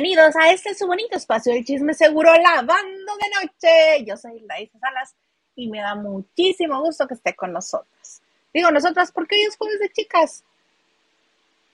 Bienvenidos 0.00 0.36
a 0.36 0.52
este 0.52 0.76
su 0.76 0.86
bonito 0.86 1.16
espacio 1.16 1.52
de 1.52 1.64
chisme 1.64 1.92
seguro 1.92 2.32
lavando 2.32 3.12
de 3.16 3.42
noche. 3.42 4.04
Yo 4.06 4.16
soy 4.16 4.38
Laisa 4.46 4.78
Salas 4.78 5.16
y 5.56 5.66
me 5.66 5.80
da 5.80 5.96
muchísimo 5.96 6.80
gusto 6.80 7.08
que 7.08 7.14
esté 7.14 7.34
con 7.34 7.52
nosotras. 7.52 8.22
Digo 8.54 8.70
nosotras 8.70 9.10
porque 9.10 9.34
hoy 9.34 9.42
es 9.42 9.56
jueves 9.56 9.80
de 9.80 9.88
chicas. 9.88 10.44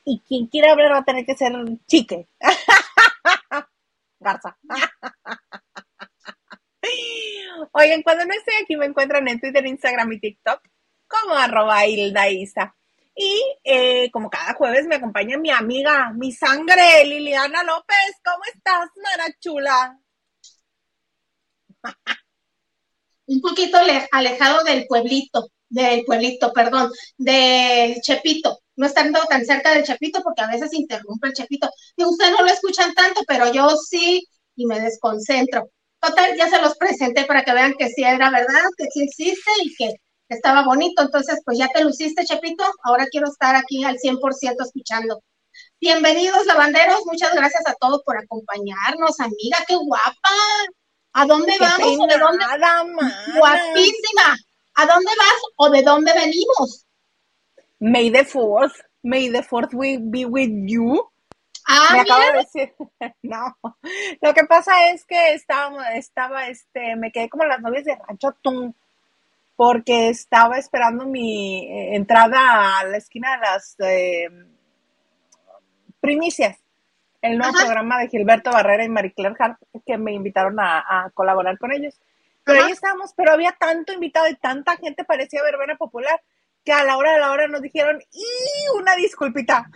Y 0.07 0.23
quien 0.27 0.47
quiera 0.47 0.73
hablar 0.73 0.93
va 0.93 0.99
a 1.01 1.05
tener 1.05 1.27
que 1.27 1.35
ser 1.35 1.53
chique. 1.87 2.27
Garza. 4.21 4.57
Oigan, 7.73 8.03
cuando 8.03 8.25
no 8.25 8.33
estoy 8.33 8.55
aquí 8.63 8.75
me 8.79 8.87
encuentran 8.87 9.29
en 9.29 9.39
Twitter, 9.39 9.67
Instagram 9.67 10.13
y 10.13 10.21
TikTok 10.21 10.63
como 11.07 11.35
arroba 11.35 11.85
Hilda 11.85 12.31
Isa. 12.31 12.75
Y 13.17 13.43
eh, 13.63 14.11
como 14.11 14.29
cada 14.29 14.55
jueves 14.55 14.87
me 14.87 14.97
acompaña 14.97 15.39
mi 15.39 15.51
amiga, 15.51 16.13
mi 16.15 16.33
sangre, 16.33 17.05
Liliana 17.05 17.63
López. 17.63 17.97
¿Cómo 18.25 18.43
estás, 18.53 18.89
Mara 18.97 19.27
Chula? 19.41 20.01
Un 23.27 23.41
poquito 23.41 23.79
alejado 24.13 24.65
del 24.65 24.87
pueblito, 24.87 25.49
del 25.69 26.05
pueblito, 26.05 26.53
perdón, 26.53 26.91
del 27.17 28.01
Chepito. 28.03 28.61
No 28.77 28.87
estando 28.87 29.21
tan 29.29 29.45
cerca 29.47 29.73
del 29.73 29.85
Chepito 29.85 30.23
porque 30.23 30.43
a 30.43 30.49
veces 30.49 30.75
interrumpe 30.75 31.29
el 31.29 31.35
Chepito. 31.35 31.71
Y 31.97 32.05
ustedes 32.05 32.33
no 32.33 32.43
lo 32.43 32.51
escuchan 32.51 32.93
tanto, 32.95 33.23
pero 33.27 33.53
yo 33.53 33.71
sí 33.77 34.27
y 34.57 34.67
me 34.67 34.81
desconcentro. 34.81 35.71
Total, 36.01 36.37
ya 36.37 36.49
se 36.51 36.61
los 36.61 36.77
presenté 36.77 37.25
para 37.25 37.45
que 37.45 37.55
vean 37.55 37.75
que 37.79 37.89
sí 37.89 38.03
era 38.03 38.31
verdad, 38.31 38.65
que 38.77 38.87
sí 38.93 39.05
existe 39.05 39.51
y 39.63 39.75
que 39.75 39.95
estaba 40.35 40.65
bonito. 40.65 41.03
Entonces, 41.03 41.41
pues 41.45 41.59
ya 41.59 41.69
te 41.69 41.83
luciste, 41.83 42.25
Chepito. 42.25 42.65
Ahora 42.83 43.07
quiero 43.11 43.29
estar 43.29 43.57
aquí 43.57 43.85
al 43.85 43.97
100% 43.99 44.57
escuchando. 44.63 45.23
Bienvenidos, 45.81 46.47
lavanderos. 46.47 47.07
Muchas 47.07 47.35
gracias 47.35 47.67
a 47.67 47.75
todos 47.75 48.03
por 48.05 48.17
acompañarnos, 48.17 49.21
amiga. 49.21 49.59
¡Qué 49.67 49.77
guapa! 49.77 50.31
¿A 51.13 51.27
dónde 51.27 51.57
vamos 51.59 51.99
o 51.99 52.07
de 52.07 52.19
dónde? 52.19 52.45
Guapísima. 53.39 54.37
¿A 54.75 54.87
dónde 54.87 55.11
vas 55.17 55.43
o 55.57 55.71
de 55.71 55.83
dónde 55.83 56.13
venimos? 56.13 56.87
May 57.79 58.11
the 58.11 58.25
fourth, 58.25 58.75
may 59.03 59.31
the 59.31 59.43
fourth 59.43 59.71
be 59.73 60.25
with 60.25 60.51
you. 60.67 61.09
Ah, 61.67 61.91
me 61.93 62.01
acabo 62.01 62.21
de 62.21 62.39
decir, 62.39 62.75
no, 63.23 63.57
lo 64.21 64.35
que 64.35 64.45
pasa 64.45 64.91
es 64.91 65.05
que 65.07 65.33
estaba, 65.33 65.95
estaba, 65.95 66.49
este, 66.49 66.97
me 66.97 67.11
quedé 67.11 67.31
como 67.31 67.45
las 67.45 67.61
novias 67.61 67.85
de 67.85 67.97
Rancho 67.97 68.37
Tum, 68.43 68.75
porque 69.57 70.09
estaba 70.09 70.59
esperando 70.59 71.07
mi 71.07 71.65
eh, 71.67 71.97
entrada 71.97 72.79
a 72.79 72.85
la 72.85 72.97
esquina 72.97 73.33
de 73.33 73.39
las 73.39 73.77
eh, 73.81 74.29
primicias, 76.01 76.59
el 77.23 77.39
nuevo 77.39 77.55
programa 77.55 77.99
de 78.01 78.09
Gilberto 78.09 78.51
Barrera 78.51 78.85
y 78.85 78.89
Marie 78.89 79.15
Claire 79.15 79.37
Hart, 79.39 79.59
que 79.87 79.97
me 79.97 80.13
invitaron 80.13 80.57
a, 80.61 81.11
colaborar 81.15 81.59
con 81.59 81.73
ellos. 81.73 81.99
Pero 82.45 82.65
ahí 82.65 82.73
estábamos, 82.73 83.15
pero 83.17 83.33
había 83.33 83.53
tanto 83.53 83.93
invitado 83.93 84.29
y 84.29 84.37
tanta 84.37 84.77
gente, 84.77 85.05
parecía 85.05 85.43
verbena 85.43 85.77
popular, 85.77 86.21
que 86.63 86.73
a 86.73 86.85
la 86.85 86.99
hora 86.99 87.13
de 87.13 87.21
la 87.21 87.31
hora 87.31 87.49
nos 87.49 87.63
dijeron, 87.63 88.03
¡y 88.13 88.79
una 88.79 88.95
disculpita! 88.97 89.71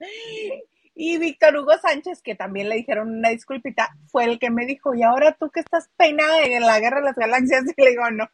Y 0.94 1.16
Víctor 1.18 1.56
Hugo 1.56 1.72
Sánchez, 1.78 2.20
que 2.22 2.34
también 2.34 2.68
le 2.68 2.76
dijeron 2.76 3.08
una 3.08 3.30
disculpita, 3.30 3.96
fue 4.08 4.24
el 4.24 4.38
que 4.38 4.50
me 4.50 4.66
dijo, 4.66 4.94
y 4.94 5.02
ahora 5.02 5.32
tú 5.32 5.50
que 5.50 5.60
estás 5.60 5.88
peinada 5.96 6.42
en 6.42 6.62
la 6.62 6.78
Guerra 6.80 7.00
de 7.00 7.06
las 7.06 7.16
Galaxias, 7.16 7.64
y 7.76 7.82
le 7.82 7.90
digo, 7.90 8.10
no. 8.10 8.28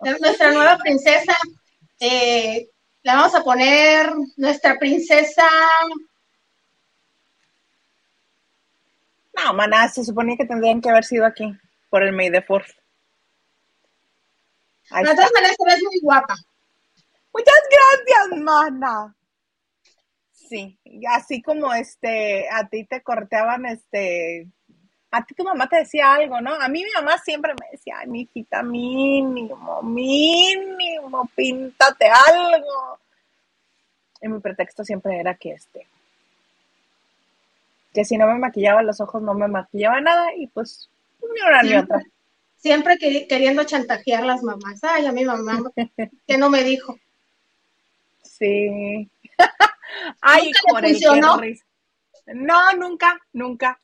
Nuestra 0.00 0.52
nueva 0.52 0.78
princesa, 0.78 1.36
eh, 2.00 2.68
la 3.02 3.16
vamos 3.16 3.34
a 3.34 3.42
poner 3.42 4.10
nuestra 4.36 4.78
princesa. 4.78 5.46
No, 9.36 9.52
maná, 9.52 9.88
se 9.88 10.04
suponía 10.04 10.36
que 10.36 10.46
tendrían 10.46 10.80
que 10.80 10.90
haber 10.90 11.04
sido 11.04 11.26
aquí, 11.26 11.52
por 11.90 12.02
el 12.02 12.12
May 12.12 12.30
the 12.30 12.42
Fourth. 12.42 12.68
De 14.90 15.02
todas 15.02 15.30
maneras, 15.34 15.56
ves 15.66 15.82
muy 15.82 16.00
guapa. 16.00 16.34
Muchas 17.32 17.54
gracias, 17.70 18.42
mana. 18.42 19.14
Sí, 20.48 20.78
así 21.10 21.42
como 21.42 21.74
este, 21.74 22.48
a 22.50 22.68
ti 22.68 22.84
te 22.84 23.02
corteaban, 23.02 23.66
este, 23.66 24.46
a 25.10 25.24
ti 25.24 25.34
tu 25.34 25.44
mamá 25.44 25.68
te 25.68 25.76
decía 25.76 26.14
algo, 26.14 26.40
¿no? 26.40 26.54
A 26.54 26.68
mí 26.68 26.84
mi 26.84 26.90
mamá 26.92 27.18
siempre 27.18 27.52
me 27.60 27.66
decía, 27.70 27.96
ay, 27.98 28.06
mi 28.06 28.22
hijita, 28.22 28.62
mínimo, 28.62 29.82
mínimo, 29.82 31.28
píntate 31.34 32.08
algo. 32.08 32.98
Y 34.22 34.28
mi 34.28 34.40
pretexto 34.40 34.84
siempre 34.84 35.18
era 35.18 35.34
que 35.34 35.52
este, 35.52 35.86
que 37.92 38.04
si 38.04 38.16
no 38.16 38.26
me 38.26 38.38
maquillaba 38.38 38.82
los 38.82 39.00
ojos 39.00 39.22
no 39.22 39.34
me 39.34 39.48
maquillaba 39.48 40.00
nada 40.00 40.34
y 40.36 40.46
pues 40.48 40.88
ni 41.20 41.40
una 41.48 41.62
ni 41.62 41.74
otra. 41.74 42.02
Siempre 42.56 42.98
queriendo 42.98 43.64
chantajear 43.64 44.24
las 44.24 44.42
mamás. 44.42 44.82
Ay, 44.82 45.06
a 45.06 45.12
mi 45.12 45.24
mamá, 45.24 45.62
que 46.26 46.38
no 46.38 46.48
me 46.50 46.64
dijo. 46.64 46.98
Sí. 48.38 49.10
Ay, 50.20 50.52
¿Nunca 50.64 51.40
No, 52.26 52.72
nunca, 52.74 53.20
nunca. 53.32 53.80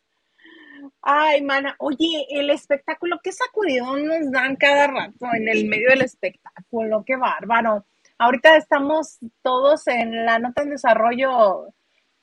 Ay, 1.01 1.43
mana, 1.43 1.77
oye, 1.79 2.27
el 2.31 2.51
espectáculo, 2.51 3.21
qué 3.23 3.33
sacudidón 3.33 4.07
nos 4.07 4.31
dan 4.31 4.57
cada 4.57 4.87
rato 4.87 5.27
en 5.33 5.49
el 5.49 5.67
medio 5.67 5.89
del 5.91 6.03
espectáculo, 6.03 7.05
qué 7.07 7.17
bárbaro. 7.17 7.85
Ahorita 8.19 8.57
estamos 8.57 9.19
todos 9.43 9.87
en 9.89 10.25
la 10.25 10.39
nota 10.39 10.63
en 10.63 10.71
desarrollo 10.71 11.69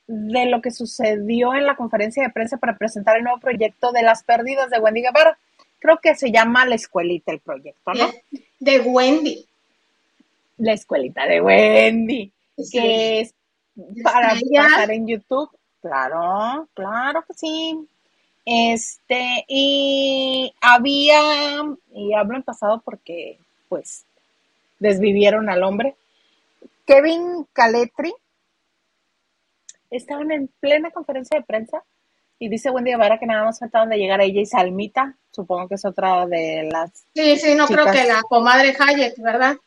de 0.07 0.45
lo 0.45 0.61
que 0.61 0.71
sucedió 0.71 1.53
en 1.53 1.65
la 1.65 1.75
conferencia 1.75 2.23
de 2.23 2.29
prensa 2.29 2.57
para 2.57 2.77
presentar 2.77 3.17
el 3.17 3.23
nuevo 3.23 3.39
proyecto 3.39 3.91
de 3.91 4.03
las 4.03 4.23
pérdidas 4.23 4.69
de 4.69 4.79
Wendy 4.79 5.01
Guevara. 5.01 5.37
Creo 5.79 5.99
que 5.99 6.15
se 6.15 6.31
llama 6.31 6.65
La 6.65 6.75
Escuelita 6.75 7.31
el 7.31 7.39
proyecto, 7.39 7.93
¿no? 7.93 8.09
De 8.59 8.79
Wendy. 8.81 9.45
La 10.57 10.73
Escuelita 10.73 11.25
de 11.25 11.41
Wendy, 11.41 12.31
que 12.71 13.21
es 13.21 13.33
para 14.03 14.35
pasar 14.55 14.91
en 14.91 15.07
YouTube. 15.07 15.49
Claro, 15.81 16.67
claro 16.73 17.23
que 17.27 17.33
sí. 17.33 17.87
Este, 18.45 19.45
y 19.47 20.53
había, 20.61 21.63
y 21.93 22.13
hablo 22.13 22.35
en 22.35 22.43
pasado 22.43 22.81
porque, 22.83 23.37
pues, 23.69 24.05
desvivieron 24.79 25.49
al 25.49 25.63
hombre. 25.63 25.95
Kevin 26.85 27.47
Caletri 27.53 28.13
estaban 29.91 30.31
en 30.31 30.49
plena 30.59 30.91
conferencia 30.91 31.37
de 31.37 31.45
prensa 31.45 31.83
y 32.39 32.49
dice 32.49 32.71
Wendy 32.71 32.91
Guevara 32.91 33.19
que 33.19 33.27
nada 33.27 33.45
más 33.45 33.59
faltaban 33.59 33.89
de 33.89 33.97
llegar 33.97 34.19
a 34.19 34.23
ella 34.23 34.41
y 34.41 34.45
Salmita, 34.45 35.15
supongo 35.31 35.67
que 35.67 35.75
es 35.75 35.85
otra 35.85 36.25
de 36.25 36.67
las. 36.71 36.91
Sí, 37.13 37.37
sí, 37.37 37.53
no 37.53 37.67
creo 37.67 37.85
que 37.91 38.03
la 38.05 38.23
comadre 38.23 38.75
Hayek, 38.77 39.17
¿verdad? 39.19 39.57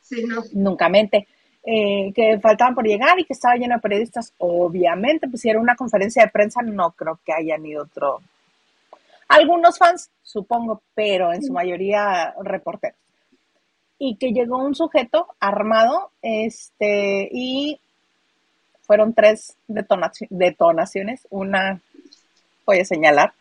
Sí, 0.00 0.24
no. 0.24 0.42
Nunca 0.52 0.88
mente. 0.88 1.28
Eh, 1.64 2.12
que 2.12 2.40
faltaban 2.40 2.74
por 2.74 2.84
llegar 2.84 3.20
y 3.20 3.24
que 3.24 3.34
estaba 3.34 3.54
lleno 3.54 3.76
de 3.76 3.80
periodistas. 3.80 4.32
Obviamente, 4.38 5.28
pues 5.28 5.42
si 5.42 5.48
era 5.48 5.60
una 5.60 5.76
conferencia 5.76 6.24
de 6.24 6.30
prensa, 6.30 6.60
no 6.62 6.90
creo 6.92 7.20
que 7.24 7.32
hayan 7.32 7.64
ido 7.64 7.84
otro. 7.84 8.20
Algunos 9.28 9.78
fans, 9.78 10.10
supongo, 10.22 10.82
pero 10.94 11.32
en 11.32 11.42
su 11.42 11.52
mayoría 11.52 12.34
reporteros. 12.42 12.98
Y 13.98 14.16
que 14.16 14.32
llegó 14.32 14.58
un 14.58 14.74
sujeto 14.74 15.28
armado, 15.38 16.10
este, 16.20 17.28
y 17.30 17.78
fueron 18.82 19.14
tres 19.14 19.56
detonaciones, 19.68 21.26
una 21.30 21.80
voy 22.66 22.80
a 22.80 22.84
señalar. 22.84 23.32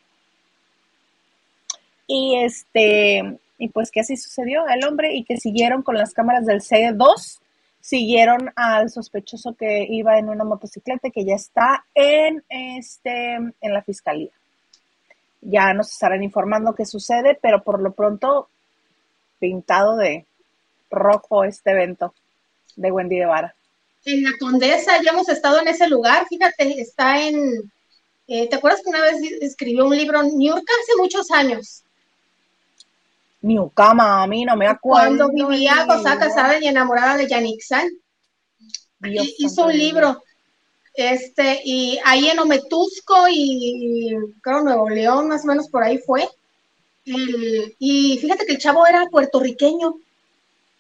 Y 2.06 2.35
este, 2.38 3.39
y 3.57 3.69
pues 3.69 3.89
que 3.89 4.01
así 4.01 4.15
sucedió 4.15 4.68
el 4.68 4.85
hombre 4.85 5.13
y 5.15 5.23
que 5.23 5.38
siguieron 5.38 5.81
con 5.81 5.95
las 5.95 6.13
cámaras 6.13 6.45
del 6.45 6.62
C2 6.62 7.39
siguieron 7.81 8.51
al 8.56 8.89
sospechoso 8.89 9.56
que 9.56 9.86
iba 9.89 10.18
en 10.18 10.30
una 10.30 10.44
motocicleta 10.44 11.10
que 11.10 11.25
ya 11.25 11.36
está 11.36 11.86
en 11.94 12.44
este 12.50 13.33
en 13.36 13.74
la 13.74 13.81
fiscalía. 13.81 14.30
Ya 15.42 15.74
nos 15.74 15.92
estarán 15.92 16.24
informando 16.24 16.75
qué 16.75 16.86
sucede, 16.86 17.38
pero 17.42 17.63
por 17.63 17.81
lo 17.81 17.92
pronto 17.94 18.48
pintado 19.39 19.98
de 19.98 20.25
rojo 20.92 21.44
este 21.44 21.72
evento 21.72 22.13
de 22.75 22.92
Wendy 22.92 23.18
Guevara. 23.18 23.56
En 24.06 24.24
la 24.24 24.31
Condesa 24.39 25.01
ya 25.04 25.12
hemos 25.12 25.30
estado 25.30 25.60
en 25.60 25.68
ese 25.68 25.88
lugar, 25.88 26.25
fíjate, 26.28 26.80
está 26.80 27.28
en, 27.28 27.72
eh, 28.28 28.48
¿te 28.50 28.56
acuerdas 28.56 28.81
que 28.83 28.89
una 28.89 29.01
vez 29.01 29.22
escribió 29.42 29.86
un 29.86 29.95
libro 29.95 30.22
York 30.24 30.63
hace 30.63 30.98
muchos 30.98 31.30
años? 31.31 31.83
Cama, 33.73 34.23
a 34.23 34.27
mí 34.27 34.45
no 34.45 34.55
me 34.55 34.67
acuerdo. 34.67 35.29
Cuando 35.29 35.47
vivía 35.49 35.85
cosa 35.88 36.17
casada 36.17 36.59
y 36.59 36.67
enamorada 36.67 37.17
de 37.17 37.27
Yannick 37.27 37.61
San. 37.61 37.88
Hizo 39.38 39.65
un 39.65 39.77
libro. 39.77 40.23
Este, 40.93 41.61
y 41.63 41.99
ahí 42.03 42.27
en 42.29 42.39
Ometusco 42.39 43.27
y 43.29 44.15
creo 44.41 44.61
Nuevo 44.61 44.89
León, 44.89 45.29
más 45.29 45.43
o 45.43 45.47
menos 45.47 45.69
por 45.69 45.83
ahí 45.83 45.97
fue. 45.97 46.27
y 47.05 48.17
fíjate 48.21 48.45
que 48.45 48.53
el 48.53 48.59
chavo 48.59 48.85
era 48.85 49.07
puertorriqueño. 49.07 49.95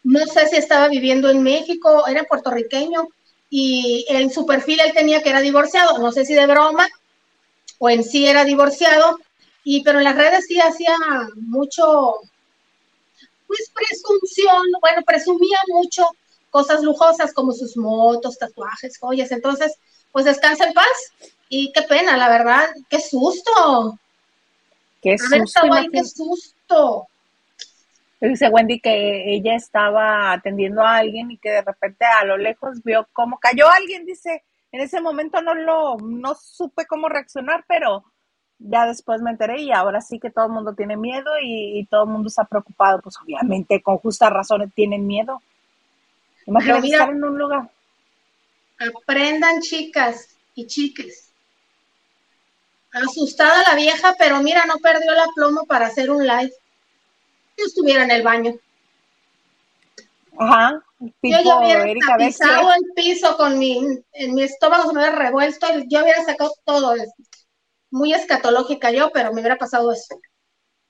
No 0.03 0.25
sé 0.25 0.47
si 0.47 0.55
estaba 0.57 0.87
viviendo 0.87 1.29
en 1.29 1.41
México, 1.43 2.07
era 2.07 2.23
puertorriqueño. 2.23 3.07
y 3.49 4.05
en 4.09 4.29
su 4.31 4.45
perfil 4.45 4.79
él 4.85 4.93
tenía 4.93 5.21
que 5.21 5.29
era 5.29 5.41
divorciado, 5.41 5.97
no 5.97 6.11
sé 6.11 6.25
si 6.25 6.33
de 6.33 6.47
broma 6.47 6.87
o 7.83 7.89
en 7.89 8.03
sí 8.03 8.27
era 8.27 8.45
divorciado, 8.45 9.17
y 9.63 9.83
pero 9.83 9.97
en 9.97 10.03
las 10.03 10.15
redes 10.15 10.45
sí 10.47 10.59
hacía 10.59 10.95
mucho, 11.35 12.13
pues 13.51 13.71
presunción, 13.73 14.63
bueno, 14.79 15.01
presumía 15.05 15.57
mucho 15.67 16.05
cosas 16.49 16.81
lujosas 16.83 17.33
como 17.33 17.51
sus 17.51 17.75
motos, 17.75 18.37
tatuajes, 18.37 18.97
joyas, 18.97 19.31
entonces, 19.31 19.75
pues 20.11 20.25
descansa 20.25 20.65
en 20.65 20.73
paz 20.73 21.13
y 21.49 21.71
qué 21.73 21.81
pena, 21.83 22.17
la 22.17 22.29
verdad, 22.29 22.69
qué 22.89 22.99
susto. 22.99 23.97
Qué 25.01 25.17
susto. 25.17 25.61
qué 25.91 26.03
susto. 26.03 27.07
Dice 28.21 28.49
Wendy 28.49 28.79
que 28.79 29.33
ella 29.33 29.55
estaba 29.55 30.31
atendiendo 30.31 30.81
a 30.83 30.97
alguien 30.97 31.31
y 31.31 31.37
que 31.37 31.49
de 31.49 31.61
repente 31.61 32.05
a 32.05 32.23
lo 32.23 32.37
lejos 32.37 32.83
vio 32.83 33.07
cómo 33.11 33.39
cayó 33.39 33.67
alguien, 33.69 34.05
dice, 34.05 34.43
en 34.71 34.81
ese 34.81 35.01
momento 35.01 35.41
no 35.41 35.55
lo, 35.55 35.97
no 35.97 36.35
supe 36.35 36.85
cómo 36.85 37.09
reaccionar, 37.09 37.65
pero 37.67 38.03
ya 38.67 38.85
después 38.85 39.21
me 39.21 39.31
enteré 39.31 39.61
y 39.61 39.71
ahora 39.71 40.01
sí 40.01 40.19
que 40.19 40.29
todo 40.29 40.45
el 40.45 40.51
mundo 40.51 40.73
tiene 40.73 40.97
miedo 40.97 41.31
y, 41.43 41.85
todo 41.89 42.03
el 42.03 42.09
mundo 42.09 42.27
está 42.27 42.43
preocupado, 42.43 43.01
pues 43.01 43.15
obviamente 43.23 43.81
con 43.81 43.97
justas 43.97 44.31
razones 44.31 44.71
tienen 44.73 45.07
miedo. 45.07 45.41
Imagínate 46.45 46.87
estar 46.87 47.09
en 47.09 47.23
un 47.23 47.37
lugar. 47.37 47.69
Aprendan 48.79 49.61
chicas 49.61 50.35
y 50.55 50.67
chiques. 50.67 51.29
Asustada 52.93 53.63
la 53.69 53.75
vieja, 53.75 54.15
pero 54.17 54.41
mira, 54.41 54.65
no 54.65 54.75
perdió 54.77 55.11
la 55.13 55.25
plomo 55.35 55.65
para 55.65 55.87
hacer 55.87 56.11
un 56.11 56.25
live 56.25 56.51
estuviera 57.65 58.03
en 58.03 58.11
el 58.11 58.23
baño. 58.23 58.55
Ajá. 60.37 60.83
yo 60.99 61.09
ya 61.21 61.57
hubiera 61.59 61.83
el 61.83 62.93
piso 62.95 63.37
con 63.37 63.59
mi, 63.59 64.03
en 64.13 64.33
mi 64.33 64.43
estómago 64.43 64.87
se 64.87 64.93
me 64.93 64.99
hubiera 64.99 65.15
revuelto, 65.15 65.67
yo 65.87 66.01
hubiera 66.01 66.23
sacado 66.23 66.53
todo. 66.65 66.95
Muy 67.91 68.13
escatológica 68.13 68.91
yo, 68.91 69.11
pero 69.11 69.33
me 69.33 69.41
hubiera 69.41 69.57
pasado 69.57 69.91
eso. 69.91 70.19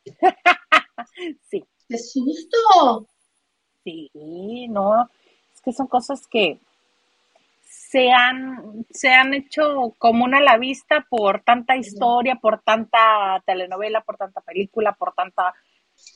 sí. 1.49 1.65
¡Qué 1.89 1.97
susto! 1.97 3.07
Sí, 3.83 4.09
no, 4.69 5.09
es 5.53 5.61
que 5.61 5.73
son 5.73 5.87
cosas 5.87 6.25
que 6.27 6.61
se 7.65 8.11
han, 8.11 8.85
se 8.91 9.09
han 9.09 9.33
hecho 9.33 9.93
común 9.97 10.33
a 10.33 10.39
la 10.39 10.57
vista 10.57 11.05
por 11.09 11.41
tanta 11.41 11.75
historia, 11.75 12.35
por 12.35 12.61
tanta 12.61 13.43
telenovela, 13.45 14.01
por 14.01 14.15
tanta 14.15 14.39
película, 14.41 14.93
por 14.93 15.13
tanta 15.13 15.53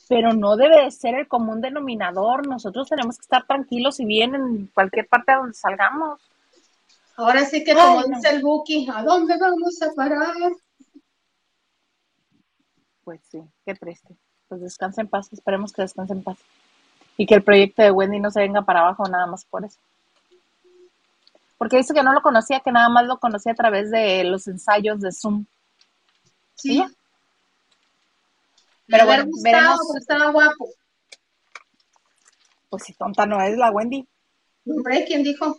pero 0.08 0.32
no 0.32 0.56
debe 0.56 0.84
de 0.84 0.90
ser 0.90 1.14
el 1.14 1.28
común 1.28 1.60
denominador. 1.60 2.46
Nosotros 2.46 2.88
tenemos 2.88 3.18
que 3.18 3.22
estar 3.22 3.46
tranquilos 3.46 4.00
y 4.00 4.06
bien 4.06 4.34
en 4.34 4.66
cualquier 4.68 5.06
parte 5.08 5.32
a 5.32 5.36
donde 5.36 5.54
salgamos. 5.54 6.20
Ahora 7.16 7.44
sí 7.44 7.64
que 7.64 7.74
como 7.74 8.02
dice 8.04 8.30
el 8.30 8.42
Buki, 8.42 8.88
¿a 8.92 9.02
dónde 9.02 9.36
vamos 9.38 9.80
a 9.82 9.94
parar? 9.94 10.34
Pues 13.06 13.20
sí, 13.30 13.40
qué 13.64 13.72
triste. 13.76 14.16
Pues 14.48 14.60
descansa 14.60 15.00
en 15.00 15.06
paz, 15.06 15.32
esperemos 15.32 15.72
que 15.72 15.82
descanse 15.82 16.12
en 16.12 16.24
paz. 16.24 16.38
Y 17.16 17.24
que 17.24 17.36
el 17.36 17.44
proyecto 17.44 17.80
de 17.80 17.92
Wendy 17.92 18.18
no 18.18 18.32
se 18.32 18.40
venga 18.40 18.62
para 18.62 18.80
abajo 18.80 19.04
nada 19.06 19.26
más 19.26 19.44
por 19.44 19.64
eso. 19.64 19.78
Porque 21.56 21.76
dice 21.76 21.94
que 21.94 22.02
no 22.02 22.12
lo 22.12 22.20
conocía, 22.20 22.58
que 22.58 22.72
nada 22.72 22.88
más 22.88 23.06
lo 23.06 23.20
conocía 23.20 23.52
a 23.52 23.54
través 23.54 23.92
de 23.92 24.24
los 24.24 24.48
ensayos 24.48 25.00
de 25.00 25.12
Zoom. 25.12 25.46
Sí. 26.56 26.84
Pero 28.88 29.06
bueno, 29.06 29.26
veremos. 29.40 29.78
estaba 29.96 30.32
guapo. 30.32 30.68
Pues 32.68 32.82
si 32.82 32.92
tonta 32.94 33.24
no 33.24 33.40
es 33.40 33.56
la 33.56 33.70
Wendy. 33.70 34.04
Hombre, 34.66 35.04
¿quién 35.06 35.22
dijo? 35.22 35.56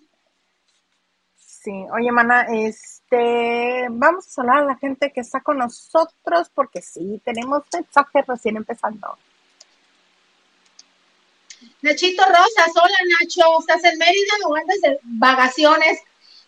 Sí, 1.68 1.86
oye, 1.94 2.14
mana, 2.14 2.48
este, 2.50 3.88
vamos 3.90 4.26
a 4.26 4.30
saludar 4.30 4.60
a 4.60 4.66
la 4.68 4.78
gente 4.78 5.12
que 5.12 5.20
está 5.20 5.42
con 5.42 5.58
nosotros 5.58 6.50
porque 6.56 6.82
sí, 6.82 7.22
tenemos 7.26 7.64
mensajes 7.74 8.26
recién 8.26 8.56
empezando. 8.56 9.18
Nachito 11.82 12.24
Rosas, 12.24 12.72
hola 12.74 12.98
Nacho, 13.20 13.42
¿estás 13.60 13.84
en 13.84 14.00
Mérida 14.00 14.48
o 14.48 14.56
andas 14.56 14.80
de 14.82 14.98
vacaciones? 15.04 16.00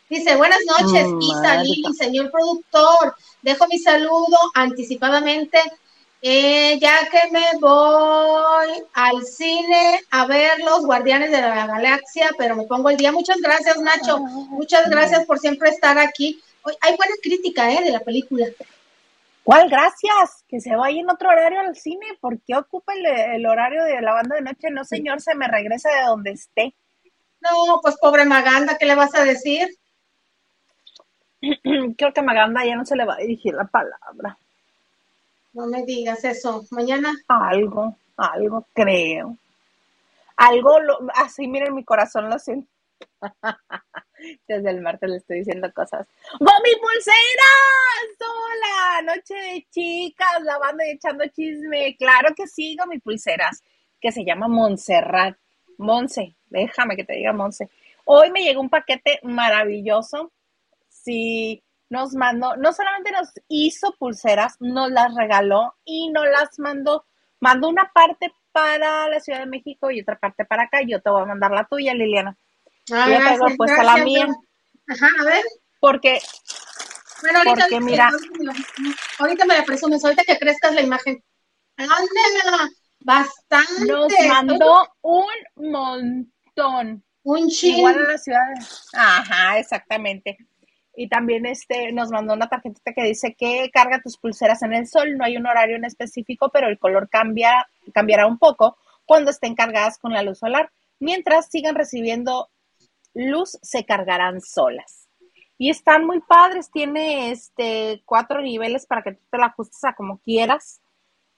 Dice, 0.10 0.38
buenas 0.38 0.62
noches, 0.66 1.08
mm, 1.10 1.22
Isa 1.22 1.64
Lili, 1.64 1.94
señor 1.96 2.32
productor, 2.32 3.14
dejo 3.42 3.68
mi 3.68 3.78
saludo 3.78 4.38
anticipadamente 4.54 5.60
eh, 6.22 6.78
ya 6.80 7.08
que 7.10 7.32
me 7.32 7.46
voy 7.62 8.68
al 8.94 9.24
cine 9.24 10.02
a 10.12 10.26
ver 10.26 10.60
los 10.60 10.86
Guardianes 10.86 11.32
de 11.32 11.42
la 11.42 11.66
Galaxia, 11.66 12.30
pero 12.38 12.58
me 12.58 12.66
pongo 12.66 12.90
el 12.90 12.98
día. 12.98 13.12
Muchas 13.12 13.38
gracias, 13.42 13.78
Nacho. 13.78 14.18
Ah, 14.18 14.46
Muchas 14.50 14.90
gracias 14.90 15.26
por 15.26 15.40
siempre 15.40 15.70
estar 15.70 15.98
aquí. 15.98 16.42
Hay 16.82 16.98
buena 16.98 17.16
crítica 17.22 17.72
¿eh? 17.72 17.84
de 17.84 17.92
la 17.92 18.02
película. 18.02 18.48
¿Cuál? 19.44 19.70
Gracias. 19.70 20.44
Que 20.48 20.60
se 20.60 20.76
vaya 20.76 21.00
en 21.00 21.10
otro 21.10 21.30
horario 21.30 21.62
al 21.62 21.76
cine. 21.76 22.06
¿Por 22.20 22.42
qué 22.42 22.56
ocupa 22.58 22.94
el, 22.94 23.46
horario 23.46 23.84
de 23.86 24.02
la 24.02 24.14
banda 24.14 24.36
de 24.36 24.42
noche? 24.42 24.70
No, 24.72 24.84
señor, 24.84 25.22
se 25.22 25.36
me 25.36 25.48
regresa 25.48 25.90
de 25.90 26.06
donde 26.06 26.32
esté. 26.32 26.76
No, 27.42 27.80
pues 27.82 27.96
pobre 28.02 28.26
Maganda, 28.26 28.78
¿qué 28.78 28.86
le 28.86 28.96
vas 28.96 29.16
a 29.16 29.24
decir? 29.24 29.70
Creo 31.98 32.14
que 32.14 32.22
Maganda 32.22 32.66
ya 32.66 32.76
no 32.76 32.86
se 32.86 32.98
le 32.98 33.06
va 33.06 33.14
a 33.14 33.20
dirigir 33.20 33.54
la 33.54 33.66
palabra. 33.66 34.38
No 35.54 35.68
me 35.68 35.84
digas 35.84 36.24
eso. 36.24 36.64
Mañana. 36.72 37.14
Algo, 37.28 37.98
algo 38.18 38.68
creo. 38.74 39.38
Algo, 40.36 40.78
así 41.16 41.48
miren 41.48 41.76
mi 41.76 41.84
corazón 41.84 42.30
lo 42.30 42.40
siento. 42.40 42.70
Desde 44.48 44.70
el 44.70 44.82
martes 44.82 45.10
le 45.10 45.18
estoy 45.18 45.40
diciendo 45.40 45.72
cosas. 45.74 46.08
mi 46.40 46.76
pulseras! 46.76 48.10
¡Hola! 48.20 49.14
Noche 49.14 49.34
de 49.34 49.68
chicas, 49.72 50.42
lavando 50.44 50.84
y 50.86 50.92
echando 50.92 51.26
chisme. 51.28 51.96
Claro 51.98 52.34
que 52.36 52.48
sí, 52.48 52.78
mi 52.90 53.00
pulseras, 53.00 53.64
que 54.00 54.12
se 54.12 54.24
llama 54.26 54.48
Montserrat. 54.48 55.38
Monse, 55.78 56.36
déjame 56.48 56.96
que 56.98 57.06
te 57.06 57.14
diga 57.14 57.32
Monse. 57.32 57.70
Hoy 58.06 58.32
me 58.32 58.44
llegó 58.44 58.62
un 58.62 58.70
paquete 58.70 59.20
maravilloso. 59.24 60.32
Sí, 60.90 61.64
nos 61.90 62.14
mandó, 62.14 62.56
no 62.56 62.72
solamente 62.72 63.12
nos 63.12 63.30
hizo 63.48 63.96
pulseras, 63.98 64.56
nos 64.60 64.92
las 64.92 65.14
regaló 65.16 65.76
y 65.84 66.10
nos 66.12 66.26
las 66.28 66.60
mandó, 66.60 67.06
mandó 67.40 67.68
una 67.68 67.92
parte 67.94 68.32
para 68.52 69.10
la 69.10 69.20
Ciudad 69.20 69.40
de 69.40 69.46
México 69.48 69.92
y 69.92 70.02
otra 70.02 70.18
parte 70.18 70.46
para 70.46 70.64
acá. 70.64 70.82
Yo 70.88 71.02
te 71.02 71.10
voy 71.10 71.24
a 71.24 71.26
mandar 71.26 71.52
la 71.52 71.66
tuya, 71.66 71.94
Liliana. 71.94 72.38
Ah, 72.92 73.06
Yo 73.08 73.16
gracias, 73.16 73.40
tengo 73.40 73.58
puesta 73.58 73.84
la 73.84 73.98
mía. 73.98 74.28
Ajá, 74.88 75.08
a 75.20 75.24
ver. 75.26 75.44
Porque, 75.80 76.20
bueno, 77.22 77.40
ahorita, 77.40 77.62
porque 77.62 77.80
mira, 77.80 78.12
ahorita 79.20 79.46
me 79.46 79.58
la 79.58 79.64
presumes, 79.64 80.04
ahorita 80.04 80.24
que 80.24 80.38
crezcas 80.38 80.74
la 80.74 80.82
imagen. 80.82 81.24
Ándala, 81.78 82.70
bastante. 83.00 83.86
Nos 83.88 84.14
mandó 84.28 84.94
un 85.02 85.72
montón. 85.72 87.04
Un 87.24 87.50
chingo. 87.50 87.78
Igual 87.80 88.06
a 88.06 88.12
la 88.12 88.18
ciudad. 88.18 88.48
Ajá, 88.94 89.60
exactamente. 89.60 90.38
Y 91.02 91.08
también 91.08 91.46
este, 91.46 91.94
nos 91.94 92.12
mandó 92.12 92.34
una 92.34 92.50
tarjetita 92.50 92.92
que 92.92 93.06
dice 93.06 93.34
que 93.34 93.70
carga 93.72 94.02
tus 94.02 94.18
pulseras 94.18 94.64
en 94.64 94.74
el 94.74 94.86
sol. 94.86 95.18
No 95.18 95.24
hay 95.24 95.38
un 95.38 95.48
horario 95.48 95.78
en 95.78 95.86
específico, 95.86 96.50
pero 96.50 96.68
el 96.68 96.78
color 96.78 97.08
cambia, 97.08 97.66
cambiará 97.94 98.28
un 98.28 98.38
poco 98.38 98.76
cuando 99.06 99.32
estén 99.32 99.56
cargadas 99.56 99.98
con 99.98 100.12
la 100.12 100.24
luz 100.24 100.40
solar. 100.40 100.70
Mientras 101.00 101.48
sigan 101.50 101.76
recibiendo 101.76 102.50
luz, 103.14 103.58
se 103.62 103.86
cargarán 103.86 104.42
solas. 104.42 105.08
Y 105.58 105.70
están 105.70 106.06
muy 106.06 106.20
padres. 106.20 106.70
Tiene 106.70 107.32
este 107.32 108.04
cuatro 108.04 108.42
niveles 108.42 108.86
para 108.86 109.02
que 109.02 109.14
tú 109.14 109.24
te 109.32 109.38
la 109.38 109.46
ajustes 109.46 109.82
a 109.86 109.94
como 109.94 110.18
quieras. 110.18 110.82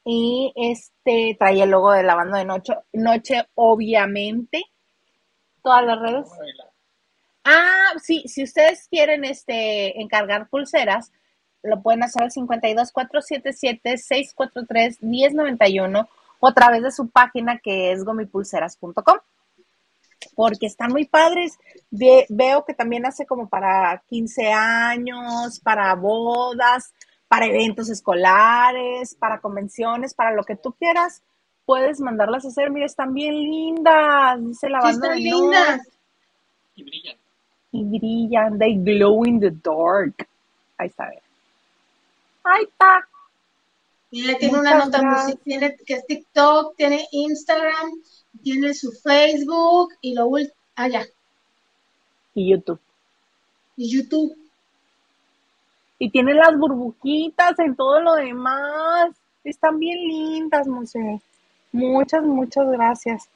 Y 0.03 0.53
este 0.55 1.35
trae 1.37 1.61
el 1.61 1.69
logo 1.69 1.91
de 1.91 2.01
la 2.01 2.15
banda 2.15 2.39
de 2.39 2.45
noche, 2.45 2.73
noche 2.93 3.45
obviamente. 3.53 4.63
Todas 5.61 5.85
las 5.85 5.99
redes. 5.99 6.31
Ah, 7.43 7.93
sí, 8.01 8.23
si 8.27 8.43
ustedes 8.43 8.87
quieren 8.87 9.25
este 9.25 9.99
encargar 10.01 10.47
pulseras, 10.49 11.11
lo 11.63 11.81
pueden 11.81 12.03
hacer 12.03 12.23
al 12.23 12.31
52 12.31 12.91
477 12.91 13.97
643 13.97 15.01
1091 15.01 16.09
o 16.39 16.47
a 16.47 16.53
través 16.53 16.83
de 16.83 16.91
su 16.91 17.09
página 17.09 17.59
que 17.59 17.91
es 17.91 18.03
gomipulseras.com. 18.03 19.19
Porque 20.35 20.67
están 20.67 20.91
muy 20.91 21.05
padres. 21.05 21.57
veo 21.89 22.63
que 22.65 22.73
también 22.73 23.05
hace 23.05 23.25
como 23.25 23.49
para 23.49 24.03
15 24.07 24.51
años, 24.51 25.59
para 25.59 25.93
bodas, 25.95 26.93
para 27.27 27.47
eventos 27.47 27.89
escolares, 27.89 29.15
para 29.15 29.39
convenciones, 29.39 30.13
para 30.13 30.31
lo 30.31 30.43
que 30.43 30.55
tú 30.55 30.73
quieras. 30.73 31.23
Puedes 31.65 31.99
mandarlas 31.99 32.45
a 32.45 32.49
hacer. 32.49 32.69
Mira, 32.69 32.85
están 32.85 33.13
bien 33.13 33.33
lindas. 33.33 34.43
Dice 34.45 34.69
la 34.69 34.79
banda. 34.79 35.07
están 35.07 35.19
lindas. 35.19 35.87
Y 36.75 36.83
brillan 36.83 37.21
y 37.71 37.83
brillan, 37.83 38.59
they 38.59 38.75
glow 38.75 39.23
in 39.25 39.39
the 39.39 39.51
dark. 39.51 40.27
Ahí 40.77 40.87
está. 40.87 41.09
Ahí 42.43 42.63
está. 42.63 43.07
Mira, 44.11 44.37
tiene 44.37 44.59
una 44.59 44.77
nota 44.77 45.27
tiene 45.43 45.77
que 45.85 45.93
es 45.93 46.05
TikTok, 46.05 46.75
tiene 46.75 47.07
Instagram, 47.11 47.91
tiene 48.43 48.73
su 48.73 48.91
Facebook 48.91 49.93
y 50.01 50.13
lo 50.15 50.27
último, 50.27 50.53
ah, 50.75 50.89
Y 52.33 52.51
YouTube. 52.51 52.79
Y 53.77 53.89
YouTube. 53.89 54.35
Y 55.97 56.09
tiene 56.09 56.33
las 56.33 56.57
burbujitas 56.57 57.57
en 57.59 57.75
todo 57.75 58.01
lo 58.01 58.15
demás. 58.15 59.11
Están 59.43 59.79
bien 59.79 59.99
lindas, 59.99 60.67
Monse. 60.67 61.21
Muchas, 61.71 62.23
muchas 62.23 62.69
gracias. 62.69 63.29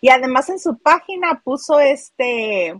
Y 0.00 0.10
además 0.10 0.48
en 0.50 0.58
su 0.58 0.76
página 0.76 1.40
puso 1.42 1.80
este, 1.80 2.78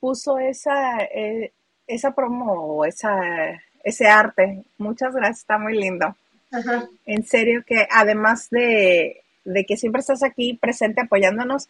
puso 0.00 0.38
esa, 0.38 1.00
eh, 1.04 1.52
esa 1.86 2.14
promo, 2.14 2.84
esa, 2.84 3.60
ese 3.84 4.06
arte. 4.08 4.64
Muchas 4.78 5.14
gracias, 5.14 5.40
está 5.40 5.58
muy 5.58 5.78
lindo. 5.78 6.16
Ajá. 6.52 6.88
En 7.06 7.24
serio 7.24 7.64
que 7.66 7.86
además 7.90 8.50
de, 8.50 9.22
de 9.44 9.64
que 9.64 9.76
siempre 9.76 10.00
estás 10.00 10.22
aquí 10.22 10.54
presente 10.54 11.00
apoyándonos, 11.00 11.68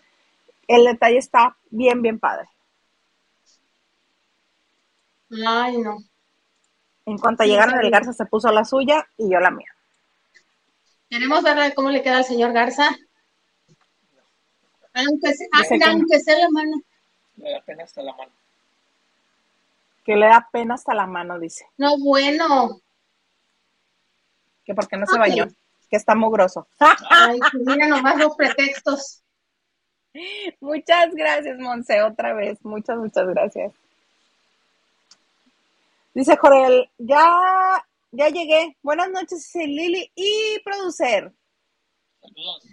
el 0.69 0.85
detalle 0.85 1.19
está 1.19 1.57
bien, 1.71 2.02
bien 2.02 2.19
padre. 2.19 2.49
Ay, 5.47 5.78
no. 5.78 5.99
En 7.07 7.19
cuanto 7.19 7.42
Sí, 7.42 7.50
llegaron, 7.50 7.81
el 7.81 7.90
Garza 7.90 8.12
se 8.12 8.26
puso 8.26 8.50
la 8.52 8.64
suya 8.64 9.07
y 9.16 9.31
yo 9.33 9.40
la 9.40 9.50
mía. 9.50 9.73
Queremos 11.09 11.42
ver 11.42 11.75
cómo 11.75 11.90
le 11.90 12.02
queda 12.02 12.19
al 12.19 12.25
señor 12.25 12.52
Garza. 12.52 12.88
Aunque, 14.95 15.33
se- 15.35 15.49
Dice 15.59 15.78
que- 15.78 15.85
aunque 15.85 16.21
sea 16.21 16.38
la 16.38 16.49
mano. 16.50 16.76
Me 17.42 17.50
da 17.50 17.61
pena 17.61 17.82
hasta 17.82 18.02
la 18.02 18.12
mano. 18.14 18.30
Que 20.04 20.14
le 20.16 20.26
da 20.26 20.49
pena 20.50 20.75
hasta 20.75 20.94
la 20.94 21.06
mano, 21.06 21.38
dice. 21.40 21.66
No, 21.76 21.99
bueno. 21.99 22.80
Que 24.64 24.75
porque 24.75 24.96
no 24.96 25.06
se 25.06 25.14
Ok. 25.16 25.18
bañó, 25.20 25.49
que 25.90 25.96
está 25.96 26.14
mugroso. 26.14 26.68
Ay, 26.78 27.40
mira 27.54 27.88
nomás 27.88 28.16
los 28.16 28.37
pretextos. 28.37 29.22
Muchas 30.61 31.12
gracias, 31.14 31.58
Monse, 31.58 32.00
otra 32.02 32.32
vez. 32.32 32.64
Muchas, 32.64 32.96
muchas 32.96 33.26
gracias. 33.26 33.72
Dice 36.14 36.37
Jorel, 36.37 36.88
ya, 36.99 37.84
ya 38.12 38.28
llegué. 38.28 38.76
Buenas 38.82 39.11
noches, 39.11 39.38
dice 39.52 39.66
Lili 39.66 40.12
y 40.14 40.61
producer. 40.64 41.32
Saludos. 42.20 42.68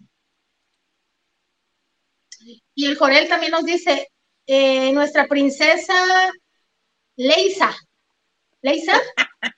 Y 2.75 2.85
el 2.85 2.97
Jorel 2.97 3.27
también 3.27 3.51
nos 3.51 3.65
dice, 3.65 4.11
eh, 4.51 4.91
nuestra 4.93 5.27
princesa 5.27 5.93
Leisa. 7.15 7.75
¿Leisa? 8.63 8.93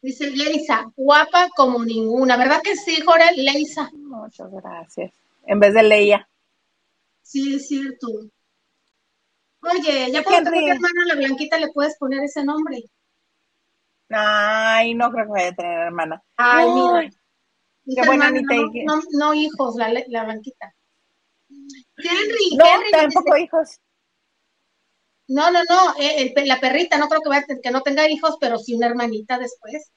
Dice 0.00 0.30
Leisa, 0.30 0.90
guapa 0.96 1.50
como 1.54 1.84
ninguna. 1.84 2.38
¿Verdad 2.38 2.62
que 2.62 2.76
sí, 2.76 3.02
Jorel? 3.02 3.36
Leisa. 3.36 3.90
Muchas 3.92 4.50
gracias. 4.50 5.12
En 5.44 5.60
vez 5.60 5.74
de 5.74 5.82
Leia. 5.82 6.26
Sí, 7.20 7.56
es 7.56 7.68
cierto. 7.68 8.08
Oye, 9.60 10.10
ya 10.10 10.22
tener 10.22 10.50
mi 10.50 10.70
hermana 10.70 11.04
la 11.06 11.16
Blanquita, 11.16 11.58
le 11.58 11.68
puedes 11.72 11.98
poner 11.98 12.24
ese 12.24 12.42
nombre. 12.44 12.82
Ay, 14.08 14.94
no 14.94 15.12
creo 15.12 15.26
que 15.26 15.32
vaya 15.32 15.48
a 15.48 15.54
tener 15.54 15.78
hermana. 15.80 16.22
Ay, 16.38 16.66
Uy, 16.66 17.10
mira. 17.84 18.02
Qué 18.02 18.08
buena 18.08 18.28
hermana, 18.28 18.62
no, 18.86 18.96
no, 18.96 19.02
no 19.18 19.34
hijos, 19.34 19.76
la, 19.76 19.92
la 20.08 20.24
Blanquita. 20.24 20.74
Henry, 21.96 22.56
No, 22.56 22.64
Henry 22.64 22.90
tampoco 22.92 23.34
dice- 23.34 23.44
hijos. 23.44 23.80
No, 25.28 25.50
no, 25.50 25.60
no, 25.64 25.94
eh, 25.98 26.32
la 26.44 26.58
perrita, 26.60 26.98
no 26.98 27.08
creo 27.08 27.20
que, 27.20 27.28
vaya 27.28 27.46
que 27.62 27.70
no 27.70 27.82
tenga 27.82 28.08
hijos, 28.08 28.36
pero 28.40 28.58
sí 28.58 28.74
una 28.74 28.86
hermanita 28.86 29.38
después. 29.38 29.90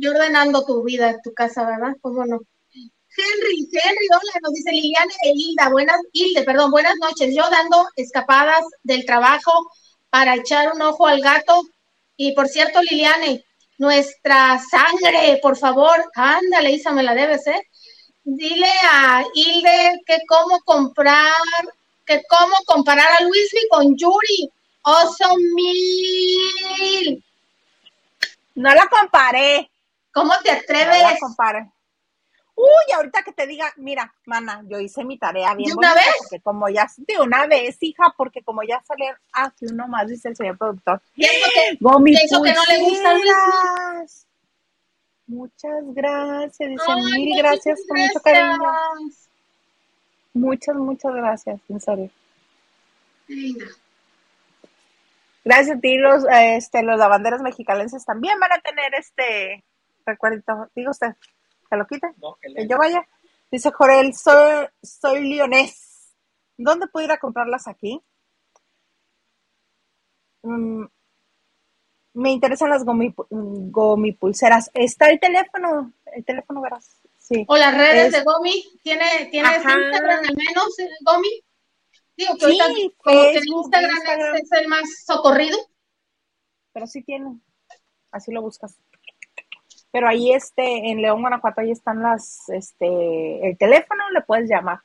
Yo 0.00 0.10
ordenando 0.10 0.64
tu 0.64 0.82
vida, 0.82 1.18
tu 1.22 1.32
casa, 1.32 1.64
¿verdad? 1.66 1.94
¿Cómo 2.00 2.24
no? 2.24 2.40
Henry, 2.74 3.68
Henry, 3.70 4.06
hola, 4.10 4.32
nos 4.42 4.52
dice 4.54 4.72
Liliana 4.72 5.12
e 5.24 5.32
Hilda, 5.34 5.68
buenas, 5.70 6.00
Hilde, 6.12 6.42
perdón, 6.44 6.70
buenas 6.70 6.94
noches. 7.00 7.34
Yo 7.34 7.42
dando 7.50 7.86
escapadas 7.96 8.64
del 8.82 9.04
trabajo 9.04 9.52
para 10.10 10.36
echar 10.36 10.72
un 10.74 10.80
ojo 10.82 11.06
al 11.06 11.20
gato. 11.20 11.62
Y 12.16 12.34
por 12.34 12.48
cierto, 12.48 12.80
Liliane, 12.82 13.44
nuestra 13.78 14.58
sangre, 14.58 15.38
por 15.42 15.56
favor, 15.58 16.02
ándale, 16.14 16.72
Isa, 16.72 16.92
me 16.92 17.02
la 17.02 17.14
debes, 17.14 17.46
¿eh? 17.46 17.60
Dile 18.24 18.70
a 18.90 19.22
Hilde 19.34 20.00
que 20.06 20.18
cómo 20.28 20.60
comprar, 20.60 21.32
que 22.06 22.22
cómo 22.28 22.54
comparar 22.66 23.08
a 23.18 23.22
Luismi 23.24 23.60
con 23.70 23.96
Yuri. 23.96 24.50
Oso 24.82 25.36
mil. 25.54 27.24
No 28.54 28.74
la 28.74 28.86
comparé. 28.88 29.70
¿Cómo 30.12 30.32
te 30.42 30.50
No 30.50 30.54
la 30.56 30.60
atreves? 30.60 31.20
comparé. 31.20 31.70
Uy, 32.54 32.92
ahorita 32.94 33.22
que 33.22 33.32
te 33.32 33.46
diga, 33.46 33.72
mira, 33.76 34.12
mana, 34.26 34.62
yo 34.68 34.78
hice 34.78 35.04
mi 35.04 35.16
tarea 35.18 35.54
bien 35.54 35.70
¿De 35.70 35.74
una 35.74 35.88
bonita, 35.94 36.06
vez? 36.06 36.14
Porque 36.18 36.40
como 36.42 36.68
ya, 36.68 36.86
de 36.98 37.18
una 37.18 37.46
vez, 37.46 37.78
hija, 37.80 38.12
porque 38.16 38.42
como 38.42 38.62
ya 38.62 38.82
salieron, 38.86 39.18
ah, 39.32 39.50
sí, 39.58 39.66
uno 39.70 39.88
más, 39.88 40.06
dice 40.06 40.28
el 40.28 40.36
señor 40.36 40.58
productor. 40.58 41.00
Pienso 41.14 41.46
que 41.54 41.78
Gomi 41.80 42.12
Pienso 42.14 42.42
que 42.42 42.52
no 42.52 42.62
le 42.68 42.78
gusta 42.80 43.10
a 43.10 43.14
Luis. 43.14 43.32
pulseras. 43.32 44.26
Muchas 45.32 45.82
gracias, 45.94 46.68
dice 46.68 46.84
Ay, 46.88 47.02
mil 47.04 47.28
muchas 47.30 47.42
gracias, 47.42 47.80
con 47.88 47.98
mucho 47.98 48.20
gracias. 48.22 48.58
cariño. 48.58 49.10
Muchas, 50.34 50.76
muchas 50.76 51.14
gracias, 51.14 51.60
en 51.70 51.80
serio. 51.80 52.10
Gracias 55.44 55.78
a 55.78 55.80
ti, 55.80 55.96
los, 55.96 56.24
este, 56.30 56.82
los 56.82 56.98
lavanderos 56.98 57.40
mexicalenses 57.40 58.04
también 58.04 58.38
van 58.38 58.52
a 58.52 58.60
tener 58.60 58.94
este 58.94 59.64
recuerdito. 60.04 60.70
Diga 60.74 60.90
usted, 60.90 61.14
que 61.70 61.76
lo 61.76 61.86
quite, 61.86 62.08
No, 62.20 62.36
que 62.40 62.68
yo 62.68 62.76
vaya. 62.76 63.06
Dice 63.50 63.70
Jorel, 63.72 64.14
soy, 64.14 64.66
soy 64.82 65.28
leonés. 65.30 66.14
¿Dónde 66.58 66.88
puedo 66.88 67.06
ir 67.06 67.12
a 67.12 67.18
comprarlas 67.18 67.66
aquí? 67.68 68.02
Mm, 70.42 70.84
me 72.14 72.30
interesan 72.30 72.70
las 72.70 72.84
gomi, 72.84 73.14
gomipulseras. 73.30 74.70
Está 74.74 75.08
el 75.10 75.18
teléfono, 75.20 75.92
el 76.14 76.24
teléfono, 76.24 76.60
verás. 76.60 76.96
Sí. 77.18 77.44
O 77.48 77.56
las 77.56 77.74
redes 77.76 78.06
Es- 78.06 78.12
de 78.12 78.24
Gomi. 78.24 78.64
¿Tiene, 78.82 79.04
¿Tienes 79.30 79.50
Ajá. 79.64 79.78
Instagram 79.78 80.24
al 80.28 80.36
menos, 80.36 80.76
Gomi? 81.04 81.42
Digo 82.16 82.34
que 82.34 82.46
Sí, 82.46 82.60
ahorita 82.60 82.94
como 83.02 83.22
que 83.22 83.30
el 83.38 83.46
Instagram, 83.46 83.90
Instagram. 83.96 84.34
Es, 84.36 84.42
es 84.42 84.52
el 84.52 84.68
más 84.68 84.82
socorrido. 85.06 85.58
pero 86.72 86.86
sí 86.86 87.02
tiene. 87.02 87.38
Así 88.10 88.32
lo 88.32 88.42
buscas. 88.42 88.74
Pero 89.92 90.08
ahí 90.08 90.32
este, 90.32 90.90
en 90.90 91.00
León, 91.00 91.20
Guanajuato, 91.20 91.60
ahí 91.60 91.70
están 91.70 92.02
las, 92.02 92.48
este, 92.50 93.46
el 93.48 93.56
teléfono, 93.58 94.10
le 94.10 94.22
puedes 94.22 94.48
llamar. 94.48 94.80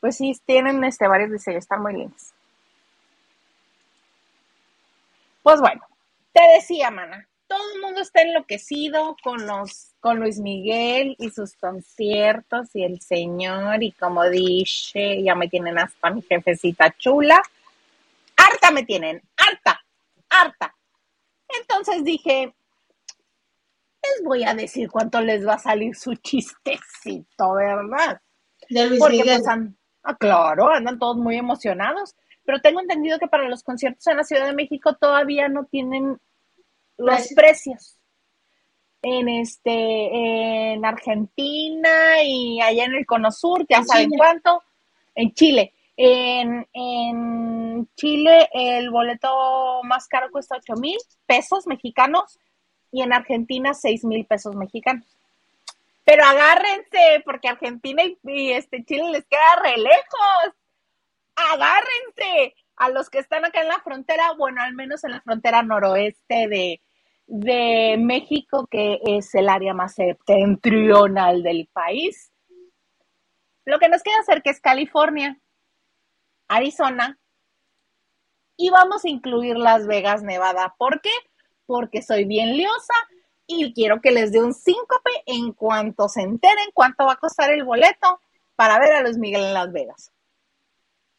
Pues 0.00 0.16
sí, 0.16 0.32
tienen 0.46 0.82
este 0.84 1.06
varios 1.08 1.30
diseños, 1.30 1.62
están 1.64 1.82
muy 1.82 1.94
lindos. 1.94 2.32
Pues 5.42 5.60
bueno, 5.60 5.82
te 6.32 6.42
decía, 6.54 6.90
mana, 6.90 7.28
todo 7.46 7.60
el 7.74 7.80
mundo 7.80 8.00
está 8.00 8.22
enloquecido 8.22 9.16
con 9.22 9.46
los, 9.46 9.94
con 10.00 10.20
Luis 10.20 10.38
Miguel 10.38 11.16
y 11.18 11.30
sus 11.30 11.56
conciertos 11.56 12.74
y 12.74 12.84
el 12.84 13.00
señor, 13.00 13.82
y 13.82 13.92
como 13.92 14.28
dice, 14.30 15.22
ya 15.22 15.34
me 15.34 15.48
tienen 15.48 15.78
hasta 15.78 16.10
mi 16.10 16.22
jefecita 16.22 16.94
chula 16.96 17.42
harta 18.36 18.70
me 18.70 18.84
tienen, 18.84 19.22
harta, 19.36 19.80
harta. 20.28 20.74
Entonces 21.60 22.04
dije, 22.04 22.54
les 24.02 24.24
voy 24.24 24.44
a 24.44 24.54
decir 24.54 24.90
cuánto 24.90 25.20
les 25.20 25.46
va 25.46 25.54
a 25.54 25.58
salir 25.58 25.94
su 25.94 26.14
chistecito, 26.16 27.54
¿verdad? 27.54 28.20
De 28.68 28.86
Luis 28.86 29.00
Porque 29.00 29.18
Miguel. 29.18 29.40
pues 29.44 29.56
ah, 30.04 30.16
claro, 30.16 30.70
andan 30.70 30.98
todos 30.98 31.16
muy 31.16 31.36
emocionados, 31.36 32.16
pero 32.44 32.60
tengo 32.60 32.80
entendido 32.80 33.18
que 33.18 33.28
para 33.28 33.48
los 33.48 33.62
conciertos 33.62 34.06
en 34.06 34.16
la 34.16 34.24
Ciudad 34.24 34.46
de 34.46 34.54
México 34.54 34.94
todavía 34.94 35.48
no 35.48 35.64
tienen 35.64 36.20
los 36.98 37.14
Precios. 37.16 37.34
precios. 37.34 37.98
En 39.04 39.28
este, 39.28 40.72
en 40.74 40.84
Argentina 40.84 42.22
y 42.24 42.60
allá 42.60 42.84
en 42.84 42.94
el 42.94 43.04
Cono 43.06 43.32
Sur, 43.32 43.66
ya 43.68 43.78
En 43.78 43.84
saben 43.86 44.04
Chile. 44.04 44.16
cuánto, 44.16 44.62
en 45.14 45.34
Chile. 45.34 45.72
En, 45.96 46.66
en 46.72 47.88
Chile 47.96 48.48
el 48.52 48.90
boleto 48.90 49.82
más 49.82 50.06
caro 50.08 50.30
cuesta 50.30 50.56
8 50.56 50.74
mil 50.80 50.96
pesos 51.26 51.66
mexicanos 51.66 52.38
y 52.92 53.02
en 53.02 53.12
Argentina 53.12 53.74
6 53.74 54.04
mil 54.04 54.24
pesos 54.24 54.54
mexicanos. 54.54 55.06
Pero 56.04 56.24
agárrense, 56.24 57.22
porque 57.24 57.48
Argentina 57.48 58.02
y, 58.04 58.18
y, 58.24 58.52
este 58.52 58.84
Chile 58.84 59.10
les 59.10 59.24
queda 59.26 59.56
re 59.62 59.76
lejos. 59.78 60.54
Agárrense 61.34 62.54
a 62.76 62.90
los 62.90 63.10
que 63.10 63.18
están 63.18 63.44
acá 63.44 63.62
en 63.62 63.68
la 63.68 63.80
frontera, 63.80 64.32
bueno, 64.36 64.62
al 64.62 64.74
menos 64.74 65.04
en 65.04 65.12
la 65.12 65.20
frontera 65.20 65.62
noroeste 65.62 66.48
de, 66.48 66.82
de 67.26 67.96
México, 67.98 68.66
que 68.70 69.00
es 69.04 69.34
el 69.34 69.48
área 69.48 69.74
más 69.74 69.94
septentrional 69.94 71.42
del 71.42 71.68
país. 71.72 72.32
Lo 73.64 73.78
que 73.78 73.88
nos 73.88 74.02
queda 74.02 74.22
cerca 74.24 74.50
es 74.50 74.60
California, 74.60 75.38
Arizona, 76.48 77.18
y 78.56 78.70
vamos 78.70 79.04
a 79.04 79.08
incluir 79.08 79.56
Las 79.56 79.86
Vegas, 79.86 80.22
Nevada. 80.22 80.74
¿Por 80.78 81.00
qué? 81.00 81.10
Porque 81.66 82.02
soy 82.02 82.24
bien 82.24 82.56
liosa 82.56 82.94
y 83.46 83.72
quiero 83.72 84.00
que 84.00 84.12
les 84.12 84.32
dé 84.32 84.40
un 84.40 84.54
síncope 84.54 85.10
en 85.26 85.52
cuanto 85.52 86.08
se 86.08 86.22
enteren 86.22 86.70
cuánto 86.74 87.06
va 87.06 87.14
a 87.14 87.16
costar 87.16 87.50
el 87.50 87.64
boleto 87.64 88.20
para 88.56 88.78
ver 88.78 88.92
a 88.92 89.02
Luis 89.02 89.18
Miguel 89.18 89.42
en 89.42 89.54
Las 89.54 89.72
Vegas. 89.72 90.11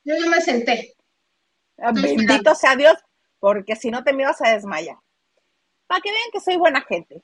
Yo 0.04 0.16
ya 0.18 0.30
me 0.30 0.42
senté. 0.42 0.96
Ah, 1.78 1.92
bendito 1.94 2.54
sea 2.56 2.76
Dios, 2.76 2.96
porque 3.40 3.76
si 3.76 3.90
no 3.92 4.04
te 4.04 4.14
me 4.14 4.24
ibas 4.24 4.42
a 4.42 4.52
desmayar. 4.52 4.98
Para 5.88 6.02
que 6.02 6.12
vean 6.12 6.32
que 6.32 6.40
soy 6.40 6.58
buena 6.58 6.82
gente. 6.82 7.22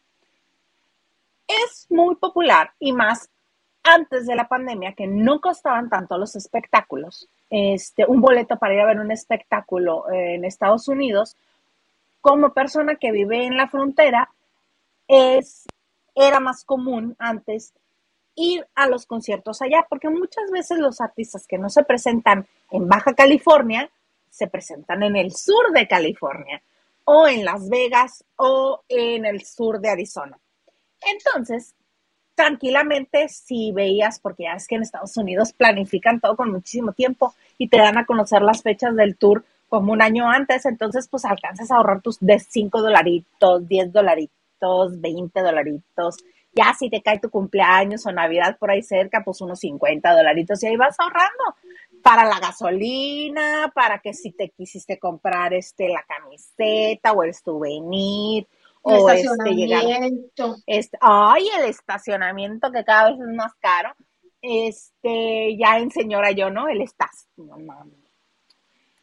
Es 1.48 1.88
muy 1.90 2.16
popular 2.16 2.74
y 2.80 2.94
más 2.94 3.30
antes 3.84 4.28
de 4.28 4.36
la 4.36 4.48
pandemia 4.48 4.94
que 4.94 5.08
no 5.08 5.42
costaban 5.42 5.90
tanto 5.90 6.18
los 6.18 6.36
espectáculos. 6.36 7.28
Este, 7.50 8.06
un 8.06 8.22
boleto 8.22 8.58
para 8.58 8.76
ir 8.76 8.82
a 8.82 8.86
ver 8.86 9.00
un 9.00 9.12
espectáculo 9.12 10.12
en 10.12 10.46
Estados 10.46 10.88
Unidos, 10.88 11.36
como 12.22 12.54
persona 12.54 12.96
que 12.96 13.12
vive 13.12 13.46
en 13.46 13.58
la 13.58 13.68
frontera, 13.68 14.30
es, 15.08 15.66
era 16.14 16.40
más 16.40 16.64
común 16.64 17.16
antes 17.18 17.74
ir 18.40 18.66
a 18.74 18.88
los 18.88 19.06
conciertos 19.06 19.62
allá, 19.62 19.86
porque 19.90 20.10
muchas 20.10 20.50
veces 20.52 20.80
los 20.80 21.02
artistas 21.02 21.46
que 21.46 21.58
no 21.58 21.70
se 21.70 21.84
presentan 21.84 22.48
en 22.72 22.88
Baja 22.88 23.14
California 23.14 23.90
se 24.30 24.48
presentan 24.48 25.04
en 25.04 25.18
el 25.18 25.34
sur 25.34 25.72
de 25.74 25.88
California 25.88 26.62
o 27.04 27.28
en 27.28 27.44
Las 27.44 27.68
Vegas 27.68 28.24
o 28.38 28.82
en 28.88 29.26
el 29.26 29.44
sur 29.44 29.82
de 29.82 29.90
Arizona. 29.90 30.40
Entonces, 31.02 31.74
tranquilamente 32.36 33.28
si 33.28 33.74
veías, 33.74 34.20
porque 34.20 34.44
ya 34.44 34.54
es 34.54 34.68
que 34.68 34.76
en 34.76 34.84
Estados 34.84 35.18
Unidos 35.18 35.52
planifican 35.52 36.22
todo 36.22 36.38
con 36.38 36.52
muchísimo 36.52 36.94
tiempo 36.94 37.34
y 37.58 37.68
te 37.68 37.78
dan 37.78 37.98
a 37.98 38.06
conocer 38.06 38.42
las 38.42 38.62
fechas 38.62 38.96
del 38.96 39.18
tour 39.18 39.44
como 39.68 39.92
un 39.92 40.02
año 40.02 40.30
antes, 40.30 40.66
entonces 40.66 41.10
pues 41.10 41.26
alcanzas 41.26 41.72
a 41.72 41.76
ahorrar 41.76 42.02
tus 42.02 42.20
de 42.20 42.40
5 42.40 42.82
dolaritos, 42.82 43.68
10 43.68 43.92
dolaritos, 43.92 45.02
20 45.02 45.42
dolaritos. 45.42 46.18
Ya 46.54 46.74
si 46.74 46.90
te 46.90 47.02
cae 47.02 47.20
tu 47.20 47.30
cumpleaños 47.30 48.06
o 48.06 48.12
Navidad 48.12 48.58
por 48.58 48.72
ahí 48.72 48.82
cerca, 48.82 49.24
pues 49.24 49.42
unos 49.42 49.60
50 49.60 50.12
dolaritos 50.12 50.62
y 50.64 50.68
ahí 50.68 50.78
vas 50.78 51.00
ahorrando 51.00 51.56
para 52.02 52.26
la 52.26 52.40
gasolina, 52.40 53.72
para 53.76 54.00
que 54.00 54.14
si 54.14 54.32
te 54.32 54.50
quisiste 54.50 54.98
comprar 54.98 55.54
este 55.54 55.90
la 55.90 56.04
camiseta 56.04 57.12
o 57.12 57.24
el 57.24 57.34
souvenir 57.34 58.48
o 58.82 59.10
este 59.10 59.52
llegar 59.52 59.84
este, 60.66 60.98
ay, 61.02 61.48
el 61.60 61.66
estacionamiento 61.66 62.72
que 62.72 62.84
cada 62.84 63.12
vez 63.12 63.20
es 63.20 63.36
más 63.36 63.54
caro. 63.60 63.94
Este, 64.42 65.58
ya 65.58 65.78
en 65.80 65.92
señora 65.92 66.32
yo, 66.32 66.50
¿no? 66.50 66.70
El 66.70 66.82
estás, 66.82 67.28
no 67.36 67.58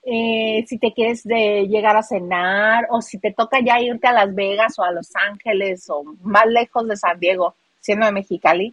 eh, 0.08 0.64
si 0.68 0.78
te 0.78 0.92
quieres 0.92 1.24
de 1.24 1.66
llegar 1.66 1.96
a 1.96 2.02
cenar 2.02 2.86
o 2.90 3.02
si 3.02 3.18
te 3.18 3.32
toca 3.32 3.58
ya 3.58 3.80
irte 3.80 4.06
a 4.06 4.12
Las 4.12 4.32
Vegas 4.32 4.78
o 4.78 4.84
a 4.84 4.92
Los 4.92 5.10
Ángeles 5.16 5.90
o 5.90 6.04
más 6.22 6.46
lejos 6.46 6.86
de 6.86 6.96
San 6.96 7.18
Diego, 7.18 7.56
siendo 7.80 8.06
de 8.06 8.12
Mexicali, 8.12 8.72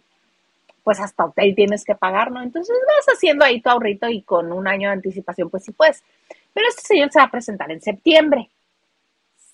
pues 0.84 1.00
hasta 1.00 1.24
hotel 1.24 1.56
tienes 1.56 1.84
que 1.84 1.96
pagar, 1.96 2.30
¿no? 2.30 2.40
Entonces 2.40 2.76
vas 2.86 3.16
haciendo 3.16 3.44
ahí 3.44 3.60
tu 3.60 3.68
ahorrito 3.68 4.08
y 4.08 4.22
con 4.22 4.52
un 4.52 4.68
año 4.68 4.90
de 4.90 4.94
anticipación, 4.94 5.50
pues 5.50 5.64
sí 5.64 5.72
puedes. 5.72 6.04
Pero 6.52 6.68
este 6.68 6.82
señor 6.82 7.10
se 7.10 7.18
va 7.18 7.24
a 7.24 7.30
presentar 7.32 7.72
en 7.72 7.80
septiembre. 7.80 8.48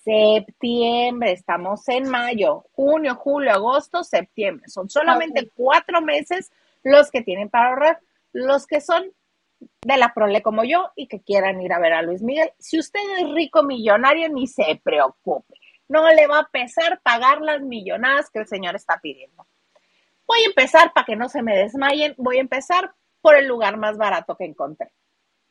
Septiembre, 0.04 1.32
estamos 1.32 1.88
en 1.88 2.10
mayo, 2.10 2.66
junio, 2.72 3.14
julio, 3.14 3.52
agosto, 3.52 4.04
septiembre. 4.04 4.68
Son 4.68 4.90
solamente 4.90 5.48
cuatro 5.56 6.02
meses 6.02 6.52
los 6.82 7.10
que 7.10 7.22
tienen 7.22 7.48
para 7.48 7.70
ahorrar. 7.70 8.00
Los 8.34 8.66
que 8.66 8.82
son 8.82 9.10
de 9.82 9.96
la 9.96 10.12
prole 10.14 10.42
como 10.42 10.64
yo 10.64 10.90
y 10.96 11.06
que 11.06 11.20
quieran 11.20 11.60
ir 11.60 11.72
a 11.72 11.78
ver 11.78 11.92
a 11.92 12.02
Luis 12.02 12.22
Miguel. 12.22 12.52
Si 12.58 12.78
usted 12.78 13.00
es 13.18 13.30
rico 13.32 13.62
millonario, 13.62 14.28
ni 14.28 14.46
se 14.46 14.80
preocupe. 14.82 15.54
No 15.88 16.08
le 16.08 16.26
va 16.26 16.40
a 16.40 16.48
pesar 16.48 17.00
pagar 17.02 17.40
las 17.40 17.62
millonadas 17.62 18.30
que 18.30 18.40
el 18.40 18.46
señor 18.46 18.76
está 18.76 18.98
pidiendo. 19.00 19.46
Voy 20.26 20.40
a 20.42 20.46
empezar 20.46 20.92
para 20.92 21.04
que 21.04 21.16
no 21.16 21.28
se 21.28 21.42
me 21.42 21.56
desmayen. 21.56 22.14
Voy 22.16 22.36
a 22.36 22.42
empezar 22.42 22.94
por 23.20 23.36
el 23.36 23.46
lugar 23.46 23.76
más 23.76 23.96
barato 23.96 24.36
que 24.36 24.44
encontré, 24.44 24.92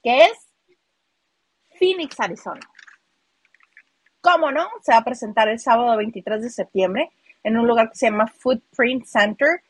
que 0.01 0.23
es 0.23 0.53
Phoenix, 1.77 2.19
Arizona. 2.19 2.61
¿Cómo 4.21 4.51
no? 4.51 4.67
Se 4.81 4.91
va 4.91 4.99
a 4.99 5.03
presentar 5.03 5.47
el 5.49 5.59
sábado 5.59 5.95
23 5.97 6.41
de 6.41 6.49
septiembre 6.49 7.11
en 7.43 7.57
un 7.57 7.67
lugar 7.67 7.89
que 7.89 7.95
se 7.95 8.09
llama 8.09 8.27
Footprint 8.27 9.05
Center. 9.05 9.61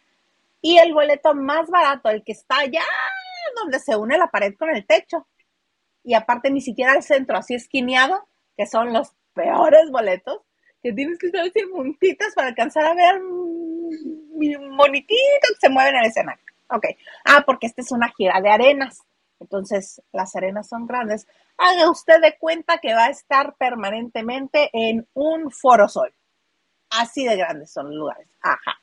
Y 0.61 0.77
el 0.77 0.93
boleto 0.93 1.33
más 1.33 1.69
barato, 1.69 2.09
el 2.09 2.23
que 2.23 2.33
está 2.33 2.59
allá 2.59 2.83
donde 3.55 3.79
se 3.79 3.95
une 3.95 4.17
la 4.17 4.27
pared 4.27 4.53
con 4.57 4.69
el 4.69 4.85
techo. 4.85 5.27
Y 6.03 6.13
aparte 6.13 6.49
ni 6.49 6.61
siquiera 6.61 6.93
el 6.93 7.03
centro, 7.03 7.37
así 7.37 7.55
esquineado, 7.55 8.27
que 8.57 8.65
son 8.65 8.93
los 8.93 9.13
peores 9.33 9.91
boletos, 9.91 10.41
que 10.81 10.93
tienes 10.93 11.19
que 11.19 11.27
estar 11.27 11.49
sin 11.51 11.69
puntitas 11.71 12.33
para 12.33 12.49
alcanzar 12.49 12.85
a 12.85 12.93
ver 12.93 13.21
monititos 13.21 15.49
que 15.51 15.59
se 15.59 15.69
mueven 15.69 15.95
en 15.95 16.01
el 16.01 16.07
escenario. 16.07 16.43
Ok. 16.69 16.85
Ah, 17.25 17.43
porque 17.45 17.67
esta 17.67 17.81
es 17.81 17.91
una 17.91 18.09
gira 18.09 18.39
de 18.41 18.49
arenas. 18.49 19.03
Entonces, 19.39 20.01
las 20.11 20.35
arenas 20.35 20.67
son 20.67 20.85
grandes. 20.85 21.27
Haga 21.57 21.89
usted 21.89 22.21
de 22.21 22.37
cuenta 22.37 22.79
que 22.79 22.93
va 22.93 23.05
a 23.05 23.09
estar 23.09 23.55
permanentemente 23.55 24.69
en 24.73 25.07
un 25.13 25.51
foro 25.51 25.87
sol. 25.87 26.13
Así 26.89 27.25
de 27.25 27.37
grandes 27.37 27.71
son 27.71 27.87
los 27.87 27.95
lugares. 27.95 28.27
Ajá. 28.41 28.79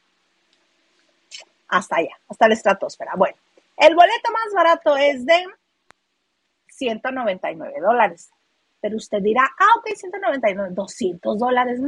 Hasta 1.69 1.97
allá, 1.97 2.17
hasta 2.29 2.49
la 2.49 2.55
estratosfera. 2.55 3.13
Bueno, 3.17 3.37
el 3.77 3.95
boleto 3.95 4.31
más 4.33 4.55
barato 4.55 4.97
es 4.97 5.25
de 5.27 5.45
199 6.69 7.81
dólares. 7.81 8.31
Pero 8.81 8.97
usted 8.97 9.21
dirá, 9.21 9.43
ah, 9.59 9.79
ok, 9.79 9.89
199, 9.95 10.71
200 10.73 11.39
dólares. 11.39 11.81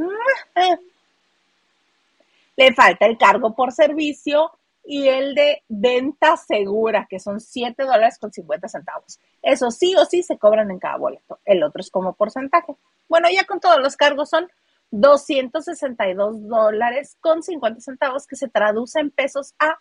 Le 2.57 2.75
falta 2.75 3.07
el 3.07 3.17
cargo 3.17 3.55
por 3.55 3.73
servicio 3.73 4.53
y 4.85 5.07
el 5.07 5.35
de 5.35 5.63
venta 5.69 6.37
segura, 6.37 7.07
que 7.09 7.21
son 7.21 7.41
7 7.41 7.83
dólares 7.83 8.19
con 8.19 8.33
50 8.33 8.69
centavos. 8.69 9.21
Eso 9.43 9.71
sí 9.71 9.95
o 9.97 10.05
sí 10.07 10.23
se 10.23 10.39
cobran 10.39 10.71
en 10.71 10.79
cada 10.79 10.97
boleto. 10.97 11.39
El 11.45 11.63
otro 11.63 11.81
es 11.81 11.91
como 11.91 12.15
porcentaje. 12.15 12.75
Bueno, 13.07 13.29
ya 13.31 13.45
con 13.45 13.61
todos 13.61 13.81
los 13.81 13.97
cargos 13.97 14.31
son 14.31 14.51
262 14.91 16.49
dólares 16.49 17.17
con 17.21 17.43
50 17.43 17.81
centavos, 17.81 18.27
que 18.27 18.37
se 18.37 18.49
traduce 18.49 18.99
en 18.99 19.11
pesos 19.11 19.55
a 19.59 19.79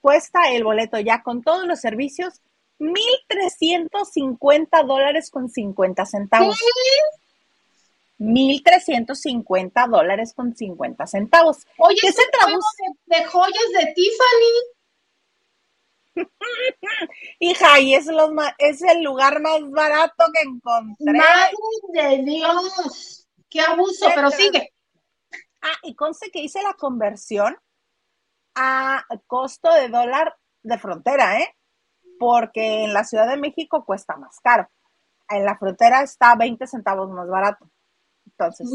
Cuesta 0.00 0.50
el 0.52 0.64
boleto 0.64 0.98
ya 1.00 1.22
con 1.22 1.42
todos 1.42 1.66
los 1.66 1.80
servicios 1.80 2.42
1.350 2.78 4.86
dólares 4.86 5.30
con 5.30 5.48
50 5.48 6.04
centavos. 6.04 6.60
1.350 8.18 9.88
dólares 9.88 10.32
con 10.34 10.56
50 10.56 11.06
centavos. 11.06 11.66
Oye, 11.78 11.98
¿qué 12.00 12.12
se 12.12 12.22
traduce? 12.30 12.84
De, 13.06 13.24
joyas 13.24 13.68
de 13.78 13.92
Tiffany. 13.94 14.76
Hija, 17.40 17.80
y 17.80 17.94
es, 17.94 18.06
los 18.06 18.30
es 18.58 18.82
el 18.82 19.02
lugar 19.02 19.40
más 19.40 19.60
barato 19.70 20.24
que 20.32 20.48
encontré. 20.48 21.18
Madre 21.18 21.56
de 21.92 22.22
Dios, 22.22 23.28
qué 23.50 23.60
abuso, 23.60 24.08
pero 24.14 24.30
sigue. 24.30 24.72
Ah, 25.60 25.76
y 25.82 25.94
conste 25.94 26.30
que 26.30 26.40
hice 26.40 26.62
la 26.62 26.74
conversión 26.74 27.58
a 28.54 29.04
costo 29.26 29.72
de 29.74 29.88
dólar 29.88 30.34
de 30.62 30.78
frontera, 30.78 31.38
¿eh? 31.38 31.54
Porque 32.18 32.84
en 32.84 32.94
la 32.94 33.04
Ciudad 33.04 33.28
de 33.28 33.36
México 33.36 33.84
cuesta 33.84 34.16
más 34.16 34.40
caro. 34.40 34.68
En 35.28 35.44
la 35.44 35.58
frontera 35.58 36.02
está 36.02 36.34
20 36.34 36.66
centavos 36.66 37.10
más 37.10 37.28
barato. 37.28 37.70
Entonces, 38.38 38.68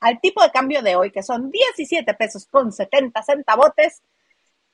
al 0.00 0.20
tipo 0.20 0.42
de 0.42 0.50
cambio 0.50 0.82
de 0.82 0.96
hoy, 0.96 1.12
que 1.12 1.22
son 1.22 1.50
17 1.50 2.12
pesos 2.14 2.46
con 2.46 2.72
70 2.72 3.22
centavos, 3.22 3.70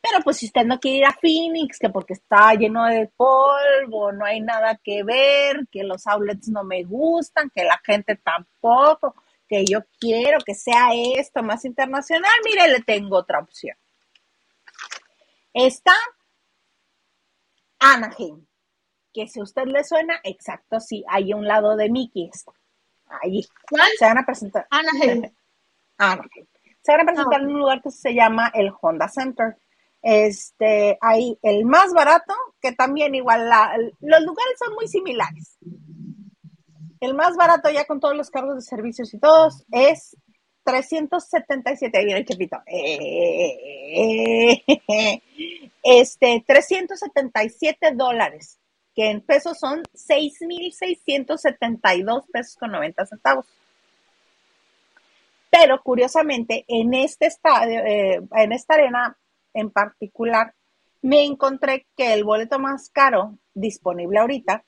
Pero 0.00 0.18
pues 0.24 0.38
si 0.38 0.46
usted 0.46 0.64
no 0.64 0.80
quiere 0.80 0.98
ir 0.98 1.04
a 1.06 1.12
Phoenix, 1.12 1.78
que 1.78 1.88
porque 1.88 2.14
está 2.14 2.54
lleno 2.54 2.84
de 2.86 3.06
polvo, 3.16 4.10
no 4.12 4.24
hay 4.24 4.40
nada 4.40 4.80
que 4.82 5.04
ver, 5.04 5.68
que 5.70 5.84
los 5.84 6.08
outlets 6.08 6.48
no 6.48 6.64
me 6.64 6.82
gustan, 6.82 7.50
que 7.54 7.62
la 7.62 7.80
gente 7.84 8.16
tampoco, 8.16 9.14
que 9.48 9.64
yo 9.64 9.80
quiero 10.00 10.38
que 10.44 10.54
sea 10.54 10.88
esto 10.94 11.42
más 11.42 11.64
internacional, 11.64 12.30
mire, 12.44 12.68
le 12.68 12.80
tengo 12.82 13.16
otra 13.18 13.40
opción. 13.40 13.76
Está 15.52 15.92
Anaheim, 17.78 18.46
que 19.12 19.26
si 19.28 19.40
a 19.40 19.42
usted 19.42 19.64
le 19.66 19.84
suena, 19.84 20.20
exacto, 20.24 20.80
sí, 20.80 21.04
hay 21.08 21.32
un 21.34 21.46
lado 21.46 21.76
de 21.76 21.90
Mickey. 21.90 22.30
Ahí. 23.22 23.46
¿Cuál? 23.68 23.88
Se 23.98 24.04
van 24.06 24.18
a 24.18 24.24
presentar. 24.26 24.66
Anaheim. 24.70 25.30
Anaheim. 25.98 26.46
Se 26.80 26.92
van 26.92 27.00
a 27.02 27.04
presentar 27.12 27.40
en 27.42 27.48
un 27.48 27.58
lugar 27.60 27.82
que 27.82 27.90
se 27.90 28.14
llama 28.14 28.50
el 28.54 28.72
Honda 28.80 29.08
Center. 29.08 29.56
Este, 30.00 30.98
hay 31.00 31.38
el 31.42 31.64
más 31.64 31.92
barato, 31.92 32.34
que 32.60 32.72
también 32.72 33.14
igual, 33.14 33.48
la- 33.48 33.76
los 34.00 34.22
lugares 34.22 34.54
son 34.58 34.74
muy 34.74 34.88
similares. 34.88 35.58
El 37.02 37.14
más 37.14 37.36
barato 37.36 37.68
ya 37.68 37.84
con 37.84 37.98
todos 37.98 38.16
los 38.16 38.30
cargos 38.30 38.54
de 38.54 38.60
servicios 38.60 39.12
y 39.12 39.18
todos 39.18 39.64
es 39.72 40.16
377, 40.62 41.98
ahí 41.98 42.04
viene 42.04 42.20
el 42.20 42.26
chepito. 42.26 42.58
Eh, 42.64 44.62
este, 45.82 46.44
377 46.46 47.94
dólares, 47.96 48.60
que 48.94 49.10
en 49.10 49.20
pesos 49.20 49.58
son 49.58 49.82
6,672 49.92 52.24
pesos 52.32 52.54
con 52.54 52.70
90 52.70 53.04
centavos. 53.06 53.46
Pero 55.50 55.82
curiosamente, 55.82 56.64
en 56.68 56.94
este 56.94 57.26
estadio, 57.26 57.80
eh, 57.80 58.22
en 58.36 58.52
esta 58.52 58.74
arena 58.74 59.18
en 59.54 59.70
particular, 59.70 60.54
me 61.00 61.24
encontré 61.24 61.84
que 61.96 62.12
el 62.12 62.22
boleto 62.22 62.60
más 62.60 62.90
caro 62.90 63.38
disponible 63.54 64.20
ahorita 64.20 64.64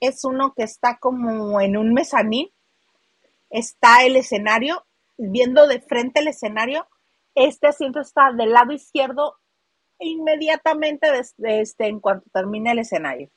es 0.00 0.24
uno 0.24 0.54
que 0.54 0.62
está 0.62 0.98
como 0.98 1.60
en 1.60 1.76
un 1.76 1.92
mezanín. 1.92 2.50
Está 3.50 4.04
el 4.04 4.16
escenario, 4.16 4.86
viendo 5.16 5.66
de 5.66 5.80
frente 5.80 6.20
el 6.20 6.28
escenario. 6.28 6.86
Este 7.34 7.66
asiento 7.68 8.00
está 8.00 8.32
del 8.32 8.52
lado 8.52 8.72
izquierdo 8.72 9.36
inmediatamente 10.00 11.10
desde 11.10 11.60
este, 11.60 11.86
en 11.86 12.00
cuanto 12.00 12.28
termine 12.32 12.72
el 12.72 12.80
escenario. 12.80 13.30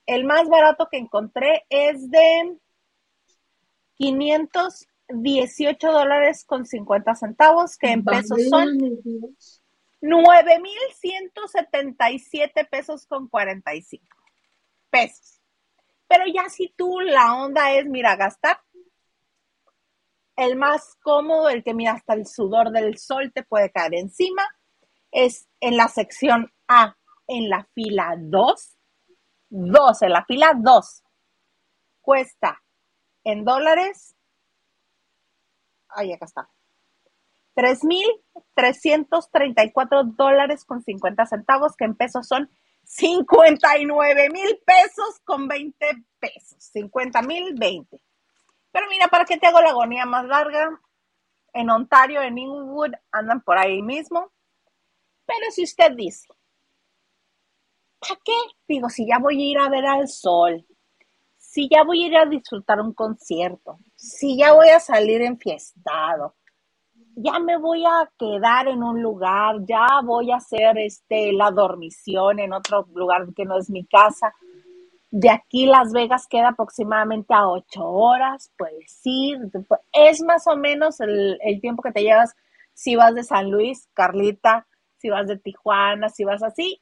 el 0.05 0.25
más 0.25 0.47
barato 0.47 0.87
que 0.89 0.97
encontré 0.97 1.65
es 1.69 2.09
de 2.09 2.57
518 3.95 5.91
dólares 5.91 6.45
con 6.45 6.65
50 6.65 7.15
centavos, 7.15 7.77
que 7.77 7.87
en 7.87 8.03
pesos 8.03 8.39
son. 8.49 8.77
9,177 10.03 12.65
pesos 12.65 13.07
con 13.07 13.29
45 13.29 14.05
pesos. 14.89 15.39
Pero 16.09 16.25
ya 16.27 16.49
si 16.49 16.73
tú 16.75 16.99
la 16.99 17.35
onda 17.35 17.71
es, 17.71 17.85
mira, 17.85 18.17
gastar, 18.17 18.59
el 20.35 20.57
más 20.57 20.97
cómodo, 21.01 21.47
el 21.49 21.63
que 21.63 21.73
mira 21.73 21.93
hasta 21.93 22.15
el 22.15 22.27
sudor 22.27 22.71
del 22.71 22.97
sol 22.97 23.31
te 23.33 23.43
puede 23.43 23.71
caer 23.71 23.95
encima, 23.95 24.43
es 25.09 25.47
en 25.61 25.77
la 25.77 25.87
sección 25.87 26.51
A, 26.67 26.97
en 27.27 27.49
la 27.49 27.65
fila 27.73 28.15
2, 28.17 28.77
2, 29.51 30.01
en 30.01 30.11
la 30.11 30.25
fila 30.25 30.51
2, 30.53 31.03
cuesta 32.01 32.61
en 33.23 33.45
dólares, 33.45 34.17
ahí 35.87 36.11
acá 36.11 36.25
está, 36.25 36.52
3.334 37.55 40.15
dólares 40.15 40.65
con 40.65 40.81
50 40.81 41.25
centavos, 41.25 41.75
que 41.75 41.85
en 41.85 41.95
pesos 41.95 42.27
son 42.27 42.49
59 42.83 44.29
mil 44.29 44.59
pesos 44.65 45.19
con 45.23 45.47
20 45.47 46.05
pesos, 46.19 46.63
50 46.73 47.21
mil 47.21 47.53
20. 47.55 48.03
Pero 48.71 48.87
mira, 48.89 49.07
¿para 49.07 49.25
qué 49.25 49.37
te 49.37 49.47
hago 49.47 49.61
la 49.61 49.69
agonía 49.69 50.05
más 50.05 50.25
larga? 50.25 50.79
En 51.53 51.69
Ontario, 51.69 52.21
en 52.21 52.37
Inglewood, 52.37 52.93
andan 53.11 53.41
por 53.41 53.57
ahí 53.57 53.81
mismo. 53.81 54.31
Pero 55.25 55.51
si 55.51 55.63
usted 55.63 55.91
dice, 55.95 56.27
¿para 57.99 58.19
qué? 58.23 58.35
Digo, 58.67 58.89
si 58.89 59.07
ya 59.07 59.19
voy 59.19 59.41
a 59.41 59.51
ir 59.51 59.59
a 59.59 59.69
ver 59.69 59.85
al 59.85 60.07
sol, 60.07 60.65
si 61.37 61.69
ya 61.69 61.83
voy 61.83 62.03
a 62.03 62.07
ir 62.07 62.17
a 62.17 62.25
disfrutar 62.25 62.81
un 62.81 62.93
concierto, 62.93 63.79
si 63.95 64.37
ya 64.37 64.53
voy 64.53 64.69
a 64.69 64.79
salir 64.79 65.21
enfiestado, 65.21 66.35
ya 67.15 67.39
me 67.39 67.57
voy 67.57 67.85
a 67.85 68.09
quedar 68.17 68.67
en 68.67 68.83
un 68.83 69.01
lugar, 69.01 69.57
ya 69.65 70.01
voy 70.03 70.31
a 70.31 70.37
hacer 70.37 70.77
este 70.77 71.31
la 71.33 71.51
dormición 71.51 72.39
en 72.39 72.53
otro 72.53 72.87
lugar 72.93 73.27
que 73.35 73.45
no 73.45 73.57
es 73.57 73.69
mi 73.69 73.85
casa. 73.85 74.33
De 75.11 75.29
aquí 75.29 75.67
Las 75.67 75.91
Vegas 75.93 76.27
queda 76.27 76.49
aproximadamente 76.49 77.33
a 77.33 77.47
ocho 77.47 77.85
horas, 77.85 78.51
puedes 78.57 78.99
ir, 79.03 79.37
es 79.91 80.21
más 80.23 80.47
o 80.47 80.55
menos 80.55 80.99
el, 81.01 81.37
tiempo 81.61 81.83
que 81.83 81.91
te 81.91 82.01
llevas 82.01 82.35
si 82.73 82.95
vas 82.95 83.13
de 83.13 83.23
San 83.23 83.51
Luis, 83.51 83.87
Carlita, 83.93 84.65
si 84.97 85.09
vas 85.09 85.27
de 85.27 85.37
Tijuana, 85.37 86.09
si 86.09 86.23
vas 86.23 86.41
así, 86.41 86.81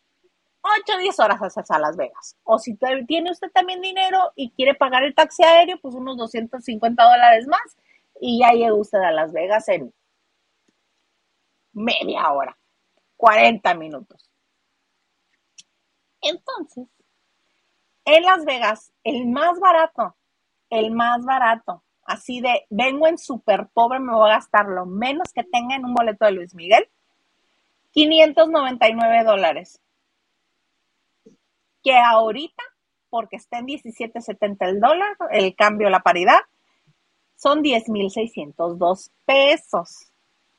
8 0.62 0.96
o 0.96 1.00
10 1.00 1.20
horas 1.20 1.40
hacia 1.42 1.80
Las 1.80 1.98
Vegas. 1.98 2.38
O 2.44 2.58
si 2.60 2.78
tiene 3.08 3.32
usted 3.32 3.52
también 3.52 3.82
dinero 3.82 4.32
y 4.36 4.52
quiere 4.52 4.76
pagar 4.76 5.04
el 5.04 5.16
taxi 5.16 5.44
aéreo, 5.44 5.80
pues 5.82 5.96
unos 5.96 6.16
250 6.18 7.04
dólares 7.04 7.48
más 7.48 7.76
y 8.22 8.40
ya 8.40 8.52
llega 8.52 8.74
usted 8.76 9.00
a 9.00 9.12
Las 9.12 9.34
Vegas 9.34 9.68
en 9.68 9.92
media 11.74 12.32
hora, 12.32 12.58
40 13.18 13.74
minutos. 13.76 14.30
Entonces, 16.22 16.88
en 18.06 18.24
Las 18.24 18.46
Vegas, 18.46 18.92
el 19.04 19.28
más 19.28 19.60
barato, 19.60 20.16
el 20.70 20.92
más 20.92 21.24
barato, 21.24 21.84
así 22.04 22.42
de 22.42 22.66
vengo 22.70 23.08
en 23.08 23.18
súper 23.18 23.68
pobre, 23.74 24.00
me 24.00 24.14
voy 24.14 24.30
a 24.30 24.36
gastar 24.36 24.68
lo 24.68 24.86
menos 24.86 25.32
que 25.34 25.44
tenga 25.44 25.76
en 25.76 25.86
un 25.86 25.94
boleto 25.94 26.26
de 26.26 26.32
Luis 26.32 26.54
Miguel, 26.56 26.88
599 27.92 29.24
dólares. 29.24 29.80
Que 31.84 31.98
ahorita, 31.98 32.64
porque 33.10 33.38
está 33.38 33.60
en 33.60 33.68
17.70 33.68 34.58
el 34.68 34.80
dólar, 34.80 35.18
el 35.32 35.56
cambio, 35.56 35.90
la 35.90 36.02
paridad, 36.02 36.40
son 37.36 37.64
10.602 37.64 39.12
pesos. 39.26 40.11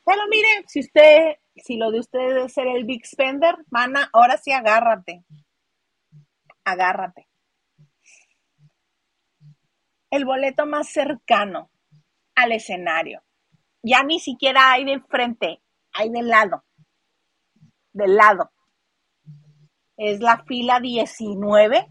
Pero 0.04 0.22
mire, 0.28 0.64
si 0.66 0.80
usted, 0.80 1.36
si 1.56 1.76
lo 1.76 1.90
de 1.90 2.00
usted 2.00 2.44
es 2.44 2.52
ser 2.52 2.66
el 2.66 2.84
big 2.84 3.06
spender, 3.06 3.56
mana, 3.70 4.10
ahora 4.12 4.36
sí 4.36 4.52
agárrate. 4.52 5.24
Agárrate. 6.64 7.28
El 10.10 10.24
boleto 10.24 10.66
más 10.66 10.88
cercano 10.88 11.70
al 12.34 12.52
escenario. 12.52 13.22
Ya 13.82 14.02
ni 14.02 14.20
siquiera 14.20 14.72
hay 14.72 14.84
de 14.84 15.00
frente, 15.00 15.62
hay 15.92 16.10
de 16.10 16.22
lado. 16.22 16.64
Del 17.92 18.16
lado. 18.16 18.50
Es 19.96 20.20
la 20.20 20.44
fila 20.44 20.80
19. 20.80 21.88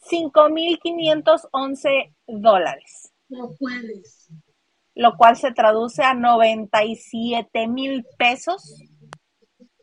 5.511 0.00 2.14
dólares. 2.26 3.12
No 3.28 3.50
puedes. 3.58 4.28
Lo 4.94 5.16
cual 5.16 5.36
se 5.36 5.52
traduce 5.52 6.02
a 6.02 6.14
97 6.14 7.66
mil 7.68 8.04
pesos, 8.18 8.74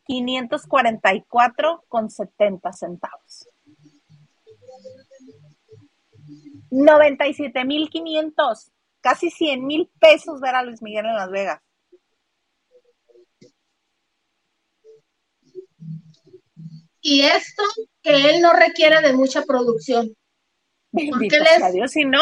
544 0.05 1.83
con 1.87 2.09
70 2.09 2.73
centavos. 2.73 3.47
97 6.71 7.65
mil 7.65 7.89
500, 7.89 8.71
casi 9.01 9.29
100 9.31 9.65
mil 9.65 9.89
pesos 9.99 10.39
ver 10.39 10.55
a 10.55 10.63
Luis 10.63 10.81
Miguel 10.81 11.05
en 11.05 11.15
Las 11.15 11.29
Vegas. 11.31 11.61
Y 17.01 17.21
esto 17.21 17.63
que 18.03 18.29
él 18.29 18.41
no 18.41 18.53
requiere 18.53 19.01
de 19.01 19.13
mucha 19.13 19.43
producción. 19.43 20.15
Porque 20.91 21.37
él 21.37 21.73
Dios, 21.73 21.91
si 21.91 22.05
no. 22.05 22.19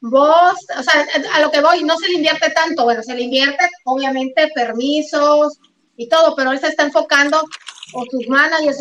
Vos, 0.00 0.54
o 0.78 0.82
sea, 0.82 1.06
a 1.34 1.40
lo 1.40 1.50
que 1.50 1.60
voy, 1.60 1.82
no 1.82 1.96
se 1.96 2.08
le 2.08 2.14
invierte 2.14 2.50
tanto. 2.50 2.84
Bueno, 2.84 3.02
se 3.02 3.14
le 3.14 3.22
invierte, 3.22 3.68
obviamente, 3.84 4.48
permisos 4.54 5.58
y 5.96 6.08
todo, 6.08 6.36
pero 6.36 6.52
él 6.52 6.60
se 6.60 6.68
está 6.68 6.84
enfocando 6.84 7.42
o 7.94 8.04
sus 8.10 8.28
managers 8.28 8.78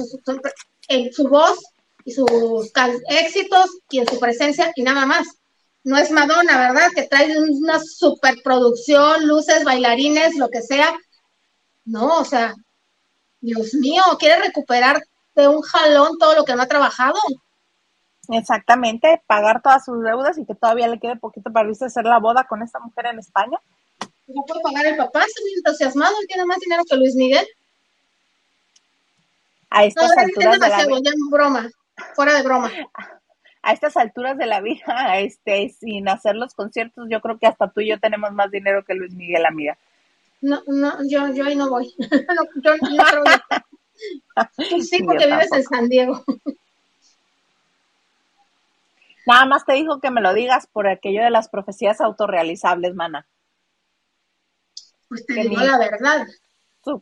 en 0.90 1.12
su 1.12 1.28
voz 1.28 1.60
y 2.06 2.12
sus 2.12 2.72
éxitos 3.10 3.70
y 3.90 4.00
en 4.00 4.08
su 4.08 4.20
presencia 4.20 4.72
y 4.76 4.84
nada 4.84 5.06
más. 5.06 5.28
No 5.84 5.98
es 5.98 6.12
Madonna, 6.12 6.58
¿verdad? 6.58 6.90
Que 6.94 7.04
trae 7.04 7.38
una 7.40 7.80
superproducción, 7.80 9.26
luces, 9.26 9.64
bailarines, 9.64 10.36
lo 10.36 10.50
que 10.50 10.62
sea. 10.62 10.94
No, 11.86 12.20
o 12.20 12.26
sea, 12.26 12.54
Dios 13.40 13.74
mío, 13.74 14.04
quiere 14.20 14.42
recuperar 14.42 15.02
de 15.36 15.48
un 15.48 15.62
jalón 15.62 16.18
todo 16.18 16.36
lo 16.36 16.44
que 16.44 16.56
no 16.56 16.64
ha 16.64 16.68
trabajado. 16.68 17.18
Exactamente, 18.30 19.22
pagar 19.26 19.62
todas 19.62 19.86
sus 19.86 20.04
deudas 20.04 20.38
y 20.38 20.46
que 20.46 20.56
todavía 20.56 20.88
le 20.88 21.00
quede 21.00 21.16
poquito 21.16 21.52
para 21.52 21.70
irse 21.70 21.86
a 21.86 21.88
hacer 21.88 22.06
la 22.06 22.20
boda 22.20 22.46
con 22.46 22.62
esta 22.62 22.80
mujer 22.80 23.08
en 23.08 23.20
España. 23.20 23.58
No 24.28 24.44
puede 24.46 24.62
pagar 24.62 24.86
el 24.86 24.98
papá, 24.98 25.24
está 25.24 25.42
muy 25.42 25.54
entusiasmado, 25.56 26.14
él 26.20 26.28
tiene 26.28 26.46
más 26.46 26.60
dinero 26.60 26.84
que 26.90 26.98
Luis 26.98 27.16
Miguel. 27.16 27.48
A 29.70 29.86
estas 29.86 30.18
alturas 30.18 30.60
de 30.60 30.70
la 30.70 30.86
vida. 30.86 31.12
broma, 31.30 31.70
fuera 32.16 32.34
de 32.34 32.44
broma. 32.44 32.72
A 33.62 33.74
estas 33.74 33.96
alturas 33.98 34.38
de 34.38 34.46
la 34.46 34.62
vida, 34.62 34.84
este, 35.20 35.70
sin 35.70 36.10
hacer 36.10 36.36
los 36.36 36.54
conciertos, 36.54 37.08
yo 37.10 37.22
creo 37.22 37.38
que 37.38 37.48
hasta 37.48 37.70
tú 37.70 37.82
y 37.82 37.90
yo 37.90 38.00
tenemos 38.00 38.32
más 38.32 38.52
dinero 38.52 38.84
que 38.84 38.94
Luis 38.94 39.14
Miguel, 39.14 39.46
amiga. 39.46 39.78
No, 40.42 40.62
no, 40.68 40.98
yo, 41.08 41.34
yo 41.34 41.46
ahí 41.46 41.56
no 41.56 41.70
voy. 41.70 41.94
yo 42.64 42.78
no, 42.78 43.24
sí, 44.82 45.04
porque 45.04 45.26
vives 45.26 45.52
en 45.52 45.64
San 45.64 45.90
Diego. 45.90 46.24
Nada 49.28 49.46
más 49.46 49.66
te 49.66 49.74
dijo 49.74 50.00
que 50.00 50.10
me 50.10 50.22
lo 50.22 50.34
digas 50.34 50.68
por 50.68 50.88
aquello 50.88 51.22
de 51.22 51.30
las 51.30 51.50
profecías 51.50 52.00
autorrealizables, 52.00 52.96
mana. 52.96 53.28
Pues 55.10 55.26
te 55.26 55.34
digo 55.34 55.60
la 55.60 55.78
verdad. 55.78 56.26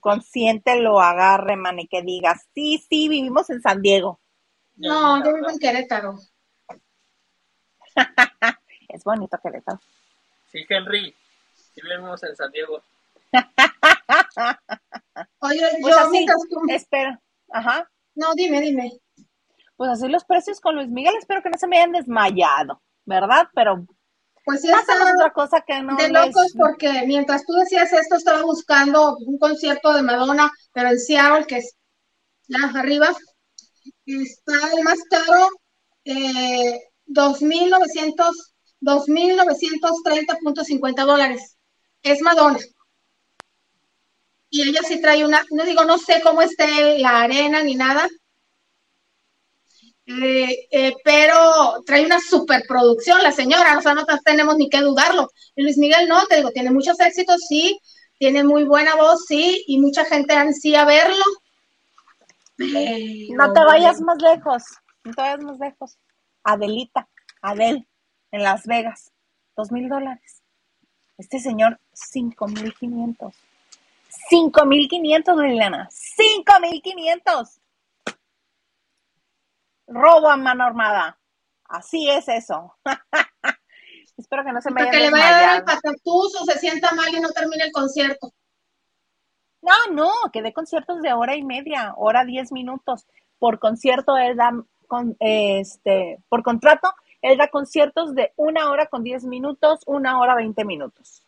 consciente 0.01 0.81
lo 0.81 0.99
agarre, 0.99 1.55
man, 1.55 1.77
y 1.77 1.87
que 1.87 2.01
digas, 2.01 2.47
sí, 2.55 2.83
sí, 2.89 3.09
vivimos 3.09 3.51
en 3.51 3.61
San 3.61 3.83
Diego. 3.83 4.19
No, 4.75 5.23
yo 5.23 5.35
vivo 5.35 5.51
en 5.51 5.59
Querétaro. 5.59 6.17
es 8.89 9.03
bonito 9.03 9.37
Querétaro. 9.43 9.79
Sí, 10.51 10.65
Henry, 10.67 11.15
sí 11.53 11.81
vivimos 11.83 12.23
en 12.23 12.35
San 12.35 12.51
Diego. 12.51 12.81
Oye, 15.41 15.61
pues 15.79 15.95
yo 15.95 16.09
mientras 16.09 16.41
tú... 16.49 16.59
Espera, 16.69 17.21
ajá. 17.51 17.87
No, 18.15 18.33
dime, 18.33 18.61
dime 18.61 18.99
pues 19.75 19.91
así 19.91 20.07
los 20.07 20.25
precios 20.25 20.59
con 20.59 20.75
Luis 20.75 20.89
Miguel, 20.89 21.15
espero 21.17 21.41
que 21.41 21.49
no 21.49 21.57
se 21.57 21.67
me 21.67 21.77
hayan 21.77 21.91
desmayado, 21.91 22.81
¿verdad? 23.05 23.47
Pero 23.53 23.85
pues 24.45 24.63
está 24.63 25.13
otra 25.13 25.33
cosa 25.33 25.61
que 25.65 25.81
no 25.81 25.95
de 25.95 26.09
locos 26.09 26.53
porque 26.55 27.03
mientras 27.07 27.43
tú 27.45 27.53
decías 27.53 27.91
esto 27.91 28.15
estaba 28.15 28.43
buscando 28.43 29.17
un 29.17 29.39
concierto 29.39 29.91
de 29.93 30.03
Madonna, 30.03 30.51
pero 30.71 30.89
en 30.89 30.99
Seattle, 30.99 31.47
que 31.47 31.57
es 31.57 31.75
ya 32.47 32.59
arriba, 32.75 33.09
está 34.05 34.53
el 34.77 34.83
más 34.83 34.99
caro, 35.09 35.49
eh, 36.05 36.79
2.900, 37.07 38.31
2.930.50 38.81 41.05
dólares. 41.05 41.57
Es 42.03 42.21
Madonna. 42.21 42.59
Y 44.51 44.69
ella 44.69 44.81
sí 44.87 45.01
trae 45.01 45.25
una, 45.25 45.43
no 45.49 45.65
digo, 45.65 45.85
no 45.85 45.97
sé 45.97 46.21
cómo 46.21 46.43
esté 46.43 46.99
la 46.99 47.23
arena 47.23 47.63
ni 47.63 47.73
nada, 47.75 48.07
eh, 50.07 50.67
eh, 50.69 50.93
pero 51.03 51.81
trae 51.85 52.05
una 52.05 52.19
superproducción 52.19 53.23
la 53.23 53.31
señora, 53.31 53.77
o 53.77 53.81
sea, 53.81 53.95
no 53.95 54.05
tenemos 54.23 54.55
ni 54.57 54.69
que 54.69 54.81
dudarlo. 54.81 55.29
Y 55.55 55.63
Luis 55.63 55.77
Miguel 55.77 56.07
no, 56.07 56.25
te 56.27 56.37
digo, 56.37 56.51
tiene 56.51 56.71
muchos 56.71 56.99
éxitos, 56.99 57.41
sí, 57.47 57.79
tiene 58.19 58.43
muy 58.43 58.65
buena 58.65 58.95
voz, 58.95 59.25
sí, 59.27 59.63
y 59.67 59.79
mucha 59.79 60.05
gente 60.05 60.33
ansía 60.33 60.85
verlo. 60.85 61.25
no 62.57 63.53
te 63.53 63.59
vayas 63.65 63.99
más 64.01 64.21
lejos, 64.21 64.63
no 65.03 65.13
te 65.13 65.21
vayas 65.21 65.39
más 65.41 65.59
lejos. 65.59 65.97
Adelita, 66.43 67.07
Adel, 67.41 67.87
en 68.31 68.43
Las 68.43 68.65
Vegas, 68.67 69.11
dos 69.57 69.71
mil 69.71 69.89
dólares. 69.89 70.43
Este 71.17 71.39
señor, 71.39 71.79
cinco 71.93 72.47
mil 72.47 72.73
quinientos. 72.75 73.33
Cinco 74.29 74.65
mil 74.65 74.87
quinientos, 74.87 75.35
Liliana. 75.35 75.89
Cinco 75.91 76.59
mil 76.61 76.81
quinientos 76.83 77.59
robo 79.87 80.29
a 80.29 80.37
mano 80.37 80.63
armada. 80.63 81.19
Así 81.65 82.09
es 82.09 82.27
eso. 82.27 82.75
Espero 84.17 84.45
que 84.45 84.53
no 84.53 84.61
se 84.61 84.71
me 84.71 84.81
vaya 84.81 84.91
Que 84.91 84.99
le 84.99 85.11
vaya 85.11 85.27
a 85.27 85.41
dar 85.41 85.55
el 85.57 85.63
patatús 85.65 86.39
o 86.39 86.45
se 86.45 86.59
sienta 86.59 86.93
mal 86.93 87.13
y 87.13 87.19
no 87.19 87.29
termine 87.29 87.65
el 87.65 87.71
concierto. 87.71 88.33
No, 89.61 89.73
no, 89.91 90.11
que 90.31 90.41
dé 90.41 90.53
conciertos 90.53 91.01
de 91.01 91.13
hora 91.13 91.35
y 91.35 91.43
media, 91.43 91.93
hora 91.97 92.23
diez 92.23 92.51
minutos. 92.51 93.07
Por 93.39 93.59
concierto, 93.59 94.15
él 94.15 94.37
da, 94.37 94.51
con, 94.87 95.17
este, 95.19 96.23
por 96.29 96.43
contrato, 96.43 96.93
él 97.21 97.37
da 97.37 97.49
conciertos 97.49 98.13
de 98.13 98.31
una 98.35 98.69
hora 98.69 98.85
con 98.85 99.03
diez 99.03 99.25
minutos, 99.25 99.81
una 99.87 100.19
hora 100.19 100.35
veinte 100.35 100.63
minutos. 100.63 101.25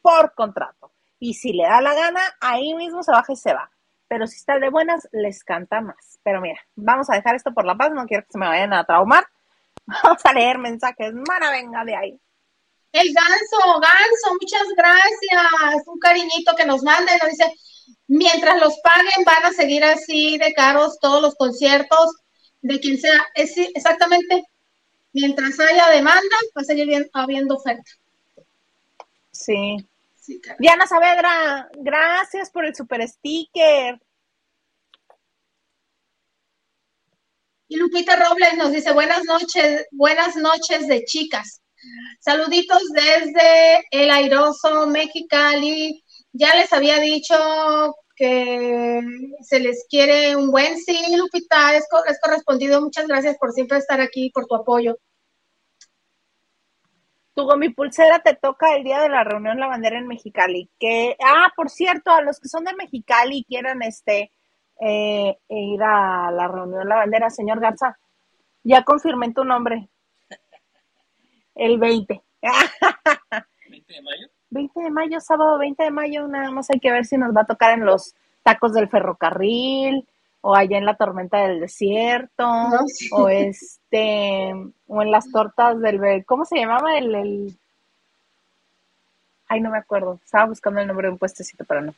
Por 0.00 0.34
contrato. 0.34 0.92
Y 1.18 1.34
si 1.34 1.52
le 1.52 1.64
da 1.64 1.80
la 1.82 1.94
gana, 1.94 2.20
ahí 2.40 2.74
mismo 2.74 3.02
se 3.02 3.12
baja 3.12 3.32
y 3.32 3.36
se 3.36 3.52
va 3.52 3.70
pero 4.10 4.26
si 4.26 4.38
está 4.38 4.58
de 4.58 4.70
buenas, 4.70 5.08
les 5.12 5.44
canta 5.44 5.80
más. 5.80 6.18
Pero 6.24 6.40
mira, 6.40 6.60
vamos 6.74 7.08
a 7.08 7.14
dejar 7.14 7.36
esto 7.36 7.54
por 7.54 7.64
la 7.64 7.76
paz, 7.76 7.92
no 7.92 8.06
quiero 8.06 8.24
que 8.24 8.32
se 8.32 8.38
me 8.38 8.48
vayan 8.48 8.72
a 8.72 8.84
traumar. 8.84 9.24
Vamos 10.02 10.20
a 10.24 10.32
leer 10.32 10.58
mensajes, 10.58 11.14
mana, 11.14 11.52
venga 11.52 11.84
de 11.84 11.94
ahí. 11.94 12.20
El 12.92 13.14
ganso, 13.14 13.80
ganso, 13.80 14.36
muchas 14.40 14.66
gracias. 14.76 15.86
Un 15.86 15.98
cariñito 16.00 16.56
que 16.56 16.66
nos 16.66 16.82
manden, 16.82 17.18
nos 17.22 17.30
dice, 17.30 17.54
mientras 18.08 18.60
los 18.60 18.76
paguen 18.82 19.24
van 19.24 19.44
a 19.44 19.52
seguir 19.52 19.84
así 19.84 20.38
de 20.38 20.52
caros 20.54 20.98
todos 21.00 21.22
los 21.22 21.36
conciertos 21.36 22.16
de 22.62 22.80
quien 22.80 22.98
sea. 22.98 23.20
Es, 23.34 23.56
exactamente, 23.56 24.42
mientras 25.12 25.58
haya 25.60 25.88
demanda, 25.90 26.36
va 26.56 26.62
a 26.62 26.64
seguir 26.64 27.08
habiendo 27.12 27.56
oferta. 27.56 27.90
Sí, 29.30 29.76
Diana 30.58 30.86
Saavedra, 30.86 31.68
gracias 31.78 32.50
por 32.50 32.64
el 32.64 32.74
super 32.74 33.06
sticker. 33.06 33.98
Y 37.68 37.76
Lupita 37.76 38.16
Robles 38.16 38.56
nos 38.56 38.72
dice, 38.72 38.92
buenas 38.92 39.24
noches, 39.24 39.86
buenas 39.92 40.36
noches 40.36 40.88
de 40.88 41.04
chicas. 41.04 41.62
Saluditos 42.20 42.82
desde 42.92 43.84
el 43.92 44.10
airoso 44.10 44.86
Mexicali. 44.88 46.02
Ya 46.32 46.54
les 46.56 46.72
había 46.72 46.98
dicho 46.98 47.94
que 48.16 49.00
se 49.42 49.60
les 49.60 49.86
quiere 49.88 50.36
un 50.36 50.50
buen 50.50 50.76
sí, 50.78 51.16
Lupita, 51.16 51.76
es, 51.76 51.84
es 52.08 52.18
correspondido. 52.20 52.80
Muchas 52.80 53.06
gracias 53.06 53.36
por 53.38 53.52
siempre 53.52 53.78
estar 53.78 54.00
aquí, 54.00 54.30
por 54.34 54.46
tu 54.46 54.56
apoyo. 54.56 54.98
Tu 57.40 57.56
mi 57.56 57.70
pulsera 57.70 58.18
te 58.18 58.34
toca 58.34 58.76
el 58.76 58.84
día 58.84 59.00
de 59.00 59.08
la 59.08 59.24
reunión 59.24 59.58
la 59.58 59.66
bandera 59.66 59.98
en 59.98 60.06
Mexicali. 60.06 60.68
Que, 60.78 61.16
ah, 61.24 61.50
por 61.56 61.70
cierto, 61.70 62.10
a 62.10 62.20
los 62.20 62.38
que 62.38 62.48
son 62.48 62.64
de 62.64 62.74
Mexicali 62.74 63.38
y 63.38 63.44
quieran 63.44 63.80
este 63.82 64.30
eh, 64.78 65.38
ir 65.48 65.82
a 65.82 66.30
la 66.30 66.48
reunión 66.48 66.86
la 66.86 66.96
bandera, 66.96 67.30
señor 67.30 67.60
Garza, 67.60 67.98
ya 68.62 68.84
confirmé 68.84 69.32
tu 69.32 69.44
nombre. 69.44 69.88
El 71.54 71.78
20. 71.78 72.22
¿20 72.42 73.86
de 73.86 74.02
mayo? 74.02 74.28
20 74.50 74.80
de 74.82 74.90
mayo, 74.90 75.20
sábado 75.20 75.58
20 75.58 75.82
de 75.82 75.90
mayo, 75.90 76.28
nada 76.28 76.50
más 76.50 76.68
hay 76.70 76.78
que 76.78 76.92
ver 76.92 77.06
si 77.06 77.16
nos 77.16 77.34
va 77.34 77.42
a 77.42 77.46
tocar 77.46 77.72
en 77.72 77.86
los 77.86 78.14
tacos 78.42 78.74
del 78.74 78.88
ferrocarril, 78.88 80.06
o 80.42 80.54
allá 80.54 80.78
en 80.78 80.86
la 80.86 80.96
tormenta 80.96 81.38
del 81.38 81.60
desierto, 81.60 82.46
o 83.12 83.28
este, 83.28 84.52
o 84.86 85.02
en 85.02 85.10
las 85.10 85.30
tortas 85.30 85.80
del, 85.80 86.24
¿cómo 86.24 86.44
se 86.44 86.58
llamaba 86.58 86.96
el, 86.96 87.14
el, 87.14 87.58
ay 89.48 89.60
no 89.60 89.70
me 89.70 89.78
acuerdo, 89.78 90.20
estaba 90.24 90.46
buscando 90.46 90.80
el 90.80 90.86
nombre 90.86 91.08
de 91.08 91.12
un 91.12 91.18
puestecito, 91.18 91.64
pero 91.64 91.82
no. 91.82 91.94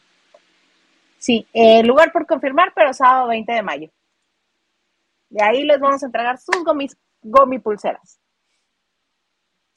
Sí, 1.19 1.47
el 1.53 1.87
lugar 1.87 2.11
por 2.11 2.27
confirmar, 2.27 2.73
pero 2.75 2.93
sábado 2.93 3.29
20 3.29 3.53
de 3.53 3.63
mayo. 3.63 3.91
De 5.31 5.41
ahí 5.43 5.63
les 5.63 5.79
vamos 5.79 6.03
a 6.03 6.07
entregar 6.07 6.37
sus 6.39 6.65
gomis, 6.65 6.97
gomi 7.23 7.61
pulseras. 7.61 8.19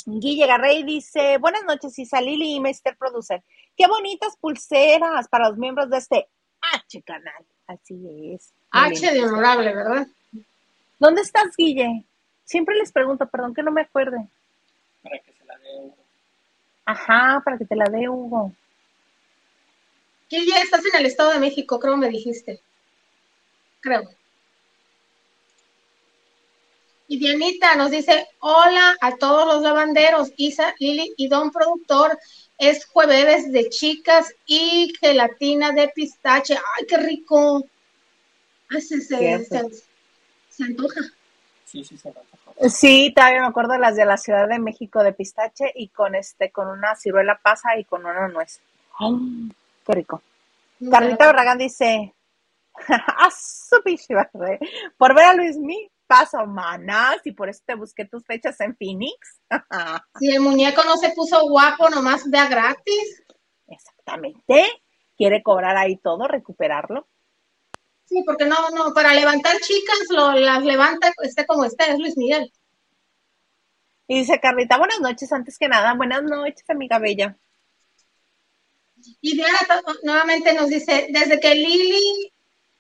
Guille 0.08 0.48
Garrey 0.48 0.84
dice, 0.84 1.38
buenas 1.38 1.64
noches, 1.66 1.98
Isa 2.00 2.20
Lili 2.20 2.56
y 2.56 2.60
Mr. 2.60 2.98
Producer. 2.98 3.44
Qué 3.78 3.86
bonitas 3.88 4.36
pulseras 4.38 5.28
para 5.28 5.50
los 5.50 5.58
miembros 5.58 5.90
de 5.92 5.98
este 5.98 6.30
H 6.74 7.04
canal. 7.04 7.46
Así 7.68 8.34
es. 8.34 8.55
H 8.76 9.14
de 9.14 9.24
honorable, 9.24 9.74
¿verdad? 9.74 10.08
¿Dónde 11.00 11.22
estás, 11.22 11.56
Guille? 11.58 12.04
Siempre 12.44 12.76
les 12.76 12.92
pregunto, 12.92 13.26
perdón 13.28 13.54
que 13.54 13.64
no 13.64 13.72
me 13.72 13.82
acuerde. 13.82 14.28
Para 15.02 15.20
que 15.20 15.32
se 15.32 15.46
la 15.46 15.58
dé 15.58 15.80
Hugo. 15.80 15.98
Ajá, 16.86 17.42
para 17.44 17.58
que 17.58 17.66
te 17.66 17.76
la 17.76 17.86
dé 17.86 18.10
Hugo. 18.10 18.52
Guille, 20.30 20.62
estás 20.62 20.84
en 20.86 21.00
el 21.00 21.06
Estado 21.06 21.32
de 21.32 21.40
México, 21.40 21.80
creo 21.80 21.96
me 21.96 22.10
dijiste. 22.10 22.60
Creo. 23.80 24.10
Y 27.08 27.18
Dianita 27.18 27.76
nos 27.76 27.92
dice, 27.92 28.28
hola 28.40 28.96
a 29.00 29.16
todos 29.16 29.46
los 29.46 29.62
lavanderos, 29.62 30.34
Isa, 30.38 30.76
Lili 30.80 31.14
y 31.18 31.28
Don 31.30 31.52
Productor. 31.52 32.18
Es 32.58 32.86
jueves 32.86 33.52
de 33.52 33.70
chicas 33.70 34.34
y 34.46 34.94
gelatina 35.00 35.72
de 35.72 35.90
pistache. 35.90 36.56
¡Ay, 36.56 36.86
qué 36.88 36.98
rico! 36.98 37.64
Ay, 38.70 38.82
se, 38.82 39.02
se, 39.02 39.46
se, 39.46 39.64
se 40.50 40.64
antoja. 40.64 41.02
Sí, 41.66 41.84
sí, 41.84 41.98
se 41.98 42.10
antoja. 42.10 42.70
Sí, 42.70 43.12
todavía 43.16 43.42
me 43.42 43.48
acuerdo 43.48 43.78
las 43.78 43.96
de 43.96 44.06
la 44.06 44.18
Ciudad 44.18 44.48
de 44.48 44.60
México 44.60 45.04
de 45.04 45.14
pistache 45.14 45.72
y 45.76 45.90
con 45.90 46.16
este, 46.16 46.52
con 46.52 46.68
una 46.68 46.96
ciruela 46.96 47.40
pasa 47.42 47.78
y 47.78 47.84
con 47.84 48.06
una 48.06 48.28
nuez. 48.30 48.62
¡Ay, 48.98 49.52
qué 49.86 49.94
rico! 49.94 50.22
Carlita 50.90 51.26
Barragán 51.26 51.58
dice, 51.58 52.14
a 52.88 53.30
su 53.32 53.82
pinche 53.84 54.14
madre, 54.14 54.60
por 54.98 55.14
ver 55.14 55.26
a 55.26 55.34
Luis 55.34 55.58
Mi, 55.58 55.90
paso 56.08 56.46
manas 56.46 57.18
y 57.26 57.32
por 57.32 57.50
eso 57.50 57.62
te 57.66 57.76
busqué 57.76 58.06
tus 58.06 58.24
fechas 58.26 58.60
en 58.62 58.76
Phoenix. 58.76 59.42
Si 60.20 60.30
el 60.30 60.42
muñeco 60.42 60.84
no 60.86 60.96
se 60.96 61.10
puso 61.10 61.48
guapo, 61.48 61.90
nomás 61.90 62.30
vea 62.30 62.48
gratis. 62.48 63.24
Exactamente. 63.68 64.66
Quiere 65.18 65.44
cobrar 65.44 65.76
ahí 65.78 65.98
todo, 65.98 66.28
recuperarlo. 66.28 67.08
Sí, 68.06 68.22
porque 68.26 68.46
no, 68.46 68.70
no, 68.70 68.94
para 68.94 69.14
levantar 69.14 69.60
chicas, 69.62 69.98
lo, 70.10 70.34
las 70.34 70.64
levanta, 70.64 71.12
esté 71.24 71.46
como 71.46 71.66
esté, 71.66 71.92
es 71.92 72.00
Luis 72.00 72.18
Miguel. 72.18 72.52
Y 74.08 74.20
dice 74.20 74.40
Carlita, 74.40 74.78
buenas 74.78 75.00
noches, 75.02 75.32
antes 75.32 75.58
que 75.58 75.68
nada, 75.68 75.96
buenas 75.96 76.24
noches, 76.24 76.64
amiga 76.70 77.00
bella. 77.00 77.36
Y 79.22 79.36
Diana 79.36 79.58
nuevamente 80.04 80.54
nos 80.54 80.70
dice, 80.70 81.08
desde 81.10 81.40
que 81.40 81.56
Lili 81.56 82.32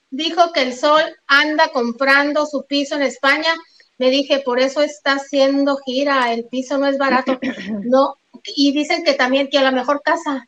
dijo 0.10 0.52
que 0.54 0.62
el 0.62 0.74
sol 0.74 1.04
anda 1.28 1.70
comprando 1.70 2.46
su 2.46 2.66
piso 2.66 2.96
en 2.96 3.04
España, 3.04 3.54
me 3.98 4.10
dije, 4.10 4.40
por 4.40 4.60
eso 4.60 4.82
está 4.82 5.14
haciendo 5.14 5.78
gira, 5.78 6.34
el 6.34 6.46
piso 6.46 6.78
no 6.78 6.88
es 6.88 6.98
barato. 6.98 7.40
No, 7.84 8.16
y 8.44 8.72
dicen 8.72 9.04
que 9.04 9.14
también 9.14 9.50
que 9.50 9.58
a 9.58 9.64
la 9.64 9.72
mejor 9.72 10.02
casa 10.04 10.48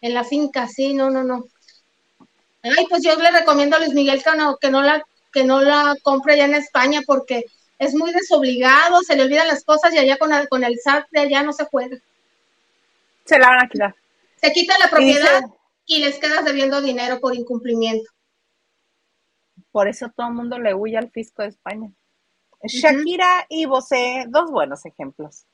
en 0.00 0.14
la 0.14 0.24
finca, 0.24 0.68
sí, 0.68 0.94
no, 0.94 1.10
no, 1.10 1.22
no. 1.22 1.44
Ay, 2.62 2.86
pues 2.88 3.02
yo 3.02 3.14
le 3.16 3.30
recomiendo 3.30 3.76
a 3.76 3.78
Luis 3.78 3.94
Miguel 3.94 4.22
que 4.22 4.36
no, 4.36 4.56
que 4.56 4.70
no 4.70 4.82
la, 4.82 5.04
que 5.32 5.44
no 5.44 5.60
la 5.60 5.94
compre 6.02 6.36
ya 6.36 6.44
en 6.44 6.54
España 6.54 7.02
porque 7.06 7.44
es 7.78 7.94
muy 7.94 8.12
desobligado, 8.12 9.02
se 9.02 9.16
le 9.16 9.22
olvidan 9.22 9.46
las 9.46 9.64
cosas 9.64 9.94
y 9.94 9.98
allá 9.98 10.18
con 10.18 10.32
el, 10.32 10.48
con 10.48 10.64
el 10.64 10.78
SAT 10.78 11.06
de 11.10 11.20
allá 11.20 11.42
no 11.42 11.52
se 11.52 11.64
juega. 11.64 11.96
Se 13.24 13.38
la 13.38 13.48
van 13.48 13.64
a 13.64 13.68
quitar. 13.68 13.94
Se 14.36 14.52
quita 14.52 14.78
la 14.78 14.86
Y 14.86 14.88
propiedad 14.88 15.42
y 15.86 16.00
les 16.00 16.18
quedas 16.18 16.44
debiendo 16.44 16.80
dinero 16.82 17.20
por 17.20 17.34
incumplimiento. 17.34 18.10
por 19.70 19.88
eso 19.88 20.10
todo 20.14 20.28
el 20.28 20.34
mundo 20.34 20.58
le 20.58 20.74
huye 20.74 20.96
al 20.96 21.10
fisco 21.10 21.42
de 21.42 21.48
España. 21.48 21.90
Shakira 22.62 23.46
y 23.48 23.66
Bosé, 23.66 24.24
dos 24.28 24.50
buenos 24.50 24.84
ejemplos. 24.84 25.44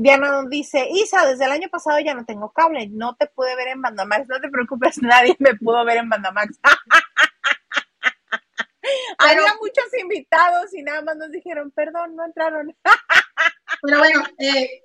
Diana 0.00 0.30
nos 0.30 0.48
dice, 0.48 0.88
Isa, 0.90 1.26
desde 1.26 1.44
el 1.44 1.50
año 1.50 1.68
pasado 1.68 2.00
ya 2.00 2.14
no 2.14 2.24
tengo 2.24 2.50
cable, 2.52 2.88
no 2.88 3.16
te 3.16 3.26
pude 3.26 3.54
ver 3.54 3.68
en 3.68 3.82
Bandamax, 3.82 4.28
no 4.28 4.40
te 4.40 4.48
preocupes, 4.48 4.96
nadie 5.02 5.36
me 5.38 5.54
pudo 5.56 5.84
ver 5.84 5.98
en 5.98 6.08
Bandamax. 6.08 6.58
Había 9.18 9.54
muchos 9.60 9.84
invitados 10.00 10.72
y 10.72 10.82
nada 10.82 11.02
más 11.02 11.18
nos 11.18 11.30
dijeron, 11.30 11.70
perdón, 11.72 12.16
no 12.16 12.24
entraron. 12.24 12.74
Pero 13.82 13.98
bueno, 13.98 14.24
eh, 14.38 14.84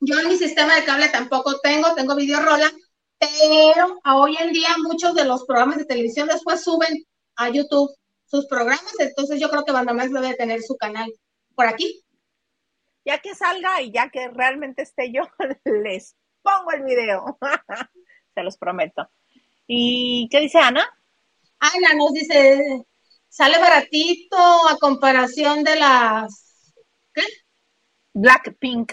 yo 0.00 0.18
en 0.18 0.28
mi 0.28 0.36
sistema 0.36 0.74
de 0.74 0.84
cable 0.84 1.08
tampoco 1.08 1.60
tengo, 1.60 1.94
tengo 1.94 2.16
videorola, 2.16 2.70
pero 3.18 4.00
hoy 4.14 4.36
en 4.38 4.52
día 4.52 4.70
muchos 4.82 5.14
de 5.14 5.24
los 5.24 5.44
programas 5.44 5.78
de 5.78 5.84
televisión 5.84 6.28
después 6.28 6.62
suben 6.62 7.04
a 7.36 7.48
YouTube 7.48 7.90
sus 8.26 8.46
programas, 8.46 8.94
entonces 8.98 9.40
yo 9.40 9.50
creo 9.50 9.64
que 9.64 9.72
Bandamax 9.72 10.12
debe 10.12 10.34
tener 10.34 10.62
su 10.62 10.76
canal 10.76 11.12
por 11.54 11.66
aquí. 11.66 12.02
Ya 13.04 13.18
que 13.18 13.34
salga 13.34 13.80
y 13.80 13.90
ya 13.90 14.10
que 14.10 14.28
realmente 14.28 14.82
esté 14.82 15.10
yo, 15.12 15.22
les 15.64 16.16
pongo 16.42 16.72
el 16.72 16.84
video. 16.84 17.38
Se 18.34 18.42
los 18.42 18.56
prometo. 18.56 19.08
¿Y 19.66 20.28
qué 20.30 20.40
dice 20.40 20.58
Ana? 20.58 20.88
Ana 21.58 21.94
nos 21.94 22.12
dice, 22.12 22.86
sale 23.28 23.58
baratito 23.58 24.36
a 24.36 24.76
comparación 24.78 25.64
de 25.64 25.76
las... 25.76 26.72
¿Qué? 27.12 27.22
Blackpink. 28.14 28.92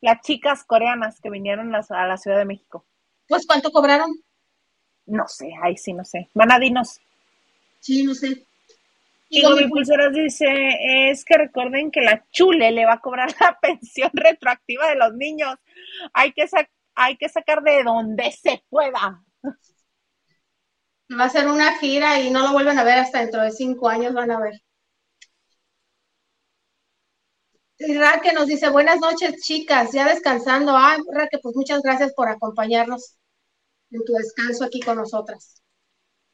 Las 0.00 0.20
chicas 0.22 0.64
coreanas 0.64 1.20
que 1.20 1.30
vinieron 1.30 1.74
a 1.74 1.80
a 1.88 2.06
la 2.06 2.16
Ciudad 2.16 2.38
de 2.38 2.44
México. 2.44 2.86
Pues 3.28 3.46
cuánto 3.46 3.70
cobraron. 3.70 4.10
No 5.06 5.26
sé, 5.28 5.50
ahí 5.62 5.76
sí 5.76 5.92
no 5.92 6.04
sé. 6.04 6.28
Manadinos. 6.34 7.00
Sí, 7.80 8.04
no 8.04 8.14
sé. 8.14 8.47
Y 9.30 9.42
Gomi 9.42 9.68
Pulseras 9.68 10.12
dice, 10.12 10.46
es 11.10 11.24
que 11.24 11.36
recuerden 11.36 11.90
que 11.90 12.00
la 12.00 12.24
chule 12.30 12.72
le 12.72 12.86
va 12.86 12.94
a 12.94 13.00
cobrar 13.00 13.34
la 13.40 13.58
pensión 13.62 14.10
retroactiva 14.14 14.88
de 14.88 14.96
los 14.96 15.12
niños. 15.14 15.54
Hay 16.14 16.32
que, 16.32 16.46
hay 16.94 17.16
que 17.16 17.28
sacar 17.28 17.62
de 17.62 17.82
donde 17.84 18.32
se 18.32 18.64
pueda. 18.70 19.22
va 19.44 21.22
a 21.22 21.26
hacer 21.26 21.46
una 21.46 21.78
gira 21.78 22.20
y 22.20 22.30
no 22.30 22.42
lo 22.42 22.52
vuelven 22.52 22.78
a 22.78 22.84
ver 22.84 22.98
hasta 22.98 23.20
dentro 23.20 23.42
de 23.42 23.50
cinco 23.50 23.88
años, 23.88 24.14
van 24.14 24.30
a 24.30 24.40
ver. 24.40 24.54
Y 27.80 27.96
Raque 27.96 28.32
nos 28.32 28.46
dice, 28.46 28.70
buenas 28.70 28.98
noches, 28.98 29.40
chicas, 29.42 29.92
ya 29.92 30.08
descansando. 30.08 30.72
Ay, 30.74 30.98
Raque, 31.12 31.38
pues 31.38 31.54
muchas 31.54 31.82
gracias 31.82 32.12
por 32.14 32.28
acompañarnos 32.28 33.16
en 33.90 34.04
tu 34.04 34.14
descanso 34.14 34.64
aquí 34.64 34.80
con 34.80 34.96
nosotras. 34.96 35.62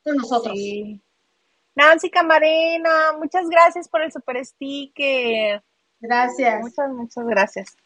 Con 0.03 0.17
nosotros. 0.17 0.57
Sí. 0.57 1.03
Nancy 1.75 2.11
Camarena, 2.11 3.13
muchas 3.19 3.49
gracias 3.49 3.89
por 3.89 4.03
el 4.03 4.13
super 4.13 4.45
sticker. 4.45 5.63
Gracias. 6.01 6.61
Muchas, 6.61 6.91
muchas 6.91 7.25
gracias. 7.27 7.77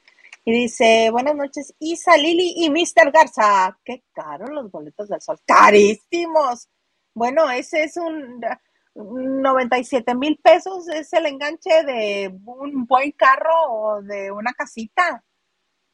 Y 0.44 0.52
dice, 0.52 1.08
buenas 1.10 1.34
noches, 1.34 1.74
Isa, 1.78 2.16
Lili 2.16 2.54
y 2.56 2.70
Mr. 2.70 3.10
Garza. 3.12 3.78
Qué 3.84 4.04
caros 4.12 4.50
los 4.50 4.70
boletos 4.70 5.08
del 5.08 5.20
sol. 5.20 5.38
Carísimos. 5.46 6.68
Bueno, 7.14 7.50
ese 7.50 7.84
es 7.84 7.96
un 7.96 8.40
97 8.94 10.14
mil 10.14 10.38
pesos, 10.42 10.88
es 10.88 11.12
el 11.12 11.26
enganche 11.26 11.84
de 11.84 12.34
un 12.46 12.86
buen 12.86 13.12
carro 13.12 13.52
o 13.70 14.02
de 14.02 14.30
una 14.30 14.52
casita, 14.52 15.22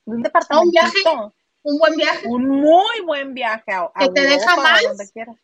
de 0.05 0.16
un 0.16 0.23
departamento. 0.23 0.71
viaje. 0.71 1.33
Un 1.62 1.79
buen 1.79 1.97
viaje, 1.97 2.29
Un 2.29 2.47
muy 2.49 3.01
buen 3.07 3.33
viaje 3.35 3.73
a, 3.73 3.91
a 3.95 4.01
Que 4.01 4.09
te 4.11 4.21
deja 4.23 4.51
Europa, 4.51 4.62
más. 4.62 4.83
donde 4.83 5.11
quieras. 5.11 5.37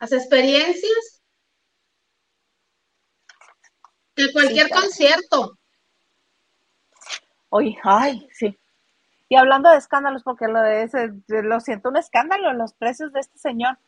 las 0.00 0.12
experiencias. 0.12 1.19
Que 4.26 4.32
cualquier 4.32 4.68
concierto. 4.70 5.56
Oye, 7.50 7.76
ay, 7.82 8.28
sí. 8.32 8.56
Y 9.28 9.36
hablando 9.36 9.70
de 9.70 9.78
escándalos, 9.78 10.22
porque 10.22 10.46
lo 10.48 10.60
de 10.60 10.84
ese, 10.84 11.10
lo 11.28 11.60
siento, 11.60 11.88
un 11.88 11.96
escándalo, 11.96 12.52
los 12.52 12.72
precios 12.74 13.12
de 13.12 13.20
este 13.20 13.38
señor. 13.38 13.78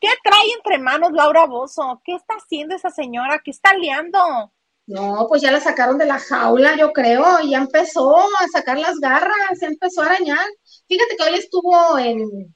¿Qué 0.00 0.08
trae 0.22 0.50
entre 0.56 0.78
manos 0.78 1.12
Laura 1.12 1.46
Bozo? 1.46 2.00
¿Qué 2.04 2.14
está 2.14 2.34
haciendo 2.34 2.74
esa 2.74 2.90
señora? 2.90 3.40
¿Qué 3.44 3.50
está 3.50 3.74
liando? 3.74 4.52
No, 4.86 5.26
pues 5.28 5.42
ya 5.42 5.50
la 5.50 5.60
sacaron 5.60 5.98
de 5.98 6.06
la 6.06 6.18
jaula, 6.18 6.76
yo 6.76 6.92
creo, 6.92 7.40
y 7.42 7.50
ya 7.50 7.58
empezó 7.58 8.16
a 8.16 8.48
sacar 8.52 8.78
las 8.78 8.98
garras, 9.00 9.58
ya 9.60 9.66
empezó 9.68 10.02
a 10.02 10.06
arañar. 10.06 10.46
Fíjate 10.86 11.16
que 11.16 11.24
hoy 11.24 11.34
estuvo 11.38 11.98
en, 11.98 12.54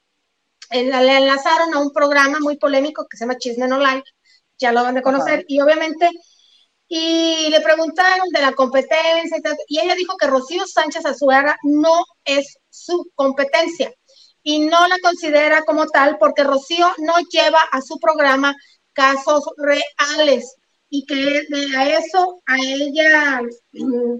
en 0.69 0.89
la- 0.89 1.01
le 1.01 1.17
enlazaron 1.17 1.73
a 1.73 1.79
un 1.79 1.91
programa 1.91 2.39
muy 2.39 2.57
polémico 2.57 3.05
que 3.09 3.17
se 3.17 3.25
llama 3.25 3.37
Chisme 3.37 3.67
No 3.67 3.79
Like, 3.79 4.09
ya 4.57 4.71
lo 4.71 4.83
van 4.83 4.95
de 4.95 5.01
conocer, 5.01 5.33
Ajá. 5.39 5.43
y 5.47 5.59
obviamente, 5.59 6.09
y 6.93 7.47
le 7.49 7.61
preguntaron 7.61 8.27
de 8.33 8.41
la 8.41 8.51
competencia, 8.51 9.37
y, 9.69 9.79
ella 9.79 9.95
dijo 9.95 10.17
que 10.17 10.27
Rocío 10.27 10.67
Sánchez 10.67 11.05
Azuara 11.05 11.55
no 11.63 12.03
es 12.25 12.57
su 12.69 13.09
competencia, 13.15 13.93
y 14.43 14.59
no 14.59 14.87
la 14.89 14.97
considera 15.01 15.61
como 15.61 15.87
tal 15.87 16.17
porque 16.17 16.43
Rocío 16.43 16.91
no 16.97 17.13
lleva 17.31 17.61
a 17.71 17.81
su 17.81 17.97
programa 17.97 18.53
casos 18.91 19.45
reales 19.55 20.53
y 20.89 21.05
que 21.05 21.15
de 21.47 21.77
a 21.77 21.97
eso 21.97 22.41
a 22.45 22.57
ella 22.57 23.39
mm, 23.71 24.19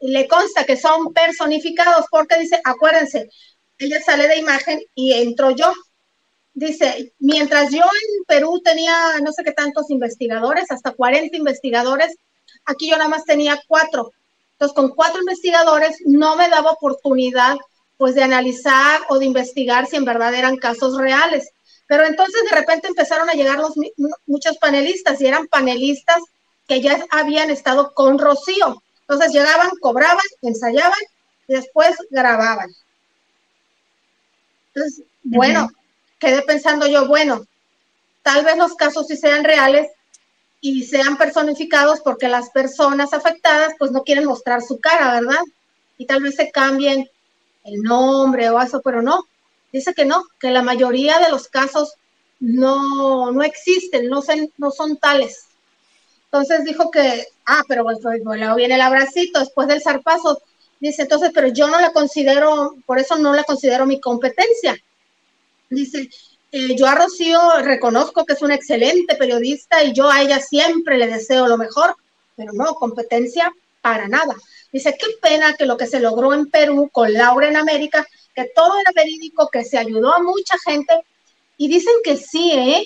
le 0.00 0.28
consta 0.28 0.66
que 0.66 0.76
son 0.76 1.14
personificados 1.14 2.04
porque 2.10 2.38
dice, 2.38 2.60
acuérdense, 2.62 3.30
ella 3.78 3.98
sale 4.02 4.28
de 4.28 4.36
imagen 4.36 4.78
y 4.94 5.14
entro 5.14 5.52
yo. 5.52 5.72
Dice, 6.54 7.12
mientras 7.18 7.70
yo 7.70 7.82
en 7.82 8.24
Perú 8.26 8.60
tenía 8.64 9.18
no 9.22 9.32
sé 9.32 9.44
qué 9.44 9.52
tantos 9.52 9.90
investigadores, 9.90 10.70
hasta 10.70 10.92
40 10.92 11.36
investigadores, 11.36 12.16
aquí 12.64 12.90
yo 12.90 12.96
nada 12.96 13.08
más 13.08 13.24
tenía 13.24 13.60
cuatro. 13.68 14.12
Entonces, 14.52 14.74
con 14.74 14.90
cuatro 14.90 15.20
investigadores 15.20 15.96
no 16.04 16.36
me 16.36 16.48
daba 16.48 16.72
oportunidad 16.72 17.56
pues 17.96 18.14
de 18.14 18.22
analizar 18.22 19.02
o 19.08 19.18
de 19.18 19.26
investigar 19.26 19.86
si 19.86 19.96
en 19.96 20.04
verdad 20.04 20.34
eran 20.34 20.56
casos 20.56 20.96
reales. 20.96 21.50
Pero 21.86 22.04
entonces 22.04 22.42
de 22.48 22.56
repente 22.56 22.88
empezaron 22.88 23.28
a 23.28 23.34
llegar 23.34 23.58
los, 23.58 23.74
muchos 24.26 24.56
panelistas 24.58 25.20
y 25.20 25.26
eran 25.26 25.48
panelistas 25.48 26.22
que 26.66 26.80
ya 26.80 27.04
habían 27.10 27.50
estado 27.50 27.92
con 27.94 28.18
Rocío. 28.18 28.82
Entonces 29.00 29.32
llegaban, 29.32 29.70
cobraban, 29.80 30.24
ensayaban 30.40 31.00
y 31.48 31.54
después 31.54 31.96
grababan. 32.10 32.70
Entonces, 34.72 35.04
bueno, 35.24 35.68
quedé 36.20 36.42
pensando 36.42 36.86
yo, 36.86 37.08
bueno, 37.08 37.44
tal 38.22 38.44
vez 38.44 38.56
los 38.56 38.74
casos 38.74 39.06
sí 39.08 39.16
sean 39.16 39.42
reales 39.42 39.88
y 40.60 40.84
sean 40.84 41.16
personificados 41.16 42.00
porque 42.00 42.28
las 42.28 42.50
personas 42.50 43.12
afectadas 43.12 43.72
pues 43.78 43.90
no 43.90 44.04
quieren 44.04 44.26
mostrar 44.26 44.62
su 44.62 44.78
cara, 44.78 45.20
¿verdad? 45.20 45.40
Y 45.98 46.06
tal 46.06 46.22
vez 46.22 46.36
se 46.36 46.50
cambien 46.50 47.10
el 47.64 47.82
nombre 47.82 48.50
o 48.50 48.60
eso, 48.60 48.80
pero 48.82 49.02
no, 49.02 49.24
dice 49.72 49.94
que 49.94 50.04
no, 50.04 50.24
que 50.38 50.50
la 50.50 50.62
mayoría 50.62 51.18
de 51.18 51.30
los 51.30 51.48
casos 51.48 51.94
no, 52.38 53.32
no 53.32 53.42
existen, 53.42 54.08
no 54.08 54.22
son, 54.22 54.50
no 54.58 54.70
son 54.70 54.96
tales. 54.98 55.46
Entonces 56.24 56.64
dijo 56.64 56.90
que, 56.90 57.26
ah, 57.46 57.62
pero 57.66 57.82
pues, 57.84 57.98
pues, 58.02 58.20
pues, 58.22 58.38
luego 58.38 58.54
viene 58.54 58.76
el 58.76 58.80
abracito 58.80 59.40
después 59.40 59.66
del 59.66 59.82
zarpazo. 59.82 60.40
Dice, 60.78 61.02
entonces, 61.02 61.32
pero 61.34 61.48
yo 61.48 61.68
no 61.68 61.80
la 61.80 61.92
considero, 61.92 62.76
por 62.86 62.98
eso 62.98 63.18
no 63.18 63.34
la 63.34 63.44
considero 63.44 63.84
mi 63.84 64.00
competencia. 64.00 64.76
Dice, 65.70 66.10
eh, 66.50 66.74
yo 66.76 66.86
a 66.86 66.96
Rocío 66.96 67.38
reconozco 67.62 68.24
que 68.24 68.32
es 68.32 68.42
una 68.42 68.56
excelente 68.56 69.14
periodista 69.14 69.84
y 69.84 69.92
yo 69.92 70.10
a 70.10 70.20
ella 70.20 70.40
siempre 70.40 70.98
le 70.98 71.06
deseo 71.06 71.46
lo 71.46 71.56
mejor, 71.56 71.94
pero 72.36 72.52
no, 72.52 72.74
competencia 72.74 73.52
para 73.80 74.08
nada. 74.08 74.34
Dice, 74.72 74.96
qué 74.98 75.06
pena 75.22 75.54
que 75.54 75.66
lo 75.66 75.76
que 75.76 75.86
se 75.86 76.00
logró 76.00 76.34
en 76.34 76.50
Perú 76.50 76.90
con 76.92 77.12
Laura 77.12 77.48
en 77.48 77.56
América, 77.56 78.06
que 78.34 78.50
todo 78.54 78.78
era 78.80 78.90
verídico, 78.94 79.48
que 79.48 79.64
se 79.64 79.78
ayudó 79.78 80.12
a 80.12 80.22
mucha 80.22 80.56
gente. 80.64 80.92
Y 81.56 81.68
dicen 81.68 81.94
que 82.02 82.16
sí, 82.16 82.52
¿eh? 82.52 82.84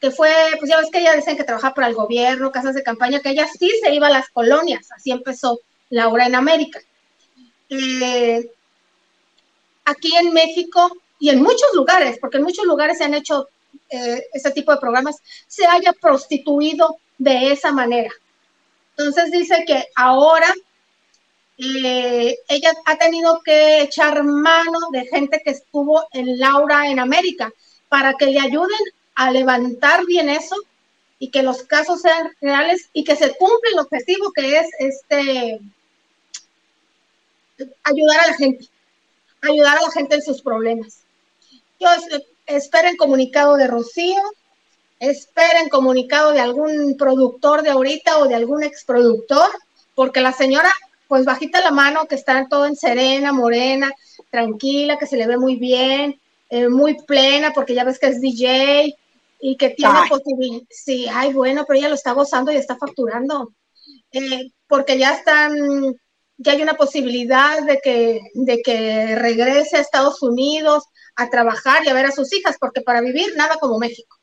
Que 0.00 0.10
fue, 0.10 0.32
pues 0.58 0.68
ya 0.68 0.78
ves 0.78 0.90
que 0.90 0.98
ella 0.98 1.14
dicen 1.14 1.36
que 1.36 1.44
trabajaba 1.44 1.74
para 1.74 1.88
el 1.88 1.94
gobierno, 1.94 2.50
casas 2.50 2.74
de 2.74 2.82
campaña, 2.82 3.20
que 3.20 3.30
ella 3.30 3.46
sí 3.46 3.70
se 3.82 3.94
iba 3.94 4.08
a 4.08 4.10
las 4.10 4.28
colonias. 4.30 4.90
Así 4.90 5.12
empezó 5.12 5.60
Laura 5.90 6.26
en 6.26 6.34
América. 6.34 6.80
Eh, 7.68 8.50
aquí 9.84 10.16
en 10.16 10.32
México 10.32 10.90
y 11.24 11.30
en 11.30 11.42
muchos 11.42 11.72
lugares, 11.72 12.18
porque 12.20 12.36
en 12.36 12.42
muchos 12.42 12.66
lugares 12.66 12.98
se 12.98 13.04
han 13.04 13.14
hecho 13.14 13.48
eh, 13.88 14.26
ese 14.34 14.50
tipo 14.50 14.72
de 14.72 14.78
programas, 14.78 15.16
se 15.46 15.64
haya 15.64 15.94
prostituido 15.94 16.98
de 17.16 17.50
esa 17.50 17.72
manera. 17.72 18.10
Entonces 18.90 19.30
dice 19.30 19.64
que 19.66 19.86
ahora 19.96 20.52
eh, 21.56 22.36
ella 22.46 22.74
ha 22.84 22.98
tenido 22.98 23.40
que 23.42 23.80
echar 23.80 24.22
mano 24.22 24.78
de 24.92 25.06
gente 25.06 25.40
que 25.42 25.52
estuvo 25.52 26.06
en 26.12 26.38
Laura 26.38 26.90
en 26.90 27.00
América 27.00 27.50
para 27.88 28.12
que 28.12 28.26
le 28.26 28.40
ayuden 28.40 28.84
a 29.14 29.30
levantar 29.30 30.04
bien 30.04 30.28
eso 30.28 30.56
y 31.18 31.30
que 31.30 31.42
los 31.42 31.62
casos 31.62 32.02
sean 32.02 32.32
reales 32.42 32.90
y 32.92 33.02
que 33.02 33.16
se 33.16 33.34
cumpla 33.34 33.70
el 33.72 33.78
objetivo 33.78 34.30
que 34.30 34.58
es 34.58 34.66
este 34.78 35.58
ayudar 37.82 38.20
a 38.20 38.26
la 38.26 38.34
gente, 38.34 38.68
ayudar 39.40 39.78
a 39.78 39.86
la 39.86 39.90
gente 39.90 40.16
en 40.16 40.22
sus 40.22 40.42
problemas. 40.42 41.03
Yo 41.84 42.18
esperen 42.46 42.96
comunicado 42.96 43.56
de 43.56 43.66
Rocío, 43.66 44.22
esperen 45.00 45.68
comunicado 45.68 46.32
de 46.32 46.40
algún 46.40 46.96
productor 46.96 47.62
de 47.62 47.70
ahorita 47.70 48.18
o 48.18 48.26
de 48.26 48.34
algún 48.34 48.62
exproductor, 48.62 49.50
porque 49.94 50.20
la 50.20 50.32
señora 50.32 50.70
pues 51.08 51.24
bajita 51.24 51.60
la 51.60 51.70
mano, 51.70 52.06
que 52.06 52.14
está 52.14 52.46
todo 52.48 52.66
en 52.66 52.76
serena, 52.76 53.32
morena, 53.32 53.92
tranquila, 54.30 54.96
que 54.98 55.06
se 55.06 55.16
le 55.16 55.26
ve 55.26 55.36
muy 55.36 55.56
bien, 55.56 56.18
eh, 56.48 56.68
muy 56.68 56.96
plena, 57.02 57.52
porque 57.52 57.74
ya 57.74 57.84
ves 57.84 57.98
que 57.98 58.06
es 58.06 58.20
DJ 58.20 58.94
y 59.40 59.56
que 59.56 59.70
tiene 59.70 59.98
posibilidad. 60.08 60.62
Sí, 60.70 61.06
ay, 61.12 61.32
bueno, 61.32 61.64
pero 61.66 61.78
ella 61.78 61.88
lo 61.88 61.94
está 61.94 62.12
gozando 62.12 62.50
y 62.50 62.56
está 62.56 62.76
facturando. 62.76 63.52
Eh, 64.12 64.50
porque 64.66 64.98
ya 64.98 65.12
están, 65.12 65.54
ya 66.36 66.52
hay 66.52 66.62
una 66.62 66.74
posibilidad 66.74 67.62
de 67.62 67.78
que, 67.82 68.20
de 68.34 68.62
que 68.62 69.16
regrese 69.16 69.76
a 69.76 69.80
Estados 69.80 70.22
Unidos 70.22 70.84
a 71.16 71.30
trabajar 71.30 71.84
y 71.84 71.88
a 71.88 71.94
ver 71.94 72.06
a 72.06 72.12
sus 72.12 72.32
hijas, 72.32 72.56
porque 72.58 72.80
para 72.80 73.00
vivir 73.00 73.34
nada 73.36 73.56
como 73.60 73.78
México. 73.78 74.18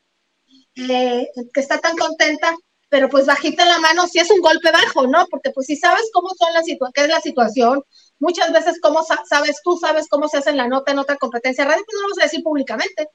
Eh, 0.76 1.28
que 1.54 1.60
está 1.60 1.80
tan 1.80 1.98
contenta 1.98 2.56
pero 2.92 3.08
pues 3.08 3.26
bajita 3.26 3.64
la 3.64 3.80
mano 3.80 4.06
si 4.06 4.20
es 4.20 4.30
un 4.30 4.42
golpe 4.42 4.70
bajo, 4.70 5.08
¿no? 5.08 5.26
Porque 5.28 5.52
pues 5.52 5.66
si 5.66 5.78
sabes 5.78 6.10
cómo 6.12 6.28
son 6.38 6.54
las 6.54 6.66
qué 6.66 7.02
es 7.02 7.08
la 7.08 7.22
situación, 7.22 7.82
muchas 8.20 8.52
veces 8.52 8.82
cómo 8.82 9.02
sabes 9.04 9.62
tú, 9.64 9.78
sabes 9.78 10.10
cómo 10.10 10.28
se 10.28 10.40
hace 10.40 10.52
la 10.52 10.68
nota 10.68 10.92
en 10.92 11.00
otra 11.00 11.16
competencia 11.16 11.64
radio, 11.64 11.86
pues 11.86 11.96
no 11.96 12.02
lo 12.02 12.08
vamos 12.08 12.20
a 12.20 12.24
decir 12.24 12.44
públicamente. 12.44 13.08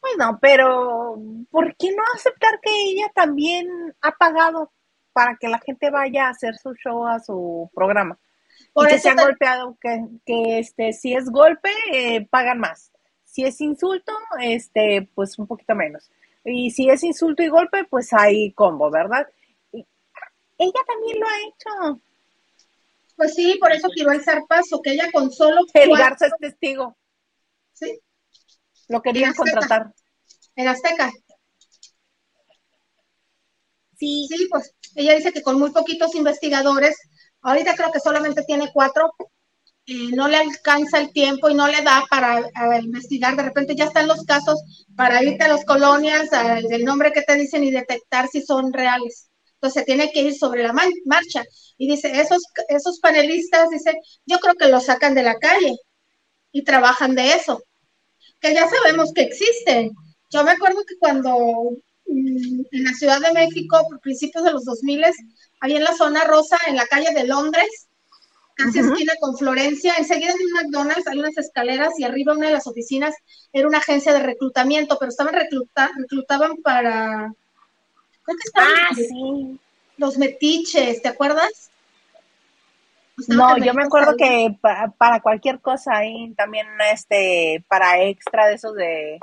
Bueno, 0.00 0.36
pero 0.42 1.16
¿por 1.52 1.76
qué 1.76 1.92
no 1.92 2.02
aceptar 2.12 2.58
que 2.60 2.72
ella 2.90 3.06
también 3.14 3.94
ha 4.00 4.16
pagado 4.16 4.72
para 5.20 5.36
que 5.36 5.48
la 5.48 5.58
gente 5.58 5.90
vaya 5.90 6.26
a 6.26 6.30
hacer 6.30 6.56
su 6.56 6.74
show 6.74 7.06
a 7.06 7.20
su 7.20 7.70
programa? 7.74 8.18
Por 8.72 8.88
y 8.88 8.92
que 8.92 8.98
se 8.98 9.10
ha 9.10 9.14
golpeado, 9.14 9.76
que, 9.78 10.06
que, 10.24 10.58
este, 10.58 10.94
si 10.94 11.12
es 11.14 11.28
golpe, 11.28 11.68
eh, 11.92 12.26
pagan 12.26 12.58
más. 12.58 12.90
Si 13.24 13.44
es 13.44 13.60
insulto, 13.60 14.12
este, 14.40 15.10
pues 15.14 15.38
un 15.38 15.46
poquito 15.46 15.74
menos. 15.74 16.10
Y 16.42 16.70
si 16.70 16.88
es 16.88 17.04
insulto 17.04 17.42
y 17.42 17.48
golpe, 17.48 17.84
pues 17.84 18.14
hay 18.14 18.52
combo, 18.52 18.90
¿verdad? 18.90 19.26
ella 19.72 20.80
también 20.86 21.20
lo 21.20 21.26
ha 21.26 21.38
hecho. 21.38 22.02
Pues 23.16 23.34
sí, 23.34 23.58
por 23.60 23.72
eso 23.72 23.88
tiró 23.88 24.12
el 24.12 24.22
zarpazo, 24.22 24.80
que 24.80 24.92
ella 24.92 25.10
con 25.12 25.30
solo. 25.30 25.60
El 25.74 25.90
Garza 25.90 26.26
es 26.28 26.32
testigo. 26.38 26.96
Sí. 27.74 28.00
Lo 28.88 29.02
querían 29.02 29.34
contratar. 29.34 29.92
En 30.56 30.68
Azteca. 30.68 31.10
Sí. 34.00 34.28
Pues 34.50 34.74
ella 34.94 35.14
dice 35.14 35.32
que 35.32 35.42
con 35.42 35.58
muy 35.58 35.70
poquitos 35.70 36.14
investigadores, 36.14 36.96
ahorita 37.42 37.76
creo 37.76 37.92
que 37.92 38.00
solamente 38.00 38.42
tiene 38.44 38.70
cuatro, 38.72 39.12
no 40.14 40.28
le 40.28 40.36
alcanza 40.36 40.98
el 41.00 41.12
tiempo 41.12 41.50
y 41.50 41.54
no 41.54 41.66
le 41.68 41.82
da 41.82 42.04
para 42.08 42.42
investigar. 42.80 43.36
De 43.36 43.42
repente 43.42 43.74
ya 43.76 43.84
están 43.84 44.08
los 44.08 44.24
casos 44.24 44.86
para 44.96 45.22
irte 45.22 45.44
a 45.44 45.48
las 45.48 45.64
colonias, 45.64 46.30
del 46.68 46.84
nombre 46.84 47.12
que 47.12 47.22
te 47.22 47.34
dicen 47.34 47.62
y 47.64 47.70
detectar 47.70 48.28
si 48.28 48.40
son 48.42 48.72
reales. 48.72 49.28
Entonces 49.54 49.84
tiene 49.84 50.10
que 50.10 50.22
ir 50.22 50.34
sobre 50.34 50.62
la 50.62 50.72
marcha. 51.04 51.44
Y 51.76 51.86
dice, 51.90 52.18
esos, 52.18 52.42
esos 52.68 52.98
panelistas, 53.00 53.68
dice, 53.68 53.94
yo 54.24 54.38
creo 54.38 54.54
que 54.54 54.68
los 54.68 54.86
sacan 54.86 55.14
de 55.14 55.22
la 55.22 55.38
calle 55.38 55.76
y 56.52 56.64
trabajan 56.64 57.14
de 57.14 57.34
eso, 57.34 57.62
que 58.40 58.54
ya 58.54 58.66
sabemos 58.68 59.12
que 59.12 59.22
existen. 59.22 59.90
Yo 60.30 60.44
me 60.44 60.52
acuerdo 60.52 60.82
que 60.86 60.96
cuando 60.98 61.72
en 62.10 62.84
la 62.84 62.92
Ciudad 62.94 63.20
de 63.20 63.32
México, 63.32 63.78
por 63.88 64.00
principios 64.00 64.44
de 64.44 64.52
los 64.52 64.64
2000, 64.64 65.04
ahí 65.60 65.76
en 65.76 65.84
la 65.84 65.94
zona 65.94 66.24
rosa, 66.24 66.58
en 66.66 66.76
la 66.76 66.86
calle 66.86 67.12
de 67.14 67.24
Londres, 67.24 67.88
casi 68.54 68.78
esquina 68.80 69.14
con 69.20 69.36
Florencia, 69.36 69.94
enseguida 69.96 70.34
de 70.34 70.44
un 70.44 70.52
McDonald's 70.52 71.06
hay 71.06 71.18
unas 71.18 71.36
escaleras 71.38 71.98
y 71.98 72.04
arriba 72.04 72.34
una 72.34 72.48
de 72.48 72.54
las 72.54 72.66
oficinas 72.66 73.14
era 73.52 73.68
una 73.68 73.78
agencia 73.78 74.12
de 74.12 74.22
reclutamiento, 74.22 74.96
pero 74.98 75.10
estaban 75.10 75.34
recluta, 75.34 75.90
reclutaban 75.96 76.56
para 76.62 77.32
creo 78.22 78.36
que 78.36 78.44
estaban 78.44 78.72
ah, 78.90 78.94
sí. 78.94 79.60
los 79.96 80.18
metiches, 80.18 81.02
¿te 81.02 81.08
acuerdas? 81.08 81.70
no, 83.28 83.58
yo 83.58 83.74
me 83.74 83.84
acuerdo 83.84 84.16
que 84.16 84.56
para, 84.60 85.20
cualquier 85.20 85.60
cosa 85.60 85.98
ahí 85.98 86.32
también 86.34 86.66
este 86.92 87.62
para 87.68 88.02
extra 88.02 88.46
de 88.46 88.54
esos 88.54 88.74
de 88.74 89.18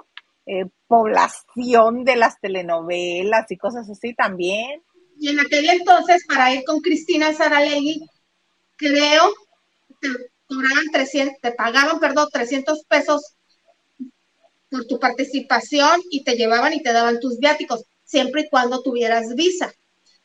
eh, 0.45 0.65
población 0.87 2.03
de 2.03 2.15
las 2.15 2.39
telenovelas 2.39 3.49
y 3.51 3.57
cosas 3.57 3.89
así 3.89 4.13
también. 4.13 4.81
Y 5.19 5.29
en 5.29 5.39
aquel 5.39 5.69
entonces, 5.69 6.25
para 6.27 6.53
ir 6.53 6.63
con 6.63 6.79
Cristina 6.79 7.33
Saralegui, 7.33 8.01
creo, 8.75 9.33
te 9.99 10.09
cobraban 10.47 10.85
300, 10.91 11.41
te 11.41 11.51
pagaban, 11.51 11.99
perdón, 11.99 12.29
300 12.31 12.83
pesos 12.87 13.33
por 14.69 14.85
tu 14.85 14.99
participación 14.99 16.01
y 16.09 16.23
te 16.23 16.35
llevaban 16.35 16.73
y 16.73 16.83
te 16.83 16.93
daban 16.93 17.19
tus 17.19 17.39
viáticos, 17.39 17.83
siempre 18.03 18.41
y 18.41 18.49
cuando 18.49 18.81
tuvieras 18.81 19.33
visa. 19.35 19.73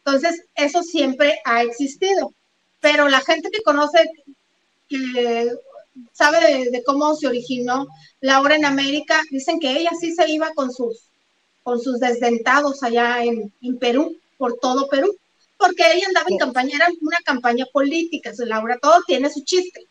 Entonces, 0.04 0.44
eso 0.54 0.82
siempre 0.82 1.38
ha 1.44 1.62
existido. 1.62 2.34
Pero 2.80 3.08
la 3.08 3.20
gente 3.20 3.50
que 3.50 3.62
conoce, 3.62 4.04
que 4.88 5.52
sabe 6.12 6.70
de, 6.70 6.82
cómo 6.84 7.14
se 7.14 7.26
originó 7.26 7.86
la 8.20 8.40
obra 8.40 8.56
en 8.56 8.64
América, 8.64 9.20
dicen 9.30 9.60
que 9.60 9.72
ella 9.72 9.90
sí 9.98 10.14
se 10.14 10.30
iba 10.30 10.52
con 10.54 10.72
sus, 10.72 11.08
con 11.62 11.80
sus 11.80 12.00
desdentados 12.00 12.82
allá 12.82 13.24
en, 13.24 13.52
en 13.62 13.78
Perú, 13.78 14.16
por 14.38 14.58
todo 14.58 14.88
Perú 14.88 15.16
porque 15.62 15.84
ella 15.92 16.08
andaba 16.08 16.26
en 16.28 16.38
campaña, 16.38 16.74
era 16.74 16.88
una 17.00 17.18
campaña 17.24 17.64
política, 17.72 18.34
su 18.34 18.44
Laura, 18.44 18.78
todo 18.82 19.00
tiene 19.06 19.30
su 19.30 19.44
chiste. 19.44 19.86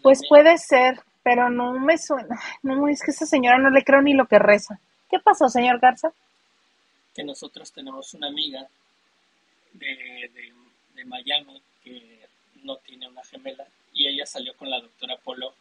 Pues 0.00 0.20
puede 0.28 0.56
ser, 0.58 1.00
pero 1.24 1.50
no 1.50 1.72
me 1.72 1.98
suena, 1.98 2.40
no, 2.62 2.86
es 2.86 3.02
que 3.02 3.10
esa 3.10 3.26
señora 3.26 3.58
no 3.58 3.68
le 3.70 3.82
creo 3.82 4.00
ni 4.00 4.14
lo 4.14 4.28
que 4.28 4.38
reza. 4.38 4.78
¿Qué 5.10 5.18
pasó, 5.18 5.48
señor 5.48 5.80
Garza? 5.80 6.12
que 7.18 7.24
nosotros 7.24 7.72
tenemos 7.72 8.14
una 8.14 8.28
amiga 8.28 8.68
de, 9.72 10.30
de 10.32 10.52
Miami 11.04 11.60
que 11.82 12.26
no 12.62 12.76
tiene 12.76 13.08
una 13.08 13.24
gemela 13.24 13.66
y 13.92 14.06
ella 14.06 14.26
salió 14.26 14.56
con 14.56 14.70
la 14.70 14.80
doctora 14.80 15.16
Polo 15.16 15.54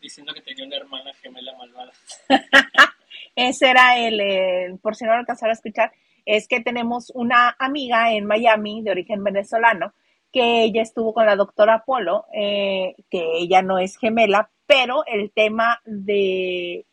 diciendo 0.00 0.32
que 0.32 0.40
tenía 0.40 0.66
una 0.66 0.76
hermana 0.76 1.12
gemela 1.14 1.56
malvada. 1.56 1.92
Ese 3.36 3.70
era 3.70 3.98
el, 3.98 4.78
por 4.78 4.96
si 4.96 5.04
no 5.04 5.12
lo 5.12 5.18
alcanzaron 5.18 5.50
a 5.50 5.54
escuchar, 5.54 5.92
es 6.24 6.48
que 6.48 6.60
tenemos 6.60 7.10
una 7.14 7.54
amiga 7.58 8.12
en 8.12 8.26
Miami 8.26 8.82
de 8.82 8.90
origen 8.90 9.22
venezolano 9.22 9.92
que 10.32 10.62
ella 10.62 10.82
estuvo 10.82 11.12
con 11.12 11.26
la 11.26 11.36
doctora 11.36 11.84
Polo, 11.84 12.26
eh, 12.32 12.94
que 13.10 13.38
ella 13.38 13.62
no 13.62 13.78
es 13.78 13.96
gemela, 13.98 14.50
pero 14.66 15.04
el 15.06 15.32
tema 15.32 15.80
de 15.84 16.86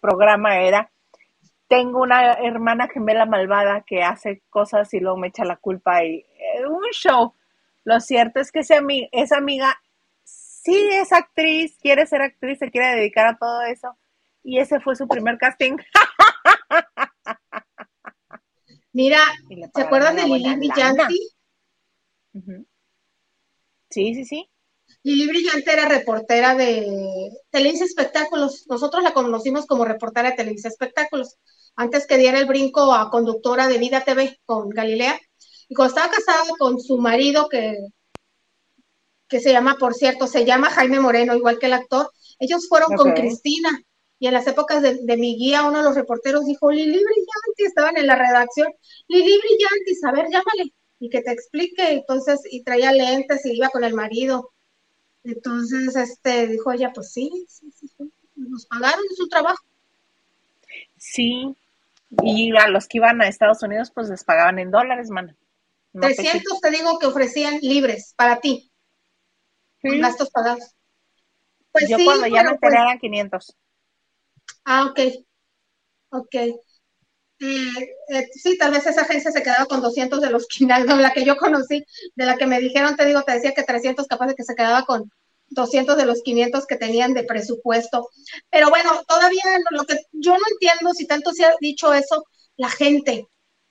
programa 0.00 0.60
era 0.60 0.90
tengo 1.70 2.02
una 2.02 2.32
hermana 2.32 2.88
gemela 2.88 3.26
malvada 3.26 3.82
que 3.82 4.02
hace 4.02 4.42
cosas 4.50 4.92
y 4.92 4.98
luego 4.98 5.16
me 5.16 5.28
echa 5.28 5.44
la 5.44 5.56
culpa 5.56 6.04
y 6.04 6.24
un 6.66 6.82
show. 6.92 7.34
Lo 7.84 8.00
cierto 8.00 8.40
es 8.40 8.52
que 8.52 8.60
esa, 8.60 9.36
amiga 9.36 9.80
sí 10.24 10.88
es 10.92 11.12
actriz, 11.12 11.78
quiere 11.80 12.06
ser 12.06 12.22
actriz, 12.22 12.58
se 12.58 12.70
quiere 12.70 12.96
dedicar 12.96 13.26
a 13.26 13.38
todo 13.38 13.62
eso. 13.62 13.96
Y 14.42 14.58
ese 14.58 14.80
fue 14.80 14.96
su 14.96 15.08
primer 15.08 15.38
casting. 15.38 15.76
Mira, 18.92 19.20
¿se 19.74 19.82
acuerdan 19.82 20.16
de 20.16 20.24
Lili 20.24 20.54
Brillante? 20.56 21.04
Sí, 23.90 24.14
sí, 24.14 24.24
sí. 24.24 24.50
Lili 25.02 25.26
Brillante 25.28 25.72
era 25.72 25.88
reportera 25.88 26.54
de 26.54 27.30
Televisa 27.50 27.84
Espectáculos. 27.84 28.66
Nosotros 28.68 29.02
la 29.02 29.12
conocimos 29.14 29.66
como 29.66 29.84
reportera 29.84 30.30
de 30.30 30.36
Televisa 30.36 30.68
Espectáculos. 30.68 31.38
Antes 31.76 32.06
que 32.06 32.18
diera 32.18 32.38
el 32.38 32.46
brinco 32.46 32.92
a 32.92 33.10
conductora 33.10 33.66
de 33.68 33.78
Vida 33.78 34.02
TV 34.04 34.38
con 34.44 34.68
Galilea. 34.68 35.18
Y 35.70 35.74
cuando 35.74 35.94
estaba 35.94 36.12
casada 36.12 36.44
con 36.58 36.78
su 36.78 36.98
marido, 36.98 37.48
que 37.48 37.78
que 39.30 39.40
se 39.40 39.52
llama, 39.52 39.76
por 39.78 39.94
cierto, 39.94 40.26
se 40.26 40.44
llama 40.44 40.70
Jaime 40.70 40.98
Moreno, 40.98 41.36
igual 41.36 41.58
que 41.58 41.66
el 41.66 41.72
actor. 41.72 42.10
Ellos 42.40 42.68
fueron 42.68 42.96
con 42.96 43.12
Cristina 43.12 43.70
y 44.18 44.26
en 44.26 44.34
las 44.34 44.46
épocas 44.48 44.82
de, 44.82 45.16
mi 45.16 45.36
guía, 45.36 45.62
uno 45.62 45.78
de 45.78 45.84
los 45.84 45.94
reporteros 45.94 46.44
dijo, 46.44 46.70
Lili 46.70 46.90
Brillante, 46.90 47.64
estaban 47.64 47.96
en 47.96 48.06
la 48.08 48.16
redacción, 48.16 48.68
Lili 49.08 49.38
Brillante, 49.38 49.92
a 50.04 50.12
ver, 50.12 50.26
llámale 50.30 50.74
y 50.98 51.08
que 51.08 51.22
te 51.22 51.30
explique. 51.30 51.92
Entonces, 51.92 52.40
y 52.50 52.62
traía 52.62 52.92
lentes 52.92 53.46
y 53.46 53.56
iba 53.56 53.68
con 53.68 53.84
el 53.84 53.94
marido. 53.94 54.50
Entonces, 55.22 55.94
este, 55.94 56.48
dijo 56.48 56.72
ella, 56.72 56.92
pues 56.92 57.12
sí, 57.12 57.30
sí, 57.48 57.70
sí, 57.72 57.88
nos 58.34 58.66
pagaron 58.66 59.04
su 59.16 59.28
trabajo. 59.28 59.64
Sí, 60.98 61.54
y 62.22 62.56
a 62.56 62.68
los 62.68 62.88
que 62.88 62.98
iban 62.98 63.22
a 63.22 63.28
Estados 63.28 63.62
Unidos, 63.62 63.92
pues 63.94 64.08
les 64.08 64.24
pagaban 64.24 64.58
en 64.58 64.72
dólares, 64.72 65.08
mano. 65.08 65.34
300 65.92 66.60
te 66.60 66.70
digo 66.70 66.98
que 66.98 67.06
ofrecían 67.06 67.58
libres 67.60 68.14
para 68.16 68.40
ti 68.40 68.70
gastos 69.82 70.30
pagados. 70.30 70.74
Pues 71.72 71.88
Yo 71.88 71.96
cuando 72.04 72.26
ya 72.26 72.42
me 72.42 72.50
enteré 72.50 72.76
pues 72.76 73.00
500. 73.00 73.56
Ah, 74.64 74.86
ok. 74.86 75.00
Ok. 76.10 76.34
Eh, 76.34 76.58
eh, 78.08 78.28
sí, 78.34 78.58
tal 78.58 78.72
vez 78.72 78.86
esa 78.86 79.02
agencia 79.02 79.30
se 79.30 79.42
quedaba 79.42 79.64
con 79.66 79.80
200 79.80 80.20
de 80.20 80.30
los 80.30 80.46
500, 80.48 80.98
la 80.98 81.12
que 81.12 81.24
yo 81.24 81.36
conocí, 81.36 81.84
de 82.14 82.26
la 82.26 82.36
que 82.36 82.46
me 82.46 82.60
dijeron, 82.60 82.96
te 82.96 83.06
digo, 83.06 83.22
te 83.22 83.32
decía 83.32 83.54
que 83.54 83.62
300 83.62 84.06
capaz 84.06 84.26
de 84.28 84.34
que 84.34 84.44
se 84.44 84.54
quedaba 84.54 84.84
con 84.84 85.10
200 85.48 85.96
de 85.96 86.06
los 86.06 86.22
500 86.22 86.66
que 86.66 86.76
tenían 86.76 87.14
de 87.14 87.24
presupuesto. 87.24 88.08
Pero 88.50 88.68
bueno, 88.68 88.90
todavía 89.06 89.42
lo 89.70 89.84
que 89.84 89.96
yo 90.12 90.32
no 90.32 90.44
entiendo, 90.52 90.92
si 90.92 91.06
tanto 91.06 91.32
se 91.32 91.44
ha 91.44 91.54
dicho 91.60 91.92
eso, 91.94 92.24
la 92.56 92.68
gente 92.68 93.26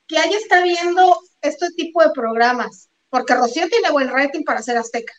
que 0.10 0.18
haya 0.18 0.38
está 0.38 0.62
viendo 0.64 1.18
este 1.39 1.70
tipo 1.78 2.01
de 2.01 2.10
programas, 2.10 2.89
porque 3.10 3.36
Rocío 3.36 3.70
tiene 3.70 3.91
buen 3.91 4.10
rating 4.10 4.43
para 4.43 4.64
ser 4.64 4.78
azteca. 4.78 5.14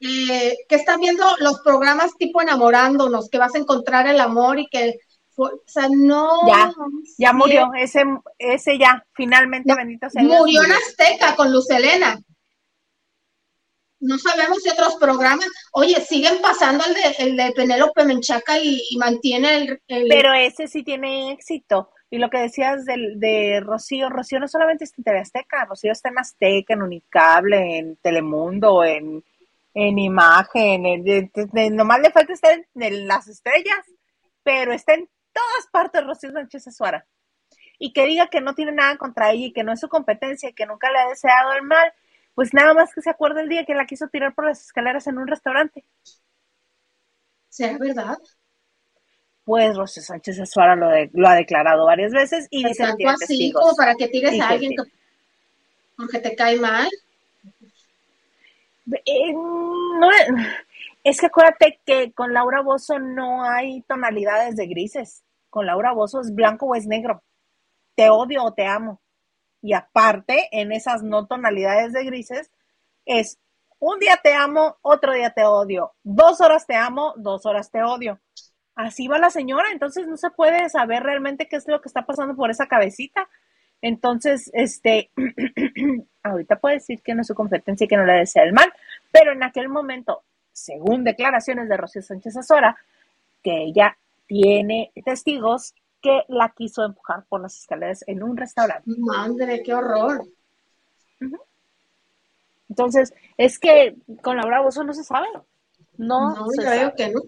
Eh, 0.00 0.56
que 0.68 0.76
están 0.76 1.00
viendo 1.00 1.24
los 1.40 1.60
programas 1.60 2.16
tipo 2.18 2.40
enamorándonos, 2.40 3.28
que 3.28 3.38
vas 3.38 3.54
a 3.54 3.58
encontrar 3.58 4.06
el 4.06 4.20
amor 4.20 4.58
y 4.58 4.66
que, 4.68 4.98
o 5.36 5.50
sea, 5.66 5.88
no. 5.90 6.46
Ya, 6.46 6.72
ya 7.18 7.32
murió, 7.32 7.70
ese, 7.78 8.04
ese 8.38 8.78
ya, 8.78 9.02
finalmente, 9.14 9.74
bendito 9.74 10.08
sea. 10.10 10.22
Murió 10.22 10.62
en 10.62 10.72
Azteca 10.72 11.34
con 11.36 11.50
Luz 11.50 11.70
Elena. 11.70 12.20
No 14.00 14.16
sabemos 14.18 14.58
si 14.62 14.70
otros 14.70 14.96
programas, 14.96 15.46
oye, 15.72 16.02
siguen 16.02 16.40
pasando 16.40 16.84
el 16.84 16.94
de, 16.94 17.16
el 17.18 17.36
de 17.36 17.52
Penélope 17.52 18.04
Menchaca 18.04 18.58
y, 18.58 18.82
mantiene 18.98 19.78
el, 19.88 20.08
Pero 20.08 20.32
ese 20.32 20.68
sí 20.68 20.82
tiene 20.82 21.32
éxito. 21.32 21.90
Y 22.10 22.18
lo 22.18 22.28
que 22.28 22.38
decías 22.38 22.84
de, 22.84 23.14
de 23.16 23.60
Rocío, 23.60 24.10
Rocío 24.10 24.40
no 24.40 24.48
solamente 24.48 24.84
está 24.84 24.96
en 24.98 25.04
TV 25.04 25.18
Azteca, 25.20 25.64
Rocío 25.64 25.92
está 25.92 26.08
en 26.08 26.18
Azteca, 26.18 26.74
en 26.74 26.82
Unicable, 26.82 27.78
en 27.78 27.96
Telemundo, 27.96 28.84
en 28.84 29.22
en 29.74 29.98
imagen, 29.98 30.84
en, 30.86 31.76
nomás 31.76 32.00
le 32.00 32.10
falta 32.10 32.32
estar 32.32 32.66
en, 32.74 33.06
las 33.06 33.28
estrellas, 33.28 33.86
pero 34.42 34.72
está 34.72 34.94
en 34.94 35.08
todas 35.32 35.66
partes 35.70 36.04
Rocío 36.04 36.32
Sánchez 36.32 36.68
Azuara. 36.68 37.06
Y 37.78 37.92
que 37.92 38.04
diga 38.04 38.28
que 38.28 38.40
no 38.40 38.54
tiene 38.54 38.72
nada 38.72 38.96
contra 38.96 39.30
ella 39.30 39.46
y 39.46 39.52
que 39.52 39.64
no 39.64 39.72
es 39.72 39.80
su 39.80 39.88
competencia 39.88 40.52
que 40.52 40.66
nunca 40.66 40.90
le 40.90 40.98
ha 40.98 41.08
deseado 41.08 41.52
el 41.52 41.62
mal, 41.62 41.92
pues 42.34 42.52
nada 42.52 42.74
más 42.74 42.92
que 42.92 43.00
se 43.00 43.10
acuerda 43.10 43.40
el 43.40 43.48
día 43.48 43.64
que 43.64 43.74
la 43.74 43.86
quiso 43.86 44.08
tirar 44.08 44.34
por 44.34 44.46
las 44.46 44.60
escaleras 44.60 45.06
en 45.06 45.18
un 45.18 45.26
restaurante. 45.26 45.84
¿Será 47.48 47.78
verdad? 47.78 48.18
Pues 49.44 49.76
Rocío 49.76 50.02
Sánchez 50.02 50.40
Azuara 50.40 50.76
lo, 50.76 50.88
lo 51.12 51.28
ha 51.28 51.34
declarado 51.34 51.86
varias 51.86 52.12
veces 52.12 52.46
y 52.50 52.64
dice 52.64 52.84
que 52.96 53.06
así, 53.06 53.52
como 53.52 53.74
para 53.74 53.94
que 53.94 54.08
tires 54.08 54.40
a 54.40 54.48
alguien 54.50 54.74
porque 55.96 56.18
te 56.18 56.34
cae 56.34 56.56
mal. 56.58 56.88
Eh, 59.04 59.32
no, 59.32 60.08
es 61.04 61.20
que 61.20 61.26
acuérdate 61.26 61.78
que 61.84 62.12
con 62.12 62.32
Laura 62.32 62.62
Bozo 62.62 62.98
no 62.98 63.44
hay 63.44 63.82
tonalidades 63.82 64.56
de 64.56 64.66
grises. 64.66 65.22
Con 65.48 65.66
Laura 65.66 65.92
Bozo 65.92 66.20
es 66.20 66.34
blanco 66.34 66.66
o 66.66 66.74
es 66.74 66.86
negro. 66.86 67.22
Te 67.94 68.08
odio 68.08 68.44
o 68.44 68.52
te 68.52 68.66
amo. 68.66 69.00
Y 69.62 69.74
aparte, 69.74 70.48
en 70.52 70.72
esas 70.72 71.02
no 71.02 71.26
tonalidades 71.26 71.92
de 71.92 72.04
grises, 72.04 72.50
es 73.04 73.38
un 73.78 73.98
día 73.98 74.18
te 74.22 74.32
amo, 74.32 74.76
otro 74.82 75.12
día 75.12 75.30
te 75.30 75.44
odio. 75.44 75.92
Dos 76.02 76.40
horas 76.40 76.66
te 76.66 76.76
amo, 76.76 77.14
dos 77.16 77.44
horas 77.46 77.70
te 77.70 77.82
odio. 77.82 78.20
Así 78.80 79.08
va 79.08 79.18
la 79.18 79.28
señora, 79.28 79.66
entonces 79.72 80.06
no 80.06 80.16
se 80.16 80.30
puede 80.30 80.70
saber 80.70 81.02
realmente 81.02 81.48
qué 81.48 81.56
es 81.56 81.68
lo 81.68 81.82
que 81.82 81.88
está 81.88 82.06
pasando 82.06 82.34
por 82.34 82.50
esa 82.50 82.66
cabecita. 82.66 83.28
Entonces, 83.82 84.50
este, 84.54 85.10
ahorita 86.22 86.56
puede 86.56 86.76
decir 86.76 87.02
que 87.02 87.14
no 87.14 87.20
es 87.20 87.26
su 87.26 87.34
competencia 87.34 87.84
y 87.84 87.88
que 87.88 87.98
no 87.98 88.06
le 88.06 88.14
desea 88.14 88.42
el 88.42 88.54
mal, 88.54 88.72
pero 89.12 89.32
en 89.32 89.42
aquel 89.42 89.68
momento, 89.68 90.22
según 90.52 91.04
declaraciones 91.04 91.68
de 91.68 91.76
Rocío 91.76 92.00
Sánchez 92.00 92.38
Azora, 92.38 92.74
que 93.42 93.64
ella 93.64 93.98
tiene 94.26 94.92
testigos 95.04 95.74
que 96.00 96.22
la 96.28 96.48
quiso 96.48 96.82
empujar 96.82 97.24
por 97.28 97.42
las 97.42 97.58
escaleras 97.58 98.02
en 98.06 98.22
un 98.22 98.34
restaurante. 98.34 98.90
Madre, 98.98 99.62
qué 99.62 99.74
horror. 99.74 100.24
Entonces, 102.70 103.12
es 103.36 103.58
que 103.58 103.96
con 104.22 104.38
Laura 104.38 104.62
Bozo 104.62 104.84
no 104.84 104.94
se 104.94 105.04
sabe. 105.04 105.26
No, 105.98 106.34
no 106.34 106.46
yo 106.56 106.70
veo 106.70 106.94
que 106.94 107.10
no. 107.10 107.20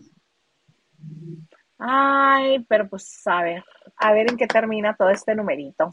Ay, 1.79 2.65
pero 2.69 2.89
pues 2.89 3.27
a 3.27 3.43
ver, 3.43 3.65
a 3.97 4.13
ver 4.13 4.31
en 4.31 4.37
qué 4.37 4.47
termina 4.47 4.97
todo 4.97 5.11
este 5.11 5.35
numerito. 5.35 5.91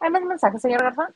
¿Hay 0.00 0.10
más 0.10 0.22
mensajes, 0.22 0.60
señor 0.60 0.82
Garza? 0.82 1.14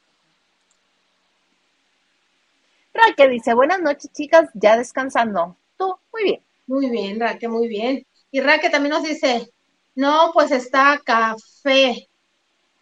Raque 2.95 3.29
dice, 3.29 3.55
buenas 3.55 3.81
noches, 3.81 4.13
chicas, 4.13 4.51
ya 4.55 4.77
descansando. 4.77 5.57
Tú, 5.77 5.97
muy 6.13 6.25
bien. 6.25 6.43
Muy 6.67 6.91
bien, 6.91 7.19
Raque, 7.19 7.49
muy 7.49 7.69
bien. 7.69 8.07
Y 8.31 8.41
Raque 8.41 8.71
también 8.71 8.95
nos 8.95 9.03
dice, 9.03 9.51
no, 9.95 10.31
pues 10.33 10.51
está 10.53 11.01
café. 11.05 12.09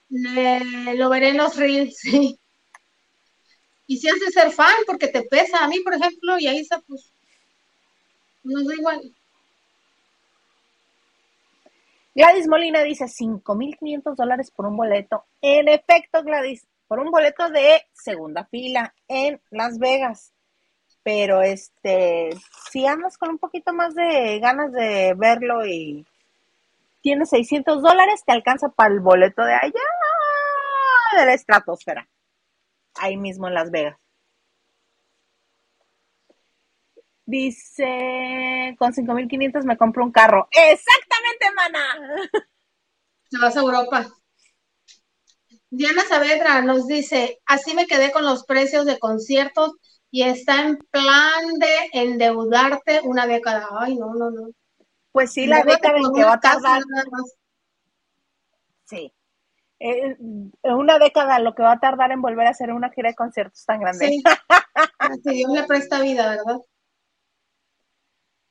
lo 0.08 1.08
veré 1.08 1.30
en 1.30 1.36
los 1.38 1.56
reels, 1.56 1.96
sí. 2.00 2.38
Y 3.86 3.98
si 3.98 4.08
has 4.08 4.20
de 4.20 4.30
ser 4.30 4.52
fan, 4.52 4.74
porque 4.86 5.08
te 5.08 5.22
pesa. 5.22 5.64
A 5.64 5.68
mí, 5.68 5.80
por 5.80 5.94
ejemplo, 5.94 6.38
y 6.38 6.46
ahí 6.46 6.58
está, 6.58 6.80
pues, 6.80 7.12
nos 8.44 8.66
da 8.66 8.74
igual. 8.74 9.14
Gladys 12.14 12.48
Molina 12.48 12.82
dice 12.82 13.04
5.500 13.04 14.14
dólares 14.16 14.50
por 14.50 14.66
un 14.66 14.76
boleto. 14.76 15.26
En 15.40 15.68
efecto, 15.68 16.22
Gladys, 16.22 16.66
por 16.88 16.98
un 16.98 17.10
boleto 17.10 17.48
de 17.50 17.82
segunda 17.92 18.44
fila 18.46 18.94
en 19.06 19.40
Las 19.50 19.78
Vegas. 19.78 20.32
Pero 21.02 21.40
este, 21.40 22.30
si 22.70 22.86
andas 22.86 23.16
con 23.16 23.30
un 23.30 23.38
poquito 23.38 23.72
más 23.72 23.94
de 23.94 24.38
ganas 24.40 24.72
de 24.72 25.14
verlo 25.16 25.64
y 25.64 26.04
tienes 27.00 27.30
600 27.30 27.80
dólares, 27.80 28.22
te 28.26 28.32
alcanza 28.32 28.68
para 28.68 28.92
el 28.92 29.00
boleto 29.00 29.42
de 29.42 29.54
allá 29.54 29.72
de 31.16 31.26
la 31.26 31.34
estratosfera. 31.34 32.08
Ahí 32.96 33.16
mismo 33.16 33.46
en 33.46 33.54
Las 33.54 33.70
Vegas. 33.70 33.96
Dice, 37.24 38.74
con 38.76 38.92
5.500 38.92 39.62
me 39.64 39.76
compro 39.76 40.04
un 40.04 40.10
carro. 40.10 40.48
Exactamente, 41.30 41.54
mana. 41.54 42.30
Te 43.30 43.38
vas 43.38 43.56
a 43.56 43.60
Europa. 43.60 44.06
Diana 45.70 46.02
Saavedra 46.02 46.62
nos 46.62 46.86
dice, 46.88 47.40
así 47.46 47.74
me 47.74 47.86
quedé 47.86 48.10
con 48.10 48.24
los 48.24 48.44
precios 48.44 48.86
de 48.86 48.98
conciertos 48.98 49.76
y 50.10 50.24
está 50.24 50.62
en 50.62 50.78
plan 50.78 51.44
de 51.58 51.90
endeudarte 51.92 53.00
una 53.04 53.26
década. 53.26 53.68
Ay, 53.78 53.96
no, 53.96 54.14
no, 54.14 54.30
no. 54.30 54.50
Pues 55.12 55.32
sí, 55.32 55.46
la 55.46 55.62
década 55.62 55.98
en 55.98 56.12
que 56.12 56.24
va 56.24 56.34
a 56.34 56.40
tardar. 56.40 56.82
Sí. 58.86 59.12
Eh, 59.78 60.16
una 60.62 60.98
década 60.98 61.38
lo 61.38 61.54
que 61.54 61.62
va 61.62 61.72
a 61.72 61.80
tardar 61.80 62.10
en 62.12 62.20
volver 62.20 62.46
a 62.46 62.50
hacer 62.50 62.72
una 62.72 62.90
gira 62.90 63.10
de 63.10 63.14
conciertos 63.14 63.64
tan 63.64 63.80
grande. 63.80 64.08
Sí. 64.08 64.22
Dios 65.24 65.52
le 65.52 65.62
presta 65.64 66.00
vida, 66.00 66.28
¿verdad? 66.30 66.58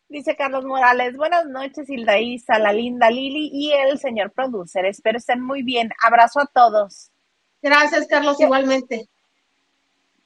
Dice 0.09 0.35
Carlos 0.35 0.65
Morales, 0.65 1.15
buenas 1.15 1.45
noches 1.45 1.87
Hilda 1.87 2.17
Isa, 2.17 2.57
la 2.57 2.73
linda 2.73 3.11
Lili 3.11 3.51
y 3.53 3.71
el 3.73 3.99
señor 3.99 4.31
producer. 4.31 4.83
Espero 4.85 5.19
estén 5.19 5.39
muy 5.39 5.61
bien. 5.61 5.91
Abrazo 6.01 6.39
a 6.39 6.47
todos. 6.47 7.11
Gracias, 7.61 8.07
Carlos, 8.07 8.41
igualmente. 8.41 9.07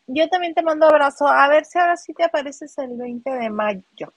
Yo 0.07 0.29
también 0.29 0.53
te 0.53 0.61
mando 0.61 0.86
abrazo. 0.86 1.27
A 1.27 1.49
ver 1.49 1.65
si 1.65 1.79
ahora 1.79 1.97
sí 1.97 2.13
te 2.13 2.23
apareces 2.23 2.77
el 2.77 2.95
20 2.95 3.29
de 3.29 3.49
mayo. 3.49 4.13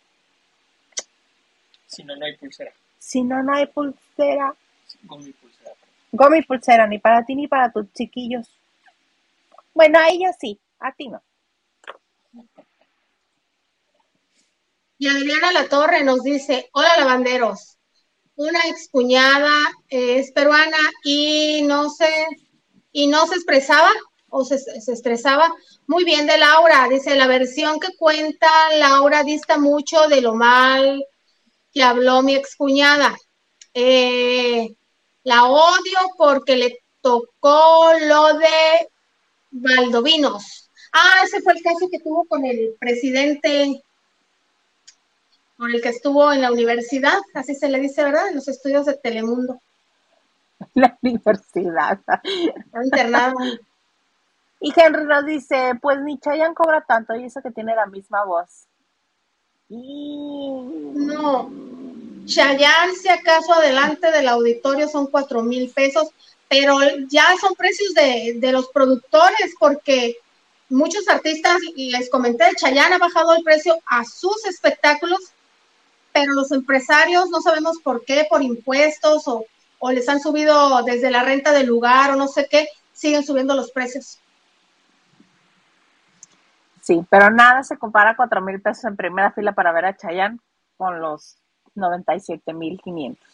Si 1.89 2.05
no, 2.05 2.15
no 2.15 2.27
hay 2.27 2.37
pulsera. 2.37 2.73
Si 2.99 3.25
no, 3.25 3.43
no 3.43 3.53
hay 3.53 3.67
pulsera. 3.67 4.55
Gomi 5.03 5.33
pulsera. 5.33 5.73
Gomi 6.13 6.43
pulsera, 6.43 6.87
ni 6.87 7.01
para 7.01 7.25
ti 7.25 7.35
ni 7.35 7.49
para 7.49 7.73
tus 7.73 7.93
chiquillos. 7.93 8.49
Bueno, 9.75 9.99
a 9.99 10.11
ella 10.11 10.33
sí, 10.33 10.61
a 10.79 10.93
ti 10.93 11.09
no. 11.09 11.21
Y 14.99 15.09
Adriana 15.09 15.53
La 15.53 15.69
Torre 15.69 16.03
nos 16.05 16.23
dice, 16.23 16.71
hola 16.73 16.97
lavanderos, 16.97 17.77
una 18.37 18.61
excuñada 18.67 19.55
eh, 19.89 20.19
es 20.19 20.33
peruana 20.33 20.79
y 21.05 21.63
no 21.63 21.91
se, 21.91 22.09
y 22.93 23.07
no 23.07 23.27
se 23.27 23.35
expresaba 23.35 23.91
o 24.31 24.45
se, 24.45 24.57
estresaba 24.91 25.53
muy 25.87 26.05
bien 26.05 26.27
de 26.27 26.39
Laura. 26.39 26.87
Dice, 26.89 27.15
la 27.15 27.27
versión 27.27 27.79
que 27.79 27.95
cuenta 27.97 28.49
Laura 28.79 29.23
dista 29.23 29.59
mucho 29.59 30.09
de 30.09 30.21
lo 30.21 30.35
mal 30.35 31.05
que 31.73 31.83
habló 31.83 32.23
mi 32.23 32.35
excuñada. 32.35 33.15
Eh, 33.75 34.75
la 35.25 35.45
odio 35.45 35.99
porque 36.17 36.57
le 36.57 36.79
tocó 37.03 37.93
lo 38.01 38.39
de 38.39 38.89
Valdovinos. 39.51 40.71
Ah, 40.93 41.23
ese 41.25 41.43
fue 41.43 41.53
el 41.53 41.63
caso 41.63 41.89
que 41.91 42.01
tuvo 42.01 42.25
con 42.27 42.47
el 42.47 42.75
presidente 42.81 43.83
con 45.57 45.71
el 45.71 45.81
que 45.81 45.89
estuvo 45.89 46.33
en 46.33 46.43
la 46.43 46.53
universidad, 46.53 47.19
así 47.35 47.55
se 47.55 47.69
le 47.69 47.81
dice, 47.81 48.05
¿verdad? 48.05 48.29
En 48.29 48.37
los 48.37 48.49
estudios 48.49 48.87
de 48.87 48.95
Telemundo. 48.95 49.61
La 50.75 50.97
universidad. 51.03 52.01
internado. 52.85 53.37
Y 54.61 54.73
Henry 54.75 55.05
nos 55.05 55.27
dice, 55.27 55.73
pues 55.81 56.01
ni 56.01 56.19
Chayanne 56.19 56.55
cobra 56.55 56.81
tanto 56.83 57.15
y 57.15 57.25
eso 57.25 57.43
que 57.43 57.51
tiene 57.51 57.75
la 57.75 57.87
misma 57.87 58.25
voz. 58.25 58.67
No, 59.69 61.51
Chayanne 62.25 62.95
si 62.95 63.09
acaso 63.09 63.53
adelante 63.55 64.11
del 64.11 64.29
auditorio 64.29 64.89
son 64.89 65.09
cuatro 65.09 65.43
mil 65.43 65.71
pesos, 65.71 66.09
pero 66.49 66.79
ya 67.09 67.27
son 67.41 67.55
precios 67.55 67.93
de, 67.95 68.37
de 68.39 68.53
los 68.53 68.69
productores 68.69 69.55
porque 69.59 70.17
muchos 70.69 71.09
artistas, 71.09 71.59
les 71.75 72.09
comenté, 72.11 72.45
Chayanne 72.57 72.95
ha 72.95 72.99
bajado 72.99 73.35
el 73.35 73.43
precio 73.43 73.77
a 73.87 74.05
sus 74.05 74.45
espectáculos 74.47 75.33
pero 76.17 76.33
los 76.33 76.51
empresarios 76.51 77.29
no 77.29 77.43
sabemos 77.43 77.79
por 77.85 78.03
qué, 78.07 78.27
por 78.31 78.43
impuestos 78.43 79.29
o, 79.29 79.45
les 79.91 80.09
han 80.09 80.19
subido 80.19 80.83
desde 80.83 81.11
la 81.11 81.23
renta 81.23 81.53
del 81.53 81.67
lugar 81.67 82.11
o 82.11 82.17
no 82.17 82.27
sé 82.27 82.49
qué, 82.51 82.69
siguen 82.95 83.23
subiendo 83.23 83.55
los 83.55 83.71
precios. 83.71 84.19
Sí, 86.81 87.05
pero 87.11 87.29
nada 87.31 87.63
se 87.65 87.77
compara 87.77 88.13
a 88.13 88.17
4 88.17 88.41
mil 88.41 88.63
pesos 88.63 88.85
en 88.85 88.97
primera 88.97 89.31
fila 89.33 89.53
para 89.53 89.73
ver 89.73 89.85
a 89.85 89.97
Chayanne 89.97 90.39
con 90.79 91.01
los 91.01 91.37
97 91.75 92.55
mil 92.55 92.81
500. 92.83 93.29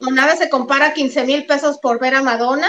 O 0.00 0.10
nada 0.10 0.36
se 0.36 0.50
compara 0.50 0.88
a 0.88 0.92
15 0.92 1.24
mil 1.24 1.46
pesos 1.46 1.78
por 1.78 1.98
ver 1.98 2.14
a 2.14 2.22
Madonna. 2.22 2.68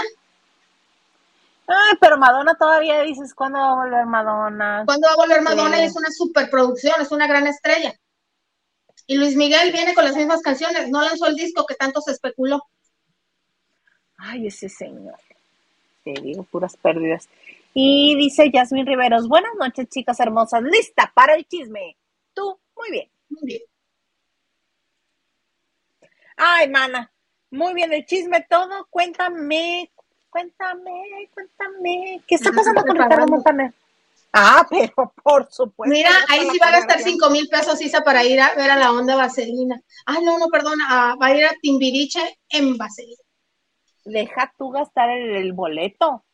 Ay, 1.66 1.98
pero 2.00 2.16
Madonna 2.16 2.54
todavía 2.54 3.02
dices, 3.02 3.34
¿cuándo 3.34 3.58
va 3.58 3.72
a 3.72 3.84
volver 3.84 4.06
Madonna? 4.06 4.84
¿Cuándo 4.86 5.06
va 5.06 5.12
a 5.12 5.16
volver 5.16 5.42
Madonna? 5.42 5.82
Y 5.82 5.84
es 5.84 5.96
una 5.96 6.10
superproducción, 6.10 6.94
es 7.00 7.12
una 7.12 7.26
gran 7.26 7.46
estrella. 7.46 7.94
Y 9.10 9.16
Luis 9.16 9.34
Miguel 9.34 9.72
viene 9.72 9.92
con 9.92 10.04
las 10.04 10.14
mismas 10.14 10.40
canciones, 10.40 10.88
no 10.88 11.02
lanzó 11.02 11.26
el 11.26 11.34
disco 11.34 11.66
que 11.66 11.74
tanto 11.74 12.00
se 12.00 12.12
especuló. 12.12 12.62
Ay, 14.16 14.46
ese 14.46 14.68
señor. 14.68 15.18
Te 16.04 16.12
digo, 16.12 16.44
puras 16.44 16.76
pérdidas. 16.76 17.28
Y 17.74 18.14
dice 18.14 18.52
Yasmin 18.52 18.86
Riveros, 18.86 19.26
buenas 19.26 19.50
noches, 19.58 19.88
chicas 19.88 20.20
hermosas, 20.20 20.62
lista 20.62 21.10
para 21.12 21.34
el 21.34 21.44
chisme. 21.44 21.96
Tú, 22.32 22.56
muy 22.76 22.90
bien. 22.92 23.10
Muy 23.30 23.42
bien. 23.46 23.62
Ay, 26.36 26.70
mana, 26.70 27.10
muy 27.50 27.74
bien 27.74 27.92
el 27.92 28.06
chisme 28.06 28.46
todo. 28.48 28.86
Cuéntame, 28.90 29.90
cuéntame, 30.30 31.28
cuéntame. 31.34 32.22
¿Qué 32.28 32.36
está 32.36 32.52
pasando 32.52 32.84
con 32.84 32.96
Ricardo 32.96 33.26
Montaner? 33.26 33.74
Ah, 34.32 34.66
pero 34.70 35.12
por 35.22 35.50
supuesto. 35.50 35.92
Mira, 35.92 36.10
ahí 36.28 36.48
sí 36.50 36.58
va 36.58 36.68
a 36.68 36.72
gastar 36.72 37.00
cinco 37.00 37.30
mil 37.30 37.48
pesos 37.48 37.80
Isa 37.80 38.02
para 38.02 38.24
ir 38.24 38.40
a 38.40 38.54
ver 38.54 38.70
a 38.70 38.76
la 38.76 38.92
onda 38.92 39.16
vaselina. 39.16 39.80
Ah, 40.06 40.18
no, 40.22 40.38
no, 40.38 40.48
perdona, 40.48 41.16
va 41.20 41.26
a 41.26 41.36
ir 41.36 41.44
a 41.44 41.54
Timbiriche 41.60 42.38
en 42.48 42.76
vaselina. 42.76 43.22
Deja 44.04 44.52
tú 44.56 44.70
gastar 44.70 45.10
el, 45.10 45.52
boleto. 45.52 46.24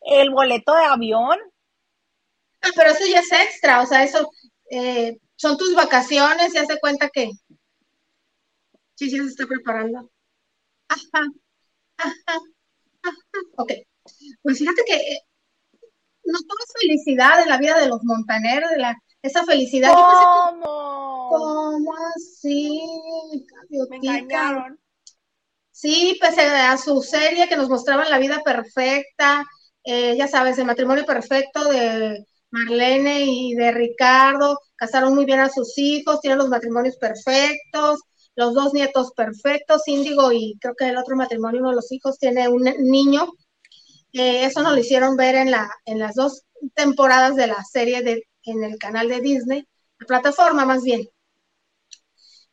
El 0.00 0.30
boleto 0.30 0.74
de 0.74 0.84
avión. 0.84 1.38
Ah, 2.62 2.70
pero 2.74 2.90
eso 2.90 3.04
ya 3.06 3.20
es 3.20 3.32
extra, 3.32 3.82
o 3.82 3.86
sea, 3.86 4.02
eso 4.02 4.30
eh, 4.70 5.18
son 5.36 5.56
tus 5.56 5.74
vacaciones, 5.74 6.54
y 6.54 6.58
hace 6.58 6.78
cuenta 6.80 7.08
que 7.10 7.30
sí, 8.94 9.10
sí 9.10 9.18
se 9.18 9.24
está 9.24 9.46
preparando. 9.46 10.10
Ajá, 10.88 11.26
ajá, 11.98 12.14
ajá. 13.02 13.12
Ok, 13.56 13.72
pues 14.42 14.58
fíjate 14.58 14.82
que 14.86 14.94
eh, 14.94 15.20
no 16.26 16.38
todo 16.40 16.58
es 16.64 16.72
felicidad 16.80 17.42
en 17.42 17.48
la 17.48 17.58
vida 17.58 17.78
de 17.78 17.88
los 17.88 18.02
montaneros, 18.04 18.70
de 18.70 18.78
la, 18.78 18.96
esa 19.22 19.44
felicidad. 19.44 19.92
¿Cómo? 19.92 21.28
¿Cómo 21.30 21.94
así? 22.14 22.80
Me 23.70 23.96
engañaron. 23.96 24.78
Sí, 25.70 26.18
pese 26.20 26.40
a 26.42 26.78
su 26.78 27.02
serie 27.02 27.48
que 27.48 27.56
nos 27.56 27.68
mostraba 27.68 28.08
la 28.08 28.18
vida 28.18 28.40
perfecta, 28.42 29.44
eh, 29.84 30.16
ya 30.16 30.26
sabes, 30.26 30.58
el 30.58 30.64
matrimonio 30.64 31.04
perfecto 31.04 31.64
de 31.68 32.24
Marlene 32.50 33.24
y 33.26 33.54
de 33.54 33.72
Ricardo, 33.72 34.58
casaron 34.74 35.14
muy 35.14 35.26
bien 35.26 35.40
a 35.40 35.50
sus 35.50 35.76
hijos, 35.76 36.20
tienen 36.20 36.38
los 36.38 36.48
matrimonios 36.48 36.96
perfectos, 36.96 38.00
los 38.36 38.54
dos 38.54 38.72
nietos 38.72 39.12
perfectos, 39.12 39.86
Índigo 39.86 40.32
y 40.32 40.56
creo 40.60 40.74
que 40.74 40.88
el 40.88 40.96
otro 40.96 41.14
matrimonio, 41.14 41.60
uno 41.60 41.70
de 41.70 41.76
los 41.76 41.92
hijos, 41.92 42.18
tiene 42.18 42.48
un 42.48 42.64
niño 42.78 43.26
eso 44.18 44.62
nos 44.62 44.72
lo 44.72 44.78
hicieron 44.78 45.16
ver 45.16 45.34
en, 45.34 45.50
la, 45.50 45.70
en 45.84 45.98
las 45.98 46.14
dos 46.14 46.44
temporadas 46.74 47.36
de 47.36 47.46
la 47.46 47.62
serie 47.64 48.02
de, 48.02 48.26
en 48.44 48.64
el 48.64 48.78
canal 48.78 49.08
de 49.08 49.20
Disney, 49.20 49.68
la 49.98 50.06
plataforma 50.06 50.64
más 50.64 50.82
bien. 50.82 51.08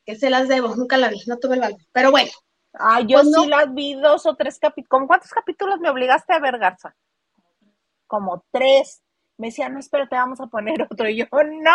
Que 0.06 0.16
se 0.16 0.30
las 0.30 0.48
debo, 0.48 0.76
nunca 0.76 0.98
la 0.98 1.10
vi, 1.10 1.22
no 1.28 1.38
tuve 1.38 1.56
el 1.56 1.62
valor. 1.62 1.80
Pero 1.92 2.12
bueno. 2.12 2.32
Ah, 2.74 3.02
yo 3.02 3.22
pues 3.22 3.36
sí 3.36 3.48
las 3.48 3.74
vi 3.74 3.94
dos 3.94 4.26
o 4.26 4.36
tres 4.36 4.58
capítulos. 4.58 5.08
cuántos 5.08 5.30
capítulos 5.32 5.80
me 5.80 5.90
obligaste 5.90 6.34
a 6.34 6.40
ver, 6.40 6.58
Garza? 6.58 6.96
Como 8.08 8.44
tres. 8.52 9.04
Me 9.38 9.48
decía, 9.48 9.70
no, 9.70 9.80
espérate, 9.80 10.16
vamos 10.16 10.42
a 10.42 10.48
poner 10.48 10.82
otro. 10.90 11.08
Y 11.08 11.18
yo, 11.18 11.26
no. 11.32 11.72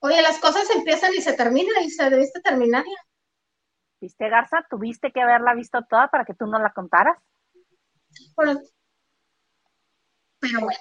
Oye, 0.00 0.20
las 0.20 0.38
cosas 0.38 0.68
empiezan 0.74 1.14
y 1.14 1.22
se 1.22 1.32
terminan 1.32 1.82
y 1.82 1.90
se 1.90 2.10
debiste 2.10 2.40
terminar 2.40 2.84
ya. 2.84 3.04
¿Viste, 4.00 4.28
Garza? 4.28 4.66
¿Tuviste 4.68 5.12
que 5.12 5.22
haberla 5.22 5.54
visto 5.54 5.80
toda 5.88 6.08
para 6.08 6.24
que 6.24 6.34
tú 6.34 6.46
no 6.46 6.58
la 6.58 6.72
contaras? 6.72 7.16
Pero 10.40 10.60
bueno, 10.60 10.78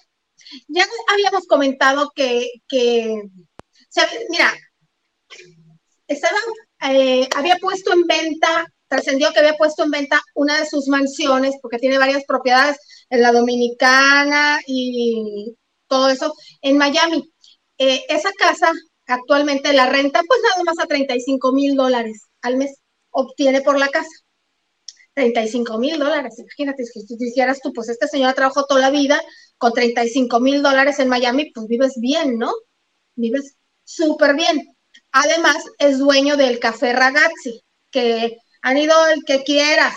ya 0.68 0.86
habíamos 1.14 1.46
comentado 1.48 2.12
que, 2.16 2.50
mira, 4.30 4.54
estaba, 6.08 6.38
eh, 6.90 7.28
había 7.36 7.58
puesto 7.58 7.94
en 7.94 8.04
venta, 8.04 8.66
trascendió 8.88 9.32
que 9.32 9.40
había 9.40 9.56
puesto 9.56 9.84
en 9.84 9.92
venta 9.92 10.22
una 10.36 10.60
de 10.60 10.66
sus 10.66 10.88
mansiones, 10.88 11.56
porque 11.62 11.80
tiene 11.80 11.98
varias 11.98 12.24
propiedades 12.26 12.78
en 13.10 13.22
la 13.22 13.32
Dominicana 13.32 14.60
y 14.68 15.56
todo 15.88 16.10
eso, 16.10 16.34
en 16.62 16.78
Miami. 16.78 17.32
Eh, 17.78 18.04
esa 18.10 18.32
casa 18.38 18.72
actualmente 19.08 19.74
la 19.74 19.88
renta, 19.88 20.22
pues 20.28 20.40
nada 20.44 20.64
más 20.64 20.80
a 20.80 20.88
35 20.88 21.52
mil 21.52 21.76
dólares 21.76 22.28
al 22.42 22.58
mes 22.58 22.78
obtiene 23.12 23.62
por 23.62 23.78
la 23.80 23.90
casa. 23.90 24.23
35 25.14 25.78
mil 25.78 26.00
dólares. 26.00 26.40
Imagínate, 26.40 26.86
si 26.86 27.06
tú 27.06 27.16
dijeras 27.18 27.60
tú, 27.62 27.72
pues 27.74 27.90
esta 27.90 28.08
señora 28.08 28.34
trabajó 28.34 28.66
toda 28.66 28.82
la 28.82 28.90
vida 28.90 29.22
con 29.58 29.74
35 29.74 30.40
mil 30.40 30.62
dólares 30.62 31.00
en 31.00 31.10
Miami, 31.10 31.52
pues 31.54 31.68
vives 31.68 31.94
bien, 32.00 32.38
¿no? 32.38 32.52
Vives 33.16 33.56
súper 33.84 34.36
bien. 34.36 34.76
Además, 35.12 35.58
es 35.80 36.00
dueño 36.00 36.38
del 36.38 36.60
Café 36.60 36.94
Ragazzi, 36.94 37.64
que 37.92 38.38
han 38.62 38.78
ido 38.78 38.94
el 39.08 39.24
que 39.26 39.44
quieras. 39.44 39.96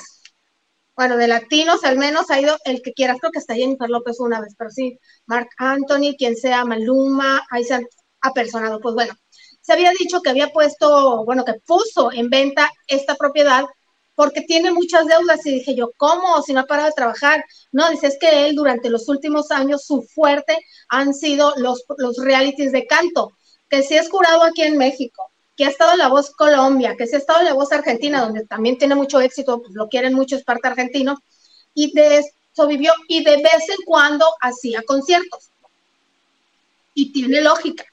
bueno, 0.97 1.17
de 1.19 1.29
latinos 1.29 1.85
al 1.85 1.99
menos 1.99 2.31
ha 2.31 2.41
ido 2.41 2.57
el 2.65 2.83
que 2.83 2.93
quieras, 2.95 3.19
creo 3.21 3.31
que 3.33 3.39
está 3.41 3.55
Jennifer 3.55 3.89
López 3.91 4.19
una 4.21 4.41
vez, 4.41 4.55
pero 4.59 4.71
sí, 4.71 4.99
Mark 5.27 5.49
Anthony, 5.59 6.17
quien 6.19 6.37
sea 6.37 6.65
Maluma, 6.65 7.47
ahí 7.51 7.65
se 7.65 7.75
han 7.75 7.85
apersonado. 8.23 8.81
Pues 8.81 8.95
bueno, 8.95 9.15
se 9.61 9.73
había 9.75 9.93
dicho 9.93 10.21
que 10.23 10.31
había 10.31 10.49
puesto, 10.49 11.25
bueno, 11.25 11.45
que 11.45 11.55
puso 11.67 12.13
en 12.13 12.31
venta 12.31 12.71
esta 12.87 13.15
propiedad 13.17 13.65
porque 14.17 14.41
tiene 14.41 14.73
muchas 14.73 15.07
deudas 15.07 15.45
y 15.47 15.53
dije 15.53 15.77
yo, 15.77 15.93
¿cómo? 15.97 16.43
Si 16.43 16.53
no 16.53 16.61
ha 16.61 16.67
parado 16.67 16.89
de 16.89 16.95
trabajar. 16.95 17.45
No, 17.71 17.89
dice, 17.91 18.09
es 18.09 18.19
que 18.19 18.49
él 18.49 18.57
durante 18.57 18.91
los 18.91 19.09
últimos 19.09 19.51
años 19.51 19.85
su 19.85 20.03
fuerte 20.03 20.59
han 20.89 21.15
sido 21.15 21.53
los, 21.59 21.85
los 21.99 22.17
realities 22.17 22.73
de 22.73 22.87
canto, 22.87 23.33
que 23.69 23.83
sí 23.83 23.95
es 23.97 24.09
jurado 24.09 24.43
aquí 24.43 24.63
en 24.63 24.79
México, 24.79 25.31
que 25.55 25.67
ha 25.67 25.69
estado 25.69 25.93
en 25.93 25.99
La 25.99 26.09
Voz 26.09 26.31
Colombia, 26.31 26.97
que 26.97 27.07
sí 27.07 27.15
ha 27.15 27.19
estado 27.19 27.41
en 27.41 27.47
La 27.47 27.53
Voz 27.53 27.71
Argentina, 27.73 28.23
donde 28.23 28.47
también 28.47 28.79
tiene 28.79 28.95
mucho 28.95 29.21
éxito, 29.21 29.61
pues 29.61 29.75
lo 29.75 29.89
quieren 29.89 30.15
mucho, 30.15 30.35
es 30.35 30.45
parte 30.45 30.69
argentino, 30.69 31.19
y 31.75 31.93
de 31.93 32.19
eso 32.19 32.67
vivió, 32.67 32.93
y 33.09 33.23
de 33.23 33.37
vez 33.37 33.69
en 33.69 33.85
cuando 33.85 34.25
hacía 34.41 34.83
conciertos. 34.83 35.51
Y 36.95 37.13
tiene 37.13 37.43
lógica, 37.43 37.85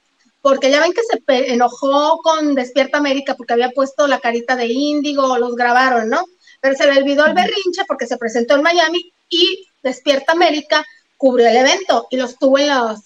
porque 0.44 0.70
ya 0.70 0.82
ven 0.82 0.92
que 0.92 1.00
se 1.00 1.54
enojó 1.54 2.18
con 2.18 2.54
Despierta 2.54 2.98
América 2.98 3.34
porque 3.34 3.54
había 3.54 3.70
puesto 3.70 4.06
la 4.06 4.20
carita 4.20 4.56
de 4.56 4.66
índigo, 4.66 5.38
los 5.38 5.54
grabaron, 5.54 6.10
¿no? 6.10 6.26
Pero 6.60 6.76
se 6.76 6.84
le 6.84 7.00
olvidó 7.00 7.24
el 7.24 7.32
berrinche 7.32 7.86
porque 7.88 8.06
se 8.06 8.18
presentó 8.18 8.54
en 8.54 8.62
Miami 8.62 9.10
y 9.30 9.66
Despierta 9.82 10.32
América 10.32 10.84
cubrió 11.16 11.48
el 11.48 11.56
evento 11.56 12.08
y 12.10 12.18
los 12.18 12.36
tuvo 12.38 12.58
en 12.58 12.68
los, 12.68 13.00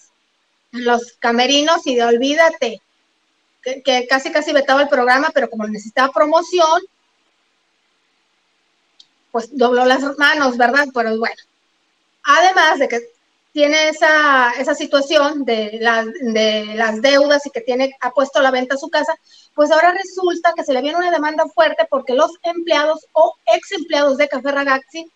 en 0.73 0.83
los 0.83 1.13
camerinos 1.13 1.87
y 1.87 1.95
de 1.95 2.03
olvídate, 2.03 2.81
que, 3.63 4.05
casi 4.09 4.33
casi 4.33 4.51
vetaba 4.51 4.81
el 4.81 4.89
programa, 4.89 5.29
pero 5.33 5.49
como 5.49 5.65
necesitaba 5.65 6.11
promoción, 6.11 6.81
pues 9.31 9.47
dobló 9.57 9.85
las 9.85 10.01
manos, 10.17 10.57
¿verdad? 10.57 10.87
Pero 10.93 11.17
bueno. 11.17 11.41
Además 12.21 12.79
de 12.79 12.89
que 12.89 12.99
tiene 13.51 13.89
esa, 13.89 14.51
esa 14.51 14.75
situación 14.75 15.43
de, 15.43 15.79
de 16.21 16.73
las 16.75 17.01
deudas 17.01 17.45
y 17.45 17.49
que 17.49 17.61
tiene, 17.61 17.91
ha 18.01 18.11
puesto 18.11 18.41
la 18.41 18.51
venta 18.51 18.77
su 18.77 18.89
casa, 18.89 19.15
pues 19.55 19.71
ahora 19.71 19.91
resulta 19.91 20.53
que 20.55 20.63
se 20.63 20.73
le 20.73 20.81
viene 20.81 20.97
una 20.97 21.11
demanda 21.11 21.45
fuerte 21.53 21.87
porque 21.89 22.13
los 22.13 22.31
empleados 22.43 23.07
o 23.13 23.33
ex 23.53 23.71
empleados 23.71 24.17
de 24.17 24.27
Café 24.27 24.51
Ragazzi 24.51 25.11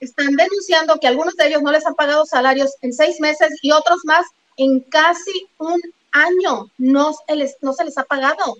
están 0.00 0.36
denunciando 0.36 0.98
que 1.00 1.08
algunos 1.08 1.34
de 1.36 1.48
ellos 1.48 1.62
no 1.62 1.72
les 1.72 1.86
han 1.86 1.94
pagado 1.94 2.24
salarios 2.24 2.74
en 2.82 2.92
seis 2.92 3.20
meses 3.20 3.48
y 3.62 3.72
otros 3.72 4.00
más 4.04 4.26
en 4.56 4.80
casi 4.80 5.48
un 5.58 5.80
año 6.12 6.70
no 6.78 7.12
no 7.60 7.72
se 7.72 7.84
les 7.84 7.98
ha 7.98 8.04
pagado. 8.04 8.56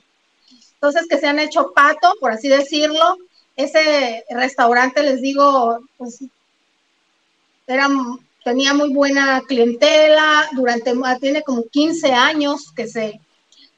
Entonces, 0.81 1.07
que 1.09 1.19
se 1.19 1.27
han 1.27 1.41
hecho 1.41 1.73
pato, 1.75 2.15
por 2.21 2.31
así 2.31 2.49
decirlo. 2.49 3.17
Ese 3.57 4.25
restaurante, 4.31 5.03
les 5.03 5.21
digo, 5.21 5.81
pues 5.97 6.21
era, 7.67 7.89
tenía 8.49 8.73
muy 8.73 8.95
buena 8.95 9.43
clientela, 9.47 10.49
durante, 10.53 10.95
tiene 11.21 11.43
como 11.43 11.65
15 11.65 12.13
años 12.13 12.73
que 12.75 12.87
se, 12.87 13.21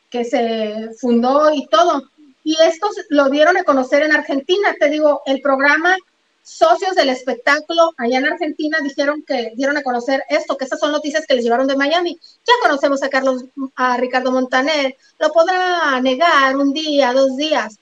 que 0.09 0.25
se 0.25 0.91
fundó 1.01 1.53
y 1.53 1.66
todo. 1.66 2.05
Y 2.45 2.57
estos 2.62 2.93
lo 3.09 3.29
dieron 3.29 3.57
a 3.57 3.64
conocer 3.64 4.05
en 4.05 4.12
Argentina. 4.12 4.73
Te 4.79 4.89
digo, 4.89 5.23
el 5.27 5.41
programa 5.41 5.97
socios 6.45 6.95
del 6.95 7.09
espectáculo 7.09 7.91
allá 7.99 8.18
en 8.18 8.27
Argentina 8.27 8.79
dijeron 8.81 9.25
que 9.27 9.53
dieron 9.57 9.77
a 9.77 9.83
conocer 9.83 10.23
esto, 10.29 10.57
que 10.57 10.64
estas 10.64 10.79
son 10.79 10.93
noticias 10.93 11.27
que 11.27 11.35
les 11.35 11.43
llevaron 11.43 11.66
de 11.66 11.77
Miami. 11.77 12.16
Ya 12.47 12.53
conocemos 12.62 13.03
a 13.03 13.09
Carlos, 13.09 13.45
a 13.75 13.97
Ricardo 13.97 14.31
Montaner, 14.31 14.97
lo 15.18 15.33
podrá 15.33 16.01
negar 16.01 16.57
un 16.57 16.73
día, 16.73 17.12
dos 17.12 17.37
días, 17.37 17.77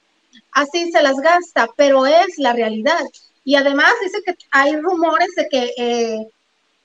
así 0.53 0.91
se 0.91 1.03
las 1.03 1.17
gasta, 1.17 1.69
pero 1.77 2.07
es 2.07 2.39
la 2.39 2.55
realidad. 2.55 3.05
Y 3.45 3.57
además 3.57 3.93
dice 4.03 4.23
que 4.25 4.35
hay 4.51 4.75
rumores 4.77 5.29
de 5.37 5.49
que, 5.49 5.73
eh, 5.77 6.29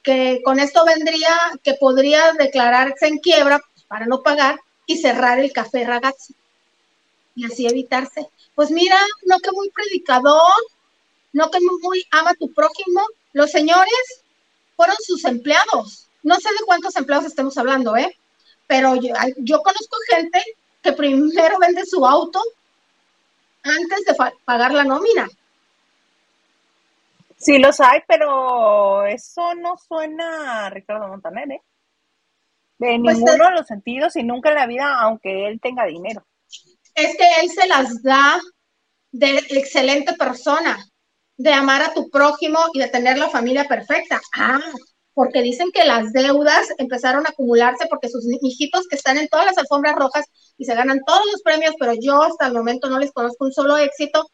que 0.03 0.41
con 0.43 0.59
esto 0.59 0.85
vendría, 0.85 1.35
que 1.63 1.75
podría 1.75 2.33
declararse 2.33 3.07
en 3.07 3.19
quiebra 3.19 3.61
para 3.87 4.05
no 4.05 4.21
pagar 4.21 4.59
y 4.85 4.97
cerrar 4.97 5.39
el 5.39 5.53
café 5.53 5.85
ragazzi 5.85 6.35
y 7.35 7.45
así 7.45 7.65
evitarse. 7.65 8.27
Pues 8.53 8.69
mira, 8.69 8.99
no 9.25 9.39
que 9.39 9.51
muy 9.51 9.69
predicador, 9.71 10.53
no 11.31 11.49
que 11.49 11.59
muy 11.81 12.05
ama 12.11 12.33
tu 12.35 12.53
prójimo. 12.53 13.01
Los 13.31 13.51
señores 13.51 14.21
fueron 14.75 14.97
sus 14.99 15.23
empleados. 15.25 16.07
No 16.21 16.35
sé 16.35 16.49
de 16.49 16.65
cuántos 16.65 16.95
empleados 16.95 17.25
estemos 17.25 17.57
hablando, 17.57 17.95
¿eh? 17.95 18.15
Pero 18.67 18.95
yo 18.95 19.61
conozco 19.61 19.97
gente 20.09 20.43
que 20.81 20.93
primero 20.93 21.57
vende 21.59 21.85
su 21.85 22.05
auto 22.05 22.41
antes 23.63 24.05
de 24.05 24.15
pagar 24.45 24.73
la 24.73 24.83
nómina. 24.83 25.29
Sí 27.43 27.57
los 27.57 27.79
hay, 27.81 27.99
pero 28.07 29.05
eso 29.05 29.53
no 29.55 29.75
suena 29.77 30.65
a 30.65 30.69
Ricardo 30.69 31.07
Montaner, 31.07 31.51
¿eh? 31.51 31.61
De 32.77 32.99
pues 33.03 33.17
ninguno 33.17 33.45
de 33.45 33.51
los 33.51 33.67
sentidos 33.67 34.15
y 34.15 34.23
nunca 34.23 34.49
en 34.49 34.55
la 34.55 34.67
vida, 34.67 34.99
aunque 35.01 35.47
él 35.47 35.59
tenga 35.61 35.85
dinero. 35.85 36.25
Es 36.95 37.15
que 37.17 37.25
él 37.41 37.49
se 37.49 37.67
las 37.67 38.01
da 38.01 38.39
de 39.11 39.37
excelente 39.49 40.13
persona 40.13 40.77
de 41.37 41.53
amar 41.53 41.81
a 41.81 41.93
tu 41.93 42.09
prójimo 42.09 42.59
y 42.73 42.79
de 42.79 42.87
tener 42.87 43.17
la 43.17 43.29
familia 43.29 43.65
perfecta. 43.65 44.21
Ah, 44.35 44.61
porque 45.13 45.41
dicen 45.41 45.71
que 45.71 45.85
las 45.85 46.11
deudas 46.11 46.69
empezaron 46.77 47.25
a 47.25 47.29
acumularse 47.29 47.87
porque 47.87 48.09
sus 48.09 48.25
hijitos 48.41 48.87
que 48.87 48.95
están 48.95 49.17
en 49.17 49.27
todas 49.27 49.45
las 49.45 49.57
alfombras 49.57 49.95
rojas 49.95 50.25
y 50.57 50.65
se 50.65 50.75
ganan 50.75 51.01
todos 51.05 51.25
los 51.31 51.41
premios, 51.43 51.75
pero 51.79 51.93
yo 51.99 52.23
hasta 52.23 52.47
el 52.47 52.53
momento 52.53 52.89
no 52.89 52.99
les 52.99 53.11
conozco 53.11 53.45
un 53.45 53.53
solo 53.53 53.77
éxito, 53.77 54.27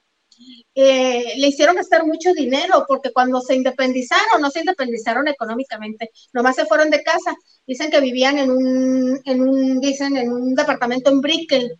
eh, 0.75 1.33
le 1.37 1.47
hicieron 1.47 1.75
gastar 1.75 2.05
mucho 2.05 2.33
dinero 2.33 2.85
porque 2.87 3.11
cuando 3.11 3.41
se 3.41 3.55
independizaron, 3.55 4.41
no 4.41 4.49
se 4.49 4.59
independizaron 4.59 5.27
económicamente, 5.27 6.11
nomás 6.33 6.55
se 6.55 6.65
fueron 6.65 6.89
de 6.89 7.03
casa. 7.03 7.35
Dicen 7.67 7.91
que 7.91 7.99
vivían 7.99 8.37
en 8.37 8.51
un, 8.51 9.19
en 9.25 9.41
un, 9.41 9.79
dicen, 9.79 10.17
en 10.17 10.31
un 10.31 10.55
departamento 10.55 11.09
en 11.09 11.21
Brickell, 11.21 11.71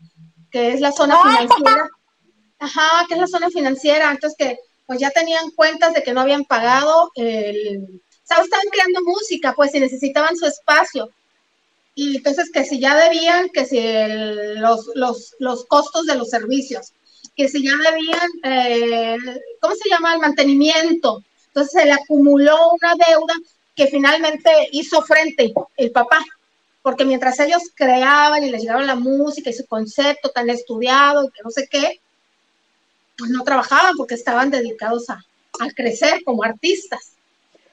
que 0.52 0.74
es 0.74 0.82
la 0.82 0.92
zona 0.92 1.18
financiera. 1.22 1.90
Ajá, 2.60 3.06
que 3.08 3.14
es 3.14 3.20
la 3.20 3.28
zona 3.28 3.50
financiera. 3.50 4.12
Entonces 4.12 4.36
que 4.38 4.60
pues 4.86 5.00
ya 5.00 5.12
tenían 5.12 5.52
cuentas 5.52 5.94
de 5.94 6.02
que 6.02 6.14
no 6.14 6.22
habían 6.22 6.46
pagado 6.46 7.12
el... 7.14 8.02
O 8.24 8.26
sea, 8.30 8.44
estaban 8.44 8.66
creando 8.72 9.02
música, 9.04 9.54
pues, 9.56 9.74
y 9.76 9.80
necesitaban 9.80 10.36
su 10.36 10.46
espacio. 10.48 11.10
Y 11.94 12.18
entonces 12.18 12.50
que 12.52 12.64
si 12.64 12.80
ya 12.80 12.96
debían, 12.96 13.50
que 13.50 13.66
si 13.66 13.80
los, 14.60 14.90
los, 14.96 15.36
los, 15.40 15.66
costos 15.66 16.06
de 16.06 16.16
los 16.16 16.30
servicios, 16.30 16.94
que 17.40 17.48
si 17.48 17.64
ya 17.64 17.72
debían, 17.72 18.30
eh, 18.44 19.18
¿cómo 19.62 19.74
se 19.74 19.90
llama? 19.90 20.14
El 20.14 20.20
mantenimiento. 20.20 21.24
Entonces 21.48 21.72
se 21.72 21.86
le 21.86 21.94
acumuló 21.94 22.72
una 22.74 22.96
deuda 22.96 23.34
que 23.74 23.88
finalmente 23.88 24.52
hizo 24.74 25.02
frente 25.04 25.54
el 25.78 25.92
papá, 25.92 26.20
porque 26.82 27.06
mientras 27.06 27.40
ellos 27.40 27.64
creaban 27.76 28.44
y 28.44 28.52
les 28.52 28.62
llegaban 28.62 28.88
la 28.88 28.96
música 28.96 29.50
y 29.50 29.54
su 29.54 29.66
concepto 29.68 30.32
tan 30.32 30.50
estudiado 30.50 31.30
que 31.30 31.42
no 31.42 31.50
sé 31.50 31.70
qué, 31.72 32.02
pues 33.18 33.32
no 33.32 33.46
trabajaban 33.46 33.96
porque 33.96 34.16
estaban 34.16 34.52
dedicados 34.52 35.10
a, 35.10 35.24
crecer 35.78 36.22
como 36.26 36.44
artistas. 36.44 37.14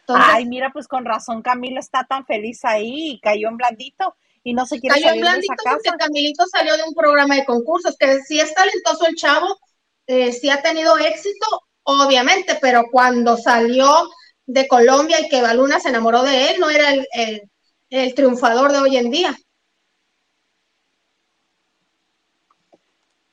Ay, 0.06 0.44
mira, 0.44 0.70
pues 0.72 0.86
con 0.86 1.04
razón 1.04 1.42
Camilo 1.42 1.80
está 1.80 2.04
tan 2.04 2.24
feliz 2.24 2.64
ahí 2.64 3.14
y 3.14 3.18
cayó 3.18 3.48
en 3.48 3.56
blandito 3.56 4.14
y 4.46 4.54
no 4.54 4.64
se 4.64 4.78
quiere 4.78 4.94
cayó 4.94 5.12
en 5.12 5.20
blandito 5.22 5.54
porque 5.68 5.90
Camilito 5.98 6.46
salió 6.46 6.76
de 6.76 6.84
un 6.84 6.94
programa 6.94 7.34
de 7.34 7.44
concursos, 7.44 7.96
que 7.98 8.20
si 8.20 8.38
es 8.38 8.54
talentoso 8.54 9.04
el 9.08 9.16
chavo, 9.16 9.58
eh, 10.06 10.32
sí 10.32 10.48
ha 10.50 10.62
tenido 10.62 10.96
éxito, 10.98 11.62
obviamente, 11.82 12.56
pero 12.60 12.84
cuando 12.92 13.36
salió 13.36 14.08
de 14.46 14.68
Colombia 14.68 15.20
y 15.20 15.28
que 15.28 15.42
Baluna 15.42 15.80
se 15.80 15.88
enamoró 15.88 16.22
de 16.22 16.50
él, 16.50 16.60
no 16.60 16.70
era 16.70 16.90
el 17.90 18.14
triunfador 18.14 18.70
de 18.70 18.78
hoy 18.78 18.96
en 18.96 19.10
día. 19.10 19.36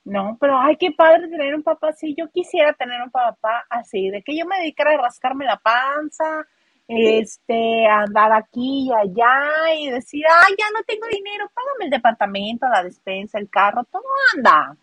No, 0.04 0.36
pero 0.42 0.58
ay, 0.58 0.78
qué 0.78 0.94
padre 0.98 1.28
tener 1.28 1.54
un 1.54 1.62
papá 1.62 1.90
así. 1.90 2.16
Yo 2.18 2.28
quisiera 2.32 2.74
tener 2.74 3.00
un 3.04 3.12
papá 3.12 3.68
así, 3.70 4.10
de 4.10 4.24
que 4.24 4.36
yo 4.36 4.48
me 4.48 4.58
dedicara 4.58 4.96
a 4.96 4.98
rascarme 5.04 5.46
la 5.46 5.58
panza, 5.58 6.48
este, 6.88 7.86
andar 7.88 8.34
aquí 8.34 8.88
y 8.88 8.94
allá 8.94 9.74
y 9.78 9.90
decir, 9.90 10.24
ay, 10.30 10.54
ya 10.58 10.66
no 10.74 10.84
tengo 10.84 11.08
dinero, 11.08 11.50
págame 11.54 11.86
el 11.86 11.92
departamento, 11.92 12.68
la 12.68 12.84
despensa, 12.84 13.40
el 13.40 13.50
carro, 13.50 13.84
todo 13.92 14.04
anda. 14.36 14.76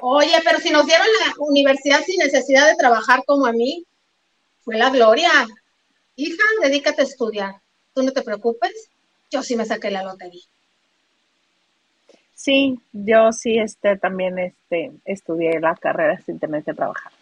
Oye, 0.00 0.34
pero 0.44 0.58
si 0.58 0.70
nos 0.70 0.86
dieron 0.86 1.06
la 1.26 1.34
universidad 1.38 2.02
sin 2.02 2.18
necesidad 2.18 2.66
de 2.66 2.76
trabajar 2.76 3.22
como 3.26 3.46
a 3.46 3.52
mí, 3.52 3.84
fue 4.62 4.76
la 4.76 4.90
gloria. 4.90 5.30
Hija, 6.16 6.44
dedícate 6.62 7.02
a 7.02 7.04
estudiar. 7.04 7.54
Tú 7.94 8.02
no 8.02 8.12
te 8.12 8.22
preocupes, 8.22 8.90
yo 9.30 9.42
sí 9.42 9.56
me 9.56 9.64
saqué 9.64 9.90
la 9.90 10.02
lotería. 10.02 10.42
Sí, 12.34 12.78
yo 12.92 13.32
sí 13.32 13.58
este, 13.58 13.96
también 13.96 14.38
este, 14.38 14.92
estudié 15.04 15.60
la 15.60 15.74
carrera 15.76 16.20
sin 16.26 16.38
tener 16.38 16.64
que 16.64 16.74
trabajar. 16.74 17.12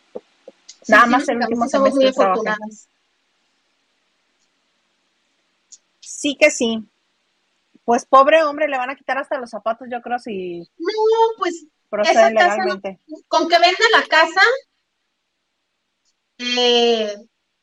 Nada 0.89 1.07
más 1.07 1.29
el 1.29 1.37
último 1.37 1.69
semestre 1.69 2.13
Sí 6.23 6.37
que 6.39 6.53
sí. 6.53 6.79
Pues 7.85 8.07
pobre 8.07 8.45
hombre, 8.45 8.69
le 8.69 8.79
van 8.79 8.91
a 8.91 8.95
quitar 8.95 9.19
hasta 9.19 9.39
los 9.39 9.51
zapatos, 9.51 9.89
yo 9.91 10.01
creo, 10.01 10.21
si 10.21 10.61
no, 10.79 10.93
pues 11.37 11.67
procede 11.91 12.31
legalmente. 12.31 13.01
con 13.27 13.49
que 13.49 13.59
venda 13.59 13.85
la 13.93 14.07
casa, 14.07 14.41
eh, 16.39 17.13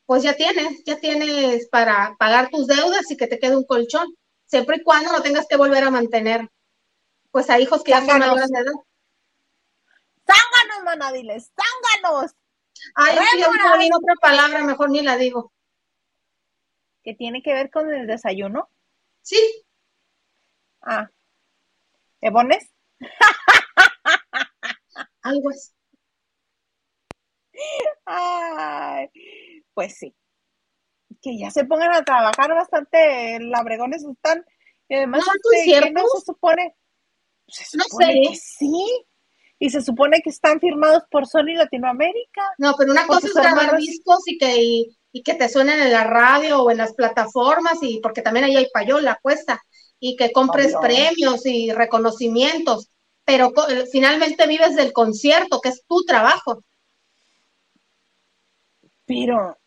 pues 0.04 0.22
ya 0.22 0.36
tienes, 0.36 0.84
ya 0.84 1.00
tienes 1.00 1.68
para 1.70 2.14
pagar 2.18 2.50
tus 2.50 2.66
deudas 2.66 3.10
y 3.10 3.16
que 3.16 3.26
te 3.26 3.38
quede 3.38 3.56
un 3.56 3.64
colchón, 3.64 4.14
siempre 4.44 4.76
y 4.76 4.82
cuando 4.82 5.10
no 5.10 5.22
tengas 5.22 5.46
que 5.48 5.56
volver 5.56 5.84
a 5.84 5.90
mantener, 5.90 6.46
pues 7.30 7.48
a 7.48 7.58
hijos 7.58 7.82
que 7.82 7.92
ya 7.92 8.04
son 8.04 8.18
mayores 8.18 8.50
de 8.50 8.58
edad. 8.58 8.72
¡Zánganos, 10.26 10.84
manadiles! 10.84 11.50
¡Zánganos! 11.56 12.32
Ay, 12.94 13.16
sí, 13.32 13.38
ya 13.38 13.48
otra 13.48 14.14
palabra, 14.20 14.64
mejor 14.64 14.90
ni 14.90 15.00
la 15.00 15.16
digo. 15.16 15.50
¿Que 17.10 17.16
tiene 17.16 17.42
que 17.42 17.52
ver 17.52 17.72
con 17.72 17.92
el 17.92 18.06
desayuno? 18.06 18.70
Sí. 19.20 19.64
Ah. 20.80 21.10
¿Te 22.20 22.30
pones? 22.30 22.70
Algo 25.22 25.50
así. 25.50 25.72
Ay, 28.06 29.10
pues 29.74 29.98
sí. 29.98 30.14
Que 31.20 31.36
ya 31.36 31.50
se 31.50 31.64
pongan 31.64 31.92
a 31.94 32.04
trabajar 32.04 32.54
bastante 32.54 33.40
labregones 33.40 34.04
están. 34.04 34.46
Y 34.88 34.94
además, 34.94 35.24
no, 35.26 35.32
este, 35.58 35.90
no 35.90 36.02
se 36.14 36.20
supone. 36.26 36.76
Se 37.48 37.64
supone 37.64 38.22
no 38.22 38.34
sé. 38.34 38.40
sí. 38.40 39.06
Y 39.58 39.70
se 39.70 39.82
supone 39.82 40.22
que 40.22 40.30
están 40.30 40.60
firmados 40.60 41.02
por 41.10 41.26
Sony 41.26 41.56
Latinoamérica. 41.56 42.42
No, 42.58 42.76
pero 42.78 42.92
una 42.92 43.04
cosa 43.08 43.26
es 43.26 43.34
grabar 43.34 43.78
discos 43.78 44.22
y 44.26 44.38
que, 44.38 44.99
y, 45.12 45.22
que 45.22 45.34
te 45.34 45.48
suenen 45.48 45.80
en 45.80 45.92
la 45.92 46.04
radio 46.04 46.62
o 46.62 46.70
en 46.70 46.78
las 46.78 46.94
plataformas, 46.94 47.78
y 47.82 48.00
porque 48.00 48.22
también 48.22 48.44
ahí 48.44 48.56
hay 48.56 48.68
payola, 48.72 49.18
cuesta, 49.20 49.62
y 49.98 50.16
que 50.16 50.32
compres 50.32 50.74
premios 50.80 51.44
y 51.44 51.72
reconocimientos, 51.72 52.88
pero 53.24 53.52
finalmente 53.92 54.46
vives 54.46 54.76
del 54.76 54.92
concierto, 54.92 55.60
que 55.60 55.70
es 55.70 55.84
tu 55.86 56.04
trabajo. 56.04 56.62
Pero, 59.04 59.58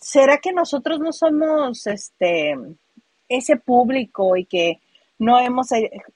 ¿será 0.00 0.38
que 0.38 0.52
nosotros 0.52 0.98
no 0.98 1.12
somos 1.12 1.86
este 1.86 2.56
ese 3.28 3.56
público 3.56 4.36
y 4.36 4.44
que 4.46 4.80
no 5.18 5.38
hemos 5.38 5.68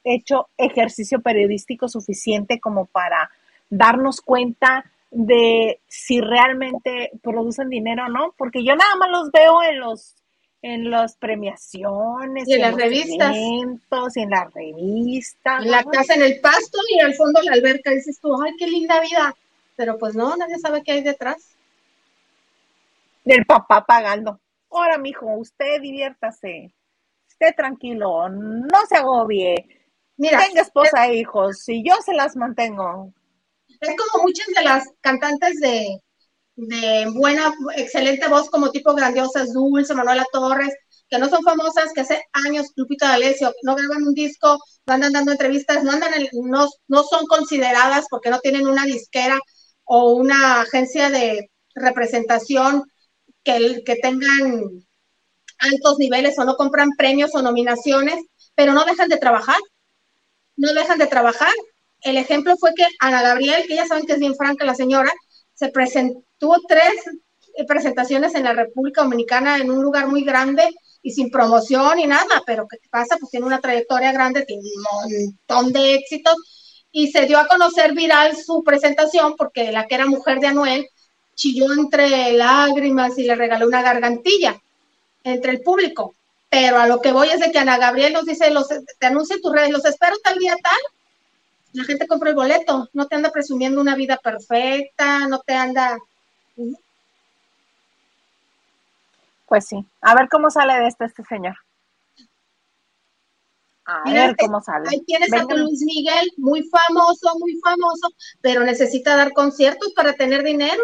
hecho 0.05 0.49
ejercicio 0.57 1.21
periodístico 1.21 1.89
suficiente 1.89 2.61
como 2.61 2.87
para 2.87 3.31
darnos 3.69 4.21
cuenta 4.21 4.91
de 5.13 5.81
si 5.87 6.21
realmente 6.21 7.13
producen 7.23 7.69
dinero 7.69 8.07
o 8.07 8.09
no, 8.09 8.35
porque 8.37 8.65
yo 8.65 8.75
nada 8.75 8.97
más 8.97 9.11
los 9.11 9.31
veo 9.31 9.63
en 9.63 9.79
los 9.79 10.17
en 10.65 10.93
las 10.93 11.17
premiaciones, 11.17 12.47
y 12.47 12.55
en, 12.55 12.61
las 12.61 12.77
revistas, 12.77 13.35
y 13.35 14.21
en 14.21 14.31
las 14.31 14.55
revistas, 14.55 15.65
en 15.65 15.71
la 15.73 15.83
casa 15.83 16.15
en 16.15 16.23
el 16.23 16.41
pasto 16.41 16.79
y 16.89 17.01
al 17.01 17.15
fondo 17.15 17.41
de 17.41 17.47
la 17.47 17.55
alberca 17.55 17.91
dices 17.91 18.21
tú, 18.21 18.33
ay, 18.41 18.53
qué 18.57 18.69
linda 18.69 19.01
vida, 19.01 19.35
pero 19.75 19.99
pues 19.99 20.15
no, 20.15 20.37
nadie 20.37 20.61
sabe 20.61 20.85
qué 20.85 20.93
hay 20.93 21.03
detrás. 21.03 21.57
Del 23.25 23.45
papá 23.45 23.85
pagando. 23.85 24.39
Ahora, 24.71 24.99
mijo, 24.99 25.27
usted 25.35 25.81
diviértase 25.81 26.73
tranquilo, 27.51 28.29
no 28.29 28.87
se 28.89 28.97
agobie. 28.97 29.67
Mira, 30.17 30.41
tenga 30.47 30.63
esposa 30.63 31.09
e 31.09 31.17
hijos 31.17 31.69
y 31.69 31.83
yo 31.83 31.97
se 32.05 32.15
las 32.15 32.37
mantengo. 32.37 33.13
Es 33.83 33.97
como 33.97 34.23
muchas 34.23 34.47
de 34.55 34.63
las 34.63 34.85
cantantes 35.01 35.59
de, 35.61 35.99
de 36.55 37.07
buena, 37.15 37.53
excelente 37.77 38.29
voz, 38.29 38.49
como 38.49 38.71
tipo 38.71 38.95
Grandiosas, 38.95 39.53
Dulce, 39.53 39.93
Manuela 39.95 40.25
Torres, 40.33 40.73
que 41.09 41.19
no 41.19 41.29
son 41.29 41.43
famosas, 41.43 41.93
que 41.93 42.03
hace 42.03 42.23
años 42.33 42.69
Lupita 42.77 43.09
D'Alessio 43.09 43.53
no 43.65 43.75
graban 43.75 44.05
un 44.05 44.15
disco, 44.15 44.57
no 44.87 44.95
andan 44.95 45.13
dando 45.13 45.33
entrevistas, 45.33 45.83
no, 45.83 45.91
andan 45.91 46.13
no, 46.33 46.69
no 46.87 47.03
son 47.03 47.27
consideradas 47.27 48.07
porque 48.09 48.31
no 48.31 48.39
tienen 48.39 48.69
una 48.69 48.85
disquera 48.85 49.39
o 49.85 50.13
una 50.13 50.61
agencia 50.61 51.11
de 51.11 51.51
representación 51.75 52.85
que, 53.43 53.83
que 53.85 53.97
tengan 53.97 54.85
altos 55.59 55.99
niveles 55.99 56.39
o 56.39 56.45
no 56.45 56.55
compran 56.55 56.91
premios 56.97 57.35
o 57.35 57.43
nominaciones, 57.43 58.23
pero 58.55 58.75
no 58.75 58.85
dejan 58.85 59.09
de 59.09 59.19
trabajar. 59.19 59.59
No 60.57 60.73
dejan 60.73 60.99
de 60.99 61.09
trabajar. 61.09 61.53
El 62.03 62.17
ejemplo 62.17 62.57
fue 62.57 62.75
que 62.75 62.87
Ana 63.01 63.23
Gabriel, 63.23 63.65
que 63.67 63.77
ya 63.77 63.87
saben 63.87 64.07
que 64.07 64.15
es 64.15 64.19
bien 64.19 64.35
franca 64.35 64.65
la 64.65 64.75
señora, 64.75 65.13
se 65.55 65.69
presentó, 65.69 66.25
tres 66.67 66.95
presentaciones 67.69 68.35
en 68.35 68.45
la 68.45 68.53
República 68.53 69.03
Dominicana 69.03 69.59
en 69.59 69.71
un 69.71 69.83
lugar 69.83 70.09
muy 70.09 70.25
grande 70.25 70.75
y 71.03 71.13
sin 71.13 71.31
promoción 71.31 71.97
ni 71.97 72.07
nada, 72.07 72.43
pero 72.47 72.67
¿qué 72.69 72.79
pasa? 72.91 73.17
Pues 73.19 73.31
tiene 73.31 73.47
una 73.47 73.61
trayectoria 73.61 74.13
grande, 74.13 74.45
tiene 74.45 74.63
un 74.63 74.83
montón 74.83 75.73
de 75.73 75.95
éxitos 75.95 76.37
y 76.91 77.11
se 77.11 77.27
dio 77.27 77.39
a 77.39 77.47
conocer 77.47 77.95
viral 77.95 78.37
su 78.37 78.63
presentación 78.65 79.35
porque 79.37 79.73
la 79.73 79.87
que 79.87 79.95
era 79.95 80.07
mujer 80.07 80.39
de 80.41 80.49
Anuel 80.49 80.89
chilló 81.35 81.73
entre 81.73 82.33
lágrimas 82.33 83.17
y 83.19 83.25
le 83.25 83.35
regaló 83.35 83.67
una 83.67 83.83
gargantilla 83.83 84.61
entre 85.25 85.53
el 85.53 85.63
público. 85.63 86.15
Pero 86.51 86.79
a 86.79 86.87
lo 86.87 87.01
que 87.01 87.13
voy 87.13 87.29
es 87.31 87.41
de 87.41 87.51
que 87.51 87.59
Ana 87.59 87.79
Gabriel 87.79 88.13
nos 88.13 88.27
dice, 88.27 88.51
los, 88.51 88.69
te 88.69 89.07
anuncia 89.07 89.37
en 89.37 89.43
tus 89.43 89.53
redes, 89.53 89.71
los 89.71 89.85
espero 89.87 90.17
tal 90.23 90.39
día 90.39 90.55
tal. 90.63 90.79
La 91.73 91.85
gente 91.85 92.07
compra 92.07 92.31
el 92.31 92.37
boleto, 92.37 92.89
no 92.93 93.07
te 93.07 93.17
anda 93.17 93.31
presumiendo 93.31 93.81
una 93.81 93.95
vida 93.95 94.19
perfecta, 94.23 95.27
no 95.27 95.41
te 95.41 95.55
anda... 95.55 95.99
Pues 99.47 99.67
sí, 99.67 99.87
a 100.01 100.15
ver 100.15 100.29
cómo 100.31 100.51
sale 100.51 100.75
de 100.79 100.89
esto 100.89 101.05
este 101.05 101.23
señor. 101.25 101.57
A 103.85 104.11
ver 104.11 104.37
cómo 104.37 104.61
sale. 104.63 104.89
Ahí 104.89 105.01
tienes 105.03 105.33
a 105.33 105.43
Luis 105.43 105.83
Miguel, 105.83 106.31
muy 106.37 106.63
famoso, 106.63 107.39
muy 107.39 107.59
famoso, 107.63 108.09
pero 108.41 108.65
necesita 108.65 109.17
dar 109.17 109.33
conciertos 109.33 109.93
para 109.95 110.13
tener 110.13 110.43
dinero. 110.43 110.83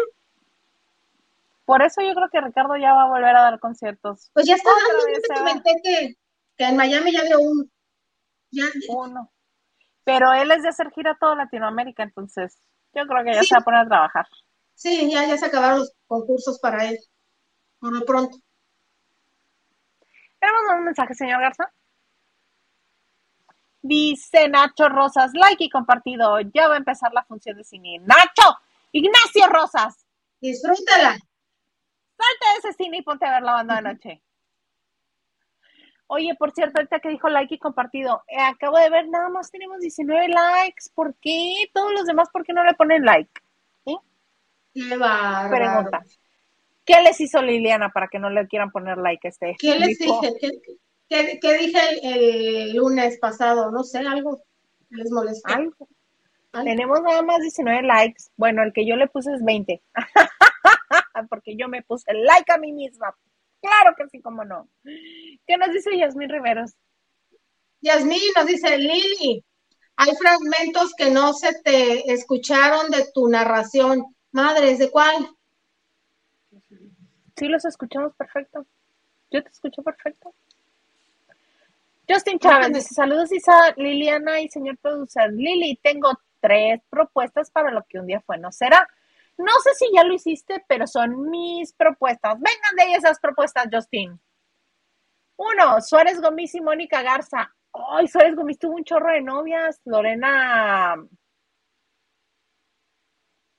Por 1.65 1.81
eso 1.81 2.01
yo 2.01 2.13
creo 2.13 2.29
que 2.31 2.41
Ricardo 2.41 2.75
ya 2.77 2.93
va 2.93 3.03
a 3.03 3.09
volver 3.09 3.35
a 3.35 3.41
dar 3.41 3.59
conciertos. 3.59 4.29
Pues 4.33 4.47
ya 4.47 4.55
está 4.55 4.69
dando, 4.69 5.07
yo 5.07 5.21
te 5.21 5.33
comenté 5.35 5.81
que, 5.83 6.65
en 6.65 6.75
Miami 6.75 7.11
ya 7.13 7.23
dio 7.23 7.39
uno. 7.39 7.65
Uno. 8.89 9.31
Pero 10.09 10.33
él 10.33 10.51
es 10.51 10.63
de 10.63 10.69
hacer 10.69 10.89
gira 10.91 11.11
a 11.11 11.17
toda 11.17 11.35
Latinoamérica, 11.35 12.01
entonces 12.01 12.57
yo 12.95 13.05
creo 13.05 13.23
que 13.23 13.33
ya 13.33 13.43
se 13.43 13.53
va 13.53 13.59
a 13.59 13.63
poner 13.63 13.81
a 13.81 13.87
trabajar. 13.87 14.27
Sí, 14.73 15.11
ya, 15.11 15.23
ya 15.27 15.37
se 15.37 15.45
acabaron 15.45 15.79
los 15.79 15.93
concursos 16.07 16.59
para 16.59 16.89
él. 16.89 16.97
Por 17.79 17.93
lo 17.93 18.03
pronto. 18.05 18.37
Tenemos 20.39 20.61
un 20.77 20.85
mensaje, 20.85 21.13
señor 21.13 21.41
Garza. 21.41 21.71
Dice 23.83 24.49
Nacho 24.49 24.89
Rosas, 24.89 25.31
like 25.33 25.63
y 25.63 25.69
compartido. 25.69 26.39
Ya 26.53 26.67
va 26.67 26.73
a 26.73 26.77
empezar 26.77 27.13
la 27.13 27.23
función 27.23 27.57
de 27.57 27.63
cine. 27.63 27.99
Nacho, 27.99 28.57
Ignacio 28.91 29.45
Rosas. 29.47 30.07
Disfrútala. 30.41 31.11
Salte 31.11 32.45
de 32.53 32.57
ese 32.57 32.73
cine 32.73 32.97
y 32.97 33.01
ponte 33.03 33.27
a 33.27 33.33
ver 33.33 33.43
la 33.43 33.53
banda 33.53 33.75
de 33.75 33.81
noche. 33.83 34.23
Oye, 36.11 36.33
por 36.39 36.51
cierto, 36.51 36.79
ahorita 36.79 36.99
que 37.01 37.09
dijo 37.09 37.29
like 37.29 37.53
y 37.53 37.59
compartido, 37.59 38.23
eh, 38.27 38.41
acabo 38.41 38.79
de 38.79 38.89
ver, 38.89 39.07
nada 39.09 39.29
más 39.29 39.51
tenemos 39.51 39.79
19 39.79 40.29
likes. 40.29 40.85
¿Por 40.95 41.13
qué? 41.21 41.69
Todos 41.71 41.93
los 41.93 42.05
demás, 42.05 42.29
¿por 42.33 42.43
qué 42.43 42.51
no 42.51 42.63
le 42.63 42.73
ponen 42.73 43.05
like? 43.05 43.29
Qué 44.73 44.97
bárbaro. 44.97 45.49
Pregunta. 45.55 46.03
¿Qué 46.83 46.99
les 47.03 47.21
hizo 47.21 47.43
Liliana 47.43 47.89
para 47.89 48.07
que 48.07 48.17
no 48.17 48.31
le 48.31 48.47
quieran 48.47 48.71
poner 48.71 48.97
like 48.97 49.27
a 49.27 49.29
este? 49.29 49.55
¿Qué 49.59 49.75
les 49.75 49.99
dije? 49.99 50.33
¿Qué, 51.07 51.57
dije 51.57 51.79
el, 52.01 52.75
lunes 52.75 53.19
pasado? 53.19 53.69
No 53.69 53.83
sé, 53.83 53.99
algo 53.99 54.41
les 54.89 55.11
molestó. 55.11 55.53
¿Algo? 55.53 55.87
Tenemos 56.51 57.03
nada 57.03 57.21
más 57.21 57.41
19 57.41 57.83
likes. 57.83 58.23
Bueno, 58.35 58.63
el 58.63 58.73
que 58.73 58.87
yo 58.87 58.95
le 58.95 59.07
puse 59.07 59.31
es 59.31 59.43
20. 59.45 59.79
porque 61.29 61.55
yo 61.55 61.67
me 61.67 61.83
puse 61.83 62.11
like 62.13 62.51
a 62.51 62.57
mí 62.57 62.71
misma. 62.71 63.15
Claro 63.61 63.95
que 63.97 64.07
sí, 64.09 64.21
cómo 64.21 64.45
no. 64.45 64.69
¿Qué 64.83 65.57
nos 65.57 65.71
dice 65.71 65.97
Yasmín 65.97 66.29
Riveros? 66.29 66.75
Yasmín 67.81 68.21
nos 68.35 68.45
dice, 68.45 68.77
Lili, 68.77 69.43
hay 69.95 70.15
fragmentos 70.15 70.93
que 70.95 71.11
no 71.11 71.33
se 71.33 71.53
te 71.61 72.11
escucharon 72.11 72.89
de 72.89 73.05
tu 73.13 73.27
narración. 73.27 74.15
Madres, 74.31 74.79
¿de 74.79 74.89
cuál? 74.89 75.29
Sí, 77.35 77.47
los 77.47 77.65
escuchamos 77.65 78.13
perfecto. 78.15 78.65
Yo 79.31 79.43
te 79.43 79.49
escucho 79.49 79.83
perfecto. 79.83 80.33
Justin 82.07 82.39
Chávez 82.39 82.73
dice, 82.73 82.93
saludos 82.93 83.31
Isa, 83.31 83.73
Liliana 83.77 84.41
y 84.41 84.49
señor 84.49 84.77
producer. 84.77 85.31
Lili, 85.31 85.79
tengo 85.83 86.11
tres 86.39 86.81
propuestas 86.89 87.51
para 87.51 87.71
lo 87.71 87.85
que 87.87 87.99
un 87.99 88.07
día 88.07 88.21
fue, 88.21 88.37
¿no 88.37 88.51
será? 88.51 88.87
No 89.39 89.53
sé 89.63 89.73
si 89.75 89.85
ya 89.95 90.03
lo 90.03 90.13
hiciste, 90.13 90.65
pero 90.67 90.85
son 90.85 91.29
mis 91.29 91.71
propuestas. 91.71 92.33
Vengan 92.33 92.75
de 92.75 92.83
ahí 92.83 92.93
esas 92.93 93.21
propuestas, 93.21 93.69
Justin. 93.71 94.19
Uno, 95.37 95.79
Suárez 95.79 96.19
Gómez 96.19 96.53
y 96.55 96.61
Mónica 96.61 97.01
Garza. 97.01 97.49
Ay, 97.71 98.09
Suárez 98.09 98.35
Gómez 98.35 98.59
tuvo 98.59 98.75
un 98.75 98.83
chorro 98.83 99.13
de 99.13 99.21
novias. 99.21 99.79
Lorena. 99.85 100.97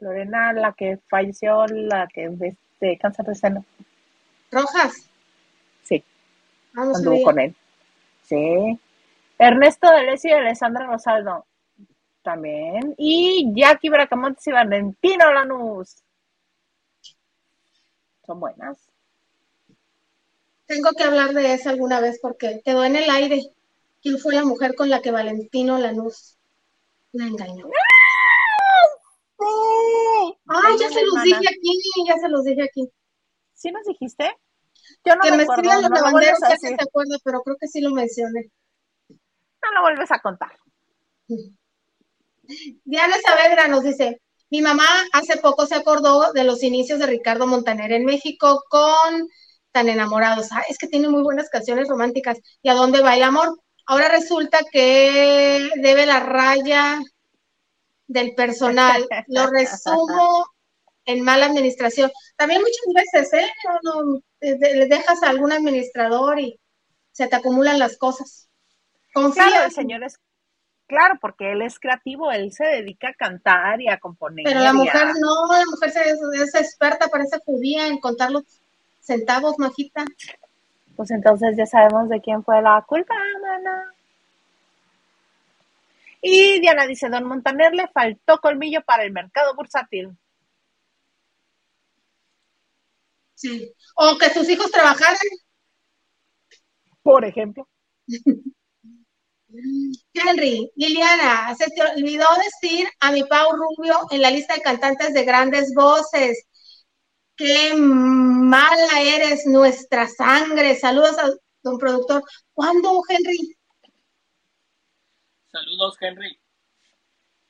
Lorena, 0.01 0.53
la 0.53 0.74
que 0.74 0.99
falleció, 1.09 1.66
la 1.66 2.07
que 2.09 2.28
de, 2.28 2.99
cáncer 2.99 3.24
de 3.24 3.35
seno. 3.35 3.64
¿Rojas? 4.51 5.09
Sí. 5.83 6.05
Ah, 6.76 6.93
anduvo 6.95 7.22
con 7.22 7.41
él. 7.41 7.57
Sí. 8.20 8.78
Ernesto 9.39 9.91
Delesio 9.91 10.33
y 10.33 10.35
Alessandra 10.35 10.85
Rosaldo. 10.85 11.47
También. 12.23 12.95
Y 12.99 13.53
Jackie 13.55 13.89
Bracamontes 13.89 14.47
y 14.47 14.53
Valentino 14.53 15.33
Lanús. 15.33 16.03
Son 18.27 18.39
buenas. 18.39 18.79
Tengo 20.66 20.91
que 20.93 21.03
hablar 21.03 21.33
de 21.33 21.55
eso 21.55 21.71
alguna 21.71 22.01
vez 22.01 22.18
porque 22.21 22.62
quedó 22.64 22.85
en 22.85 22.97
el 22.97 23.11
aire. 23.11 23.43
¿Quién 24.03 24.18
fue 24.18 24.35
la 24.35 24.45
mujer 24.45 24.75
con 24.75 24.89
la 24.89 25.03
que 25.03 25.11
Valentino 25.11 25.79
Lanús 25.79 26.39
la 27.12 27.27
engañó? 27.27 27.66
Ay, 30.47 30.77
ya 30.79 30.89
se 30.91 31.05
los 31.05 31.23
dije 31.23 31.49
aquí, 31.49 31.83
ya 32.07 32.16
se 32.18 32.29
los 32.29 32.45
dije 32.45 32.62
aquí. 32.62 32.89
¿Sí 33.55 33.71
nos 33.73 33.85
dijiste? 33.85 34.37
Yo 35.05 35.16
no 35.16 35.23
que 35.23 35.33
me, 35.33 35.43
escriban 35.43 35.83
los 35.83 35.91
no 35.91 35.97
lo 35.97 36.03
lavanderos, 36.05 36.43
a 36.43 36.51
ya 36.51 36.57
se 36.57 36.75
acuerda, 36.75 37.16
pero 37.25 37.43
creo 37.43 37.57
que 37.59 37.68
sí 37.68 37.81
lo 37.81 37.91
mencioné. 37.91 38.51
No 39.09 39.73
lo 39.75 39.83
vuelves 39.83 40.11
a 40.12 40.21
contar. 40.21 40.53
Diana 42.84 43.16
Saavedra 43.24 43.68
nos 43.68 43.84
dice, 43.84 44.20
mi 44.51 44.62
mamá 44.62 44.86
hace 45.12 45.36
poco 45.38 45.66
se 45.66 45.76
acordó 45.76 46.32
de 46.32 46.44
los 46.44 46.62
inicios 46.62 46.98
de 46.98 47.07
Ricardo 47.07 47.46
Montaner 47.46 47.92
en 47.92 48.05
México 48.05 48.62
con 48.68 49.28
Tan 49.72 49.88
enamorados. 49.88 50.48
Ah, 50.51 50.64
es 50.68 50.78
que 50.78 50.88
tiene 50.88 51.09
muy 51.09 51.22
buenas 51.22 51.48
canciones 51.48 51.88
románticas. 51.88 52.38
¿Y 52.61 52.68
a 52.68 52.74
dónde 52.74 53.03
va 53.03 53.14
el 53.14 53.22
amor? 53.22 53.61
Ahora 53.86 54.09
resulta 54.09 54.59
que 54.72 55.70
debe 55.76 56.07
la 56.07 56.20
raya 56.20 57.01
del 58.09 58.34
personal. 58.34 59.07
Lo 59.28 59.46
resumo 59.51 60.44
en 61.05 61.22
mala 61.22 61.46
administración. 61.46 62.11
También 62.36 62.62
muchas 62.62 63.12
veces, 63.12 63.32
¿eh? 63.32 63.48
No, 63.82 64.20
le 64.40 64.86
dejas 64.86 65.22
a 65.22 65.28
algún 65.28 65.53
administrador 65.53 66.40
y 66.40 66.59
se 67.12 67.28
te 67.28 67.36
acumulan 67.36 67.78
las 67.78 67.96
cosas. 67.96 68.48
Confía. 69.14 69.46
Claro, 69.46 69.66
el 69.66 69.72
señor 69.72 70.03
es. 70.03 70.16
Claro, 70.91 71.18
porque 71.20 71.53
él 71.53 71.62
es 71.62 71.78
creativo, 71.78 72.32
él 72.32 72.51
se 72.51 72.64
dedica 72.64 73.11
a 73.11 73.14
cantar 73.14 73.80
y 73.80 73.88
a 73.88 74.01
componer. 74.01 74.45
Pero 74.45 74.59
la 74.59 74.70
a- 74.70 74.72
mujer 74.72 75.07
no, 75.20 75.47
la 75.47 75.64
mujer 75.70 75.91
se- 75.93 76.11
es 76.43 76.55
experta, 76.57 77.07
parece 77.07 77.38
judía 77.47 77.86
en 77.86 78.01
contar 78.01 78.32
los 78.32 78.43
centavos, 78.99 79.57
majita. 79.57 80.05
Pues 80.97 81.12
entonces 81.12 81.57
ya 81.57 81.64
sabemos 81.64 82.09
de 82.09 82.20
quién 82.20 82.43
fue 82.43 82.61
la 82.61 82.82
culpa, 82.88 83.14
mana. 83.41 83.84
Y 86.22 86.59
Diana 86.61 86.86
dice, 86.88 87.09
don 87.09 87.22
Montaner 87.22 87.72
le 87.72 87.86
faltó 87.86 88.38
colmillo 88.41 88.82
para 88.82 89.05
el 89.05 89.12
mercado 89.12 89.55
bursátil. 89.55 90.11
Sí. 93.36 93.72
O 93.95 94.18
que 94.18 94.28
sus 94.30 94.49
hijos 94.49 94.72
trabajaran. 94.72 95.16
Por 97.05 97.24
ejemplo. 97.24 97.68
Henry, 100.12 100.70
Liliana, 100.76 101.55
se 101.57 101.66
te 101.70 101.82
olvidó 101.82 102.26
decir 102.44 102.88
a 103.01 103.11
mi 103.12 103.24
Pau 103.24 103.53
Rubio 103.53 103.98
en 104.11 104.22
la 104.22 104.30
lista 104.30 104.55
de 104.55 104.61
cantantes 104.61 105.12
de 105.12 105.24
grandes 105.24 105.72
voces. 105.74 106.46
Qué 107.36 107.74
mala 107.74 109.01
eres, 109.01 109.46
nuestra 109.46 110.07
sangre. 110.07 110.76
Saludos 110.76 111.18
a 111.18 111.30
don 111.62 111.78
productor. 111.78 112.22
¿Cuándo, 112.53 113.01
Henry? 113.09 113.57
Saludos, 115.51 115.96
Henry. 116.01 116.38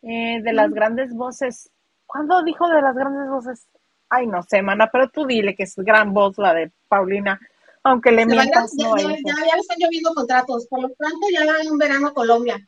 Eh, 0.02 0.40
de 0.42 0.52
las 0.52 0.70
grandes 0.70 1.12
voces. 1.12 1.70
¿Cuándo 2.06 2.42
dijo 2.42 2.68
de 2.68 2.80
las 2.80 2.94
grandes 2.94 3.28
voces? 3.28 3.68
Ay, 4.08 4.26
no 4.26 4.42
sé, 4.42 4.62
mana, 4.62 4.88
pero 4.90 5.08
tú 5.08 5.26
dile 5.26 5.54
que 5.54 5.64
es 5.64 5.74
gran 5.76 6.12
voz 6.12 6.38
la 6.38 6.54
de 6.54 6.72
Paulina, 6.88 7.38
aunque 7.82 8.12
le 8.12 8.26
mientas, 8.26 8.72
ya, 8.76 8.88
no 8.88 8.96
ya- 8.96 9.08
ya- 9.08 9.58
están 9.58 9.76
lloviendo 9.78 10.12
contratos. 10.14 10.66
Por 10.68 10.82
lo 10.82 10.88
tanto, 10.90 11.18
ya 11.32 11.44
va 11.46 11.70
un 11.70 11.78
verano 11.78 12.08
a 12.08 12.14
Colombia. 12.14 12.58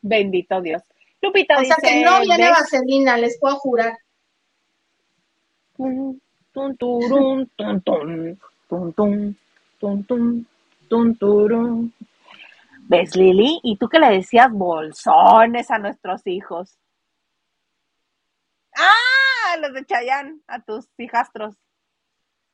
Bendito 0.00 0.60
Dios. 0.60 0.82
Lupita 1.20 1.56
O 1.58 1.64
sea 1.64 1.76
dice, 1.80 1.94
que 1.94 2.04
no 2.04 2.20
viene 2.20 2.44
"Ves- 2.44 2.50
vaselina, 2.50 3.16
les 3.16 3.38
puedo 3.38 3.56
jurar. 3.56 3.98
Tun, 5.76 6.20
turun, 6.52 7.50
tun, 7.56 7.82
tun, 7.82 8.38
tun, 8.68 8.94
tun, 8.94 9.36
tun, 9.78 10.04
tun, 10.06 10.46
tun, 10.88 11.16
turun. 11.18 11.94
¿Ves, 12.88 13.16
Lili? 13.16 13.58
¿Y 13.64 13.76
tú 13.76 13.88
que 13.88 13.98
le 13.98 14.10
decías 14.10 14.50
bolsones 14.52 15.70
a 15.70 15.78
nuestros 15.78 16.24
hijos? 16.26 16.78
¡Ah! 18.76 19.56
Los 19.60 19.72
de 19.74 19.84
Chayán, 19.84 20.42
a 20.46 20.60
tus 20.62 20.86
hijastros. 20.98 21.56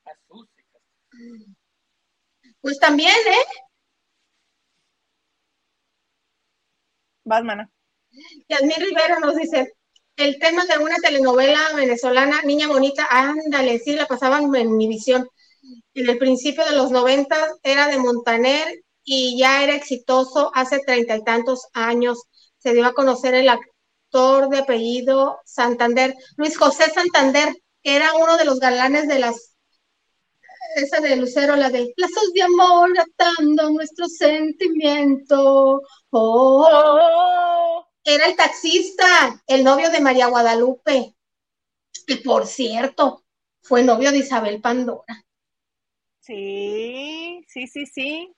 A 0.05 0.11
sus 0.27 0.47
hijas. 0.57 1.55
Pues 2.61 2.79
también, 2.79 3.11
¿eh? 3.27 3.45
Vas, 7.25 7.43
mana. 7.43 7.69
Yasmín 8.49 8.77
Rivero 8.79 9.19
nos 9.19 9.35
dice, 9.35 9.73
el 10.17 10.39
tema 10.39 10.65
de 10.65 10.77
una 10.79 10.97
telenovela 10.97 11.61
venezolana, 11.75 12.41
Niña 12.43 12.67
Bonita, 12.67 13.07
ándale, 13.09 13.79
sí, 13.79 13.93
la 13.95 14.07
pasaban 14.07 14.53
en 14.55 14.77
mi 14.77 14.87
visión. 14.87 15.27
En 15.93 16.09
el 16.09 16.17
principio 16.17 16.65
de 16.65 16.75
los 16.75 16.91
90 16.91 17.35
era 17.63 17.87
de 17.87 17.99
Montaner 17.99 18.67
y 19.03 19.37
ya 19.39 19.63
era 19.63 19.75
exitoso 19.75 20.51
hace 20.53 20.79
treinta 20.79 21.15
y 21.17 21.23
tantos 21.23 21.67
años. 21.73 22.23
Se 22.59 22.73
dio 22.73 22.85
a 22.85 22.93
conocer 22.93 23.35
el 23.35 23.49
actor 23.49 24.49
de 24.49 24.59
apellido 24.59 25.39
Santander, 25.45 26.15
Luis 26.37 26.57
José 26.57 26.91
Santander, 26.91 27.53
que 27.83 27.95
era 27.95 28.13
uno 28.15 28.37
de 28.37 28.45
los 28.45 28.59
galanes 28.59 29.07
de 29.07 29.19
las 29.19 29.52
esa 30.75 30.99
de 30.99 31.15
Lucero, 31.15 31.55
la 31.55 31.69
de 31.69 31.93
lazos 31.97 32.33
de 32.33 32.41
amor 32.41 32.91
atando 32.97 33.69
nuestro 33.69 34.07
sentimiento. 34.07 35.81
Oh, 36.09 36.67
¡Oh! 36.69 37.87
era 38.03 38.25
el 38.25 38.35
taxista, 38.35 39.41
el 39.47 39.63
novio 39.63 39.89
de 39.89 40.01
María 40.01 40.27
Guadalupe, 40.27 41.15
que 42.05 42.17
por 42.17 42.45
cierto 42.45 43.23
fue 43.61 43.83
novio 43.83 44.11
de 44.11 44.17
Isabel 44.17 44.61
Pandora. 44.61 45.23
Sí, 46.19 47.45
sí, 47.47 47.67
sí, 47.67 47.85
sí. 47.85 48.35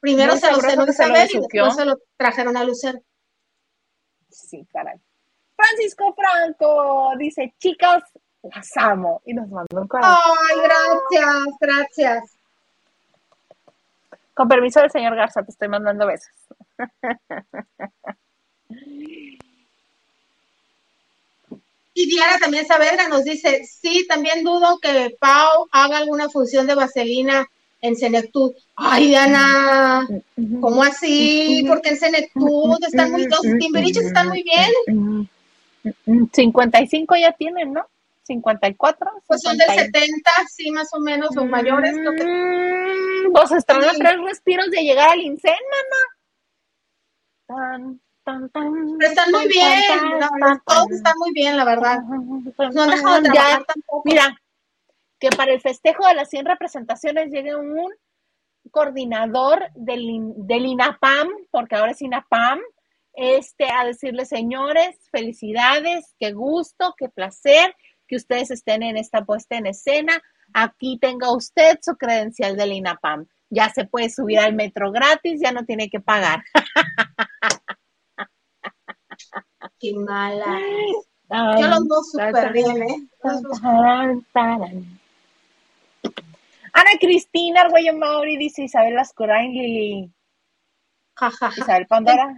Primero 0.00 0.32
Muy 0.32 0.40
se 0.40 0.50
lo 0.50 0.60
cenó 0.60 0.86
Isabel 0.88 1.28
y 1.32 1.38
después 1.38 1.76
se 1.76 1.84
lo 1.84 1.98
trajeron 2.16 2.56
a 2.56 2.64
Lucero. 2.64 3.00
Sí, 4.30 4.66
caray. 4.72 4.98
Francisco 5.56 6.14
Franco 6.14 7.10
dice, 7.18 7.54
chicas, 7.58 8.02
las 8.42 8.76
amo. 8.76 9.22
Y 9.24 9.34
nos 9.34 9.48
mandó 9.48 9.80
un 9.80 9.88
corazón. 9.88 10.16
Ay, 10.50 10.58
gracias, 10.64 11.44
gracias. 11.60 12.24
Con 14.34 14.48
permiso 14.48 14.80
del 14.80 14.90
señor 14.90 15.14
Garza, 15.16 15.42
te 15.42 15.50
estoy 15.50 15.68
mandando 15.68 16.06
besos. 16.06 16.32
Y 21.92 22.06
Diana 22.06 22.38
también 22.38 22.66
Saavedra 22.66 23.08
nos 23.08 23.24
dice, 23.24 23.62
sí, 23.66 24.06
también 24.08 24.42
dudo 24.42 24.78
que 24.80 25.14
Pau 25.20 25.68
haga 25.70 25.98
alguna 25.98 26.30
función 26.30 26.66
de 26.66 26.74
vaselina 26.74 27.46
en 27.82 27.96
Senectud. 27.96 28.54
Ay, 28.76 29.08
Diana, 29.08 30.08
¿cómo 30.60 30.82
así? 30.82 31.64
Porque 31.68 31.90
en 31.90 31.98
Senectud 31.98 32.78
están 32.86 33.10
muy, 33.10 33.26
los 33.26 33.42
timberiches 33.58 34.06
están 34.06 34.28
muy 34.28 34.42
bien. 34.42 35.28
55 36.32 37.16
ya 37.16 37.32
tienen, 37.32 37.72
¿no? 37.74 37.86
54. 38.22 39.10
Pues 39.26 39.40
son 39.42 39.56
del 39.56 39.68
50. 39.68 39.98
70, 40.00 40.30
sí, 40.48 40.70
más 40.70 40.88
o 40.94 41.00
menos, 41.00 41.36
o 41.36 41.44
mayores. 41.44 41.96
Lo 41.96 42.12
que... 42.12 42.24
Mm, 42.24 43.32
Vos 43.32 43.52
están 43.52 43.82
a 43.84 43.90
Sí. 43.92 43.98
tres 43.98 44.16
respiros 44.22 44.70
de 44.70 44.82
llegar 44.82 45.10
al 45.10 45.20
INSEN, 45.20 45.54
mamá. 45.70 46.02
Tan, 47.46 48.00
tan, 48.24 48.48
tan, 48.50 48.96
Pero 48.98 49.10
están 49.10 49.30
muy 49.32 49.48
bien, 49.48 49.82
tan, 50.40 50.60
todos 50.64 50.90
están 50.92 51.14
muy 51.18 51.32
bien, 51.32 51.56
la 51.56 51.64
verdad. 51.64 51.98
tan, 52.56 52.74
No 52.74 52.82
han 52.82 52.90
dejado 52.90 53.20
de 53.20 53.28
trabajar 53.30 53.58
Ya, 53.60 53.64
tampoco. 53.64 54.02
Mira, 54.04 54.40
que 55.18 55.30
para 55.30 55.52
el 55.52 55.60
festejo 55.60 56.06
de 56.06 56.14
las 56.14 56.30
100 56.30 56.46
representaciones 56.46 57.30
llegue 57.30 57.54
un 57.56 57.92
coordinador 58.70 59.68
del, 59.74 60.32
del 60.36 60.66
INAPAM, 60.66 61.28
porque 61.50 61.76
ahora 61.76 61.92
es 61.92 62.02
INAPAM, 62.02 62.60
este, 63.14 63.70
a 63.70 63.84
decirles, 63.84 64.28
señores, 64.28 64.96
felicidades, 65.10 66.14
qué 66.18 66.32
gusto, 66.32 66.94
qué 66.96 67.08
placer 67.08 67.74
que 68.10 68.16
ustedes 68.16 68.50
estén 68.50 68.82
en 68.82 68.96
esta 68.96 69.24
puesta 69.24 69.56
en 69.56 69.66
escena. 69.66 70.20
Aquí 70.52 70.98
tenga 71.00 71.32
usted 71.32 71.78
su 71.80 71.96
credencial 71.96 72.56
del 72.56 72.72
INAPAM. 72.72 73.28
Ya 73.50 73.70
se 73.70 73.84
puede 73.84 74.10
subir 74.10 74.40
al 74.40 74.52
metro 74.52 74.90
gratis, 74.90 75.40
ya 75.40 75.52
no 75.52 75.64
tiene 75.64 75.88
que 75.88 76.00
pagar. 76.00 76.42
Qué 79.78 79.94
mala. 79.94 80.58
Yo 81.30 81.68
los 81.68 81.86
veo 81.88 82.02
súper 82.02 82.52
bien, 82.52 82.82
¿eh? 82.82 83.08
Ana 86.72 86.90
Cristina 87.00 87.60
Arguello 87.62 87.94
Mauri 87.94 88.36
dice 88.36 88.62
Isabel 88.62 88.94
Lascurain 88.94 89.52
Lili. 89.52 90.12
Ja, 91.14 91.30
ja, 91.30 91.50
ja. 91.50 91.62
Isabel 91.62 91.86
Pandora. 91.86 92.34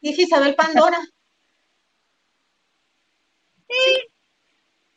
Dije 0.00 0.22
Isabel 0.22 0.54
Pandora. 0.54 0.98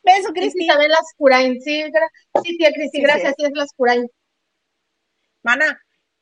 Beso, 0.05 0.31
Dije 0.31 0.41
Cristina. 0.51 0.73
Isabel 0.73 0.91
Lascurain. 0.91 1.61
Sí, 1.61 1.83
sí, 2.43 2.57
tía 2.57 2.71
Cristi, 2.71 2.97
Sí, 2.97 3.03
gracias, 3.03 3.35
sí. 3.37 3.45
es 3.45 3.51
Lascurain. 3.53 4.09
Mana, 5.43 5.81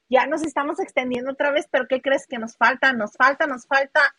ya 0.10 0.26
nos 0.26 0.44
estamos 0.44 0.80
extendiendo 0.80 1.32
otra 1.32 1.52
vez, 1.52 1.68
pero 1.70 1.88
¿qué 1.88 2.02
crees 2.02 2.26
que 2.28 2.38
nos 2.38 2.56
falta? 2.58 2.94
Nos 2.94 3.14
falta, 3.14 3.48
nos 3.48 3.66
falta. 3.66 4.16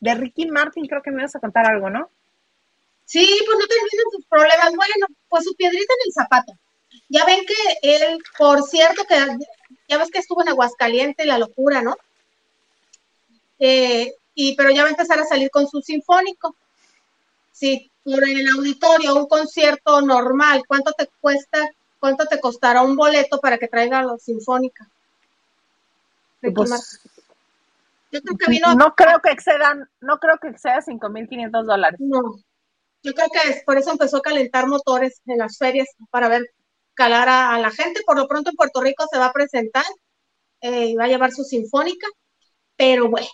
De 0.00 0.14
Ricky 0.14 0.46
Martin, 0.46 0.86
creo 0.86 1.02
que 1.02 1.12
me 1.12 1.22
vas 1.22 1.36
a 1.36 1.40
contar 1.40 1.64
algo, 1.66 1.88
¿no? 1.88 2.10
Sí, 3.04 3.24
pues 3.44 3.58
no 3.58 3.66
terminan 3.66 4.10
sus 4.10 4.26
problemas. 4.26 4.74
Bueno, 4.74 5.06
pues 5.28 5.44
su 5.44 5.54
piedrita 5.54 5.94
en 5.94 6.06
el 6.06 6.12
zapato. 6.12 6.52
Ya 7.08 7.24
ven 7.24 7.44
que 7.46 7.54
él, 7.82 8.18
por 8.36 8.62
cierto, 8.62 9.04
que 9.04 9.14
ya 9.88 9.98
ves 9.98 10.10
que 10.10 10.18
estuvo 10.18 10.42
en 10.42 10.48
Aguascaliente, 10.48 11.24
la 11.24 11.38
locura, 11.38 11.82
¿no? 11.82 11.96
Eh, 13.58 14.12
y, 14.34 14.56
pero 14.56 14.70
ya 14.70 14.82
va 14.82 14.88
a 14.88 14.92
empezar 14.92 15.20
a 15.20 15.24
salir 15.24 15.50
con 15.50 15.68
su 15.68 15.80
sinfónico. 15.82 16.56
Sí, 17.52 17.91
por 18.04 18.28
el 18.28 18.48
auditorio, 18.48 19.16
un 19.16 19.26
concierto 19.26 20.00
normal, 20.00 20.62
¿cuánto 20.66 20.92
te 20.92 21.08
cuesta? 21.20 21.70
¿Cuánto 21.98 22.26
te 22.26 22.40
costará 22.40 22.82
un 22.82 22.96
boleto 22.96 23.40
para 23.40 23.58
que 23.58 23.68
traiga 23.68 24.02
la 24.02 24.18
sinfónica? 24.18 24.88
Pues, 26.40 27.00
yo 28.10 28.20
creo 28.20 28.36
que 28.36 28.50
vino. 28.50 28.74
No 28.74 28.94
creo 28.94 29.20
que 29.20 29.30
excedan, 29.30 29.88
no 30.00 30.18
creo 30.18 30.36
que 30.38 30.48
exceda 30.48 30.82
5.500 30.82 31.64
dólares. 31.64 32.00
No, 32.00 32.20
yo 33.02 33.14
creo 33.14 33.28
que 33.32 33.50
es, 33.50 33.64
por 33.64 33.78
eso 33.78 33.90
empezó 33.90 34.18
a 34.18 34.22
calentar 34.22 34.66
motores 34.66 35.20
en 35.26 35.38
las 35.38 35.56
ferias 35.56 35.88
para 36.10 36.28
ver 36.28 36.42
calar 36.94 37.28
a, 37.28 37.58
la 37.58 37.70
gente. 37.70 38.02
Por 38.04 38.18
lo 38.18 38.28
pronto 38.28 38.50
en 38.50 38.56
Puerto 38.56 38.80
Rico 38.80 39.06
se 39.10 39.18
va 39.18 39.26
a 39.26 39.32
presentar 39.32 39.84
eh, 40.60 40.86
y 40.86 40.94
va 40.94 41.04
a 41.04 41.08
llevar 41.08 41.32
su 41.32 41.42
sinfónica, 41.44 42.06
pero 42.76 43.08
bueno, 43.08 43.28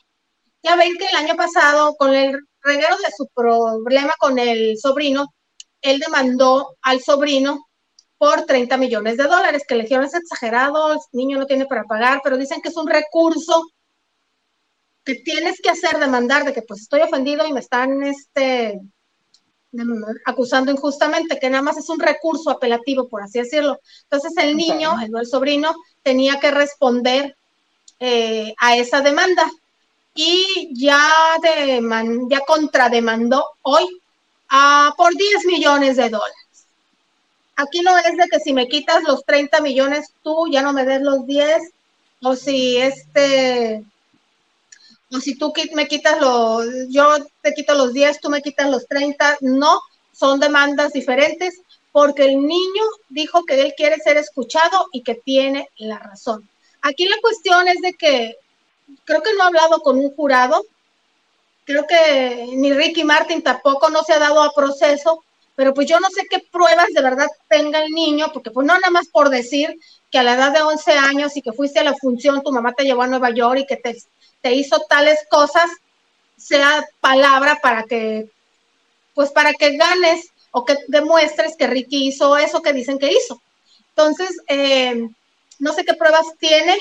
ya 0.63 0.77
ven 0.77 0.95
que 0.97 1.07
el 1.07 1.17
año 1.17 1.37
pasado 1.37 1.97
con 1.97 2.15
el 2.15 2.39
reguero 2.63 2.97
de 2.97 3.13
su 3.17 3.29
problema 3.35 4.13
con 4.19 4.39
el 4.39 4.79
sobrino, 4.79 5.35
él 5.81 6.01
demandó 6.01 6.77
al 6.83 7.01
sobrino 7.01 7.67
por 8.19 8.45
30 8.47 8.77
millones 8.77 9.17
de 9.17 9.25
dólares, 9.25 9.63
que 9.67 9.77
le 9.77 9.85
dijeron 9.85 10.05
es 10.05 10.15
exagerado, 10.15 10.93
el 10.93 10.99
niño 11.13 11.39
no 11.39 11.47
tiene 11.47 11.67
para 11.67 11.85
pagar, 11.85 12.21
pero 12.23 12.37
dicen 12.37 12.61
que 12.61 12.69
es 12.69 12.77
un 12.77 12.89
recurso 12.89 13.63
que 15.05 15.15
tienes 15.17 15.61
que 15.63 15.71
hacer 15.71 15.99
demandar 15.99 16.45
de 16.45 16.53
que 16.53 16.63
pues 16.63 16.83
estoy 16.83 17.01
ofendido 17.01 17.47
y 17.47 17.53
me 17.53 17.61
están 17.61 18.03
este 18.03 18.81
acusando 20.25 20.73
injustamente, 20.73 21.39
que 21.39 21.51
nada 21.51 21.63
más 21.63 21.77
es 21.77 21.89
un 21.89 22.01
recurso 22.01 22.51
apelativo, 22.51 23.09
por 23.09 23.23
así 23.23 23.39
decirlo. 23.39 23.79
Entonces 24.05 24.33
el 24.43 24.57
niño, 24.57 24.97
el, 25.01 25.27
sobrino, 25.27 25.75
tenía 26.03 26.41
que 26.41 26.51
responder 26.51 27.37
eh, 28.01 28.55
a 28.59 28.77
esa 28.77 29.01
demanda 29.01 29.49
y 30.21 30.71
ya, 30.73 31.01
ya 32.29 32.41
contrademandó 32.41 33.45
hoy 33.63 33.87
por 34.97 35.15
10 35.15 35.45
millones 35.47 35.97
de 35.97 36.11
dólares. 36.11 36.67
Aquí 37.55 37.83
no 37.83 37.97
es 37.97 38.17
de 38.17 38.27
que 38.29 38.41
si 38.41 38.53
me 38.53 38.67
quitas 38.67 39.05
los 39.05 39.25
30 39.25 39.61
millones, 39.61 40.13
tú 40.25 40.49
ya 40.51 40.63
no 40.63 40.73
me 40.73 40.85
des 40.85 41.03
los 41.03 41.25
10, 41.25 41.63
o 42.23 42.35
si 42.35 42.79
este 42.79 43.85
o 45.13 45.21
si 45.21 45.39
tú 45.39 45.53
me 45.75 45.87
quitas 45.87 46.21
los, 46.21 46.67
yo 46.89 47.17
te 47.41 47.55
quito 47.55 47.75
los 47.75 47.93
10, 47.93 48.21
tú 48.21 48.29
me 48.29 48.43
quitas 48.43 48.69
los 48.69 48.89
30, 48.89 49.39
no, 49.43 49.81
son 50.13 50.41
demandas 50.41 50.93
diferentes 50.93 51.61
porque 51.93 52.25
el 52.25 52.45
niño 52.45 52.83
dijo 53.09 53.45
que 53.45 53.61
él 53.61 53.73
quiere 53.77 53.99
ser 53.99 54.17
escuchado 54.17 54.89
y 54.93 55.03
que 55.03 55.15
tiene 55.15 55.69
la 55.77 56.01
razón. 56.01 56.49
Aquí 56.83 57.07
la 57.07 57.17
cuestión 57.23 57.69
es 57.69 57.81
de 57.83 57.95
que 57.95 58.37
creo 59.05 59.23
que 59.23 59.35
no 59.35 59.45
ha 59.45 59.47
hablado 59.49 59.81
con 59.81 59.99
un 59.99 60.15
jurado, 60.15 60.65
creo 61.65 61.87
que 61.87 62.49
ni 62.55 62.73
Ricky 62.73 63.05
Martin 63.05 63.43
tampoco 63.43 63.91
no 63.91 64.03
se 64.03 64.15
ha 64.15 64.19
dado 64.19 64.43
a 64.43 64.55
proceso, 64.55 65.23
pero 65.55 65.75
pues 65.75 65.89
yo 65.89 65.99
no 66.01 66.09
sé 66.09 66.27
qué 66.31 66.39
pruebas 66.39 66.89
de 66.95 67.03
verdad 67.03 67.27
tenga 67.49 67.83
el 67.83 67.91
niño, 67.91 68.31
porque 68.33 68.51
pues 68.51 68.67
no 68.67 68.75
nada 68.75 68.91
más 68.91 69.09
por 69.09 69.29
decir 69.29 69.79
que 70.11 70.19
a 70.19 70.23
la 70.23 70.35
edad 70.35 70.53
de 70.53 70.63
11 70.63 70.93
años 70.93 71.37
y 71.37 71.43
que 71.43 71.53
fuiste 71.53 71.81
a 71.81 71.85
la 71.85 71.95
función, 71.95 72.43
tu 72.43 72.53
mamá 72.53 72.73
te 72.73 72.85
llevó 72.85 73.03
a 73.03 73.07
Nueva 73.07 73.31
York 73.31 73.61
y 73.61 73.67
que 73.67 73.77
te 73.77 73.97
te 74.41 74.55
hizo 74.55 74.81
tales 74.89 75.19
cosas, 75.31 75.71
sea 76.37 76.85
palabra 77.01 77.59
para 77.63 77.85
que, 77.85 78.31
pues 79.15 79.31
para 79.31 79.53
que 79.53 79.77
ganes 79.77 80.31
o 80.51 80.65
que 80.65 80.77
demuestres 80.89 81.57
que 81.57 81.67
Ricky 81.67 82.09
hizo 82.09 82.37
eso 82.37 82.63
que 82.63 82.73
dicen 82.73 82.99
que 82.99 83.13
hizo. 83.13 83.41
Entonces, 83.91 84.37
eh, 84.47 85.09
no 85.59 85.73
sé 85.73 85.85
qué 85.85 85.95
pruebas 85.95 86.27
tiene, 86.39 86.77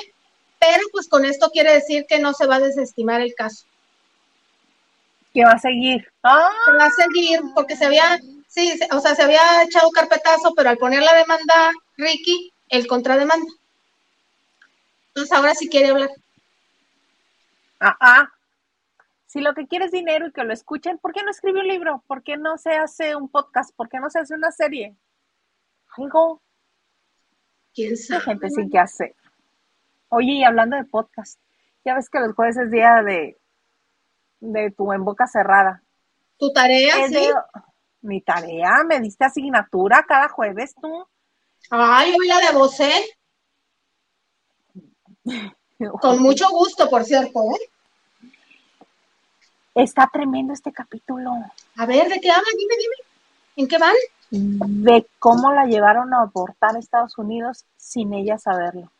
pero 0.59 0.81
pues 0.91 1.07
con 1.07 1.25
esto 1.25 1.49
quiere 1.51 1.73
decir 1.73 2.05
que 2.07 2.19
no 2.19 2.33
se 2.33 2.47
va 2.47 2.55
a 2.55 2.59
desestimar 2.59 3.21
el 3.21 3.33
caso. 3.35 3.65
Que 5.33 5.45
va 5.45 5.51
a 5.51 5.59
seguir. 5.59 6.07
va 6.23 6.49
a 6.85 6.91
seguir 6.91 7.41
porque 7.53 7.75
se 7.75 7.85
había, 7.85 8.19
sí, 8.47 8.79
o 8.91 8.99
sea, 8.99 9.15
se 9.15 9.23
había 9.23 9.63
echado 9.63 9.89
carpetazo, 9.91 10.53
pero 10.55 10.69
al 10.69 10.77
poner 10.77 11.03
la 11.03 11.13
demanda 11.13 11.71
Ricky, 11.97 12.51
el 12.69 12.87
contrademanda. 12.87 13.51
Entonces 15.09 15.31
ahora 15.31 15.53
sí 15.55 15.67
quiere 15.67 15.89
hablar. 15.89 16.09
Ah, 17.79 18.29
Si 19.27 19.41
lo 19.41 19.53
que 19.53 19.67
quieres 19.67 19.87
es 19.87 19.91
dinero 19.91 20.27
y 20.27 20.31
que 20.31 20.43
lo 20.43 20.53
escuchen, 20.53 20.97
¿por 20.97 21.13
qué 21.13 21.21
no 21.23 21.31
escribe 21.31 21.59
un 21.59 21.67
libro? 21.67 22.03
¿Por 22.07 22.23
qué 22.23 22.37
no 22.37 22.57
se 22.57 22.71
hace 22.71 23.15
un 23.15 23.29
podcast? 23.29 23.75
¿Por 23.75 23.89
qué 23.89 23.99
no 23.99 24.09
se 24.09 24.19
hace 24.19 24.33
una 24.33 24.51
serie? 24.51 24.95
Algo. 25.97 26.41
¿Quién 27.73 27.95
sabe? 27.97 28.21
gente 28.21 28.49
sin 28.49 28.69
que 28.69 28.79
hacer. 28.79 29.15
Oye, 30.09 30.33
y 30.33 30.43
hablando 30.43 30.77
de 30.77 30.85
podcast, 30.85 31.39
ya 31.83 31.95
ves 31.95 32.09
que 32.09 32.19
los 32.19 32.33
jueves 32.33 32.57
es 32.57 32.71
día 32.71 33.01
de, 33.03 33.37
de 34.39 34.71
tu 34.71 34.91
en 34.93 35.03
boca 35.03 35.27
cerrada. 35.27 35.83
¿Tu 36.37 36.51
tarea? 36.53 37.07
sí. 37.07 37.29
mi 38.01 38.21
tarea, 38.21 38.83
me 38.85 38.99
diste 38.99 39.25
asignatura 39.25 40.05
cada 40.07 40.29
jueves 40.29 40.75
tú. 40.81 41.07
Ay, 41.69 42.11
yo 42.11 42.23
la 42.23 42.39
de 42.39 42.57
vos, 42.57 42.79
¿eh? 42.79 43.05
Con 46.01 46.21
mucho 46.21 46.49
gusto, 46.49 46.89
por 46.89 47.03
cierto, 47.03 47.39
¿eh? 47.55 47.69
Está 49.75 50.09
tremendo 50.11 50.53
este 50.53 50.71
capítulo. 50.71 51.31
A 51.75 51.85
ver, 51.85 52.09
¿de 52.09 52.19
qué 52.19 52.31
hablan? 52.31 52.53
Dime, 52.57 52.75
dime. 52.77 52.95
¿En 53.57 53.67
qué 53.67 53.77
van? 53.77 53.93
De 54.31 55.07
cómo 55.19 55.51
la 55.51 55.65
llevaron 55.65 56.13
a 56.13 56.21
abortar 56.21 56.75
a 56.75 56.79
Estados 56.79 57.17
Unidos 57.17 57.65
sin 57.75 58.13
ella 58.13 58.37
saberlo. 58.37 58.91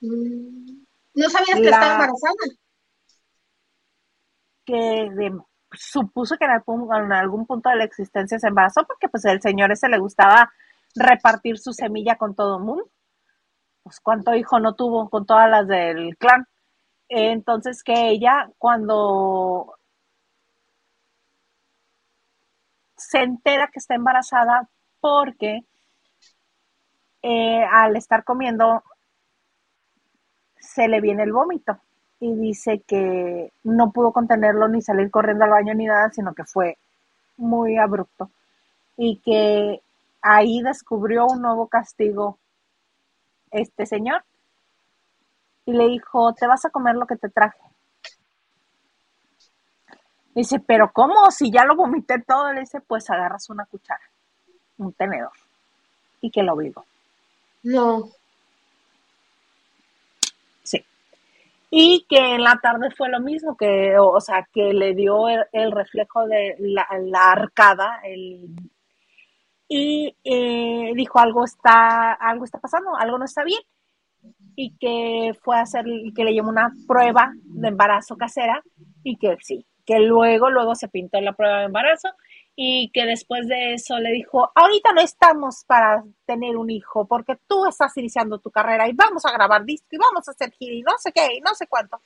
¿No 0.00 1.28
sabías 1.28 1.60
que 1.60 1.68
estaba 1.68 1.92
embarazada? 1.92 2.34
Que 4.64 5.30
supuso 5.72 6.36
que 6.36 6.44
en 6.44 6.50
algún, 6.52 6.94
en 6.94 7.12
algún 7.12 7.46
punto 7.46 7.68
de 7.70 7.76
la 7.76 7.84
existencia 7.84 8.38
se 8.38 8.48
embarazó 8.48 8.86
porque 8.86 9.08
pues 9.08 9.24
el 9.24 9.40
señor 9.40 9.70
ese 9.72 9.88
le 9.88 9.98
gustaba 9.98 10.50
repartir 10.94 11.58
su 11.58 11.72
semilla 11.72 12.16
con 12.16 12.34
todo 12.34 12.58
el 12.58 12.64
mundo 12.64 12.90
pues 13.88 14.00
cuánto 14.00 14.34
hijo 14.34 14.60
no 14.60 14.74
tuvo 14.74 15.08
con 15.08 15.24
todas 15.24 15.50
las 15.50 15.66
del 15.66 16.16
clan. 16.18 16.46
Entonces 17.08 17.82
que 17.82 18.10
ella 18.10 18.50
cuando 18.58 19.74
se 22.96 23.20
entera 23.20 23.70
que 23.72 23.78
está 23.78 23.94
embarazada 23.94 24.68
porque 25.00 25.60
eh, 27.22 27.64
al 27.64 27.96
estar 27.96 28.24
comiendo 28.24 28.82
se 30.60 30.88
le 30.88 31.00
viene 31.00 31.22
el 31.22 31.32
vómito 31.32 31.78
y 32.20 32.34
dice 32.34 32.82
que 32.86 33.52
no 33.64 33.90
pudo 33.92 34.12
contenerlo 34.12 34.68
ni 34.68 34.82
salir 34.82 35.10
corriendo 35.10 35.44
al 35.44 35.50
baño 35.50 35.74
ni 35.74 35.86
nada, 35.86 36.10
sino 36.10 36.34
que 36.34 36.44
fue 36.44 36.76
muy 37.36 37.76
abrupto 37.76 38.30
y 38.96 39.18
que 39.18 39.80
ahí 40.20 40.60
descubrió 40.62 41.26
un 41.26 41.42
nuevo 41.42 41.68
castigo 41.68 42.38
este 43.50 43.86
señor 43.86 44.24
y 45.64 45.72
le 45.72 45.86
dijo, 45.86 46.32
te 46.32 46.46
vas 46.46 46.64
a 46.64 46.70
comer 46.70 46.94
lo 46.96 47.06
que 47.06 47.16
te 47.16 47.28
traje. 47.28 47.58
Dice, 50.34 50.60
pero 50.60 50.90
¿cómo? 50.92 51.30
Si 51.30 51.50
ya 51.50 51.64
lo 51.64 51.76
vomité 51.76 52.20
todo, 52.20 52.52
le 52.52 52.60
dice, 52.60 52.80
pues 52.80 53.10
agarras 53.10 53.50
una 53.50 53.66
cuchara, 53.66 54.00
un 54.78 54.92
tenedor, 54.92 55.32
y 56.20 56.30
que 56.30 56.42
lo 56.42 56.56
vivo. 56.56 56.84
No. 57.64 58.08
Y 61.70 62.06
que 62.08 62.34
en 62.34 62.42
la 62.42 62.58
tarde 62.62 62.90
fue 62.96 63.08
lo 63.10 63.20
mismo, 63.20 63.56
que, 63.56 63.96
o 63.98 64.20
sea, 64.20 64.48
que 64.52 64.72
le 64.72 64.94
dio 64.94 65.28
el, 65.28 65.72
reflejo 65.72 66.26
de 66.26 66.56
la, 66.58 66.86
arcada, 67.30 68.00
el 68.04 68.48
y 69.70 70.16
eh, 70.24 70.92
dijo 70.94 71.18
algo 71.18 71.44
está, 71.44 72.14
algo 72.14 72.44
está 72.46 72.58
pasando, 72.58 72.96
algo 72.96 73.18
no 73.18 73.26
está 73.26 73.44
bien 73.44 73.60
y 74.56 74.76
que 74.76 75.34
fue 75.40 75.56
a 75.56 75.62
hacer, 75.62 75.84
que 76.16 76.24
le 76.24 76.34
llamó 76.34 76.48
una 76.48 76.72
prueba 76.86 77.32
de 77.44 77.68
embarazo 77.68 78.16
casera 78.16 78.60
y 79.04 79.16
que 79.16 79.36
sí, 79.40 79.64
que 79.86 80.00
luego, 80.00 80.50
luego 80.50 80.74
se 80.74 80.88
pintó 80.88 81.20
la 81.20 81.32
prueba 81.32 81.60
de 81.60 81.66
embarazo 81.66 82.08
y 82.60 82.90
que 82.90 83.06
después 83.06 83.46
de 83.46 83.74
eso 83.74 84.00
le 84.00 84.10
dijo, 84.10 84.50
ahorita 84.52 84.92
no 84.92 85.00
estamos 85.00 85.62
para 85.64 86.02
tener 86.26 86.56
un 86.56 86.70
hijo 86.70 87.06
porque 87.06 87.36
tú 87.46 87.64
estás 87.68 87.96
iniciando 87.96 88.40
tu 88.40 88.50
carrera 88.50 88.88
y 88.88 88.94
vamos 88.94 89.24
a 89.24 89.30
grabar 89.30 89.64
disco 89.64 89.86
y 89.92 89.96
vamos 89.96 90.26
a 90.26 90.32
hacer 90.32 90.50
gira 90.50 90.74
y 90.74 90.82
no 90.82 90.90
sé 90.98 91.12
qué 91.12 91.36
y 91.36 91.40
no 91.40 91.54
sé 91.54 91.68
cuánto. 91.68 92.00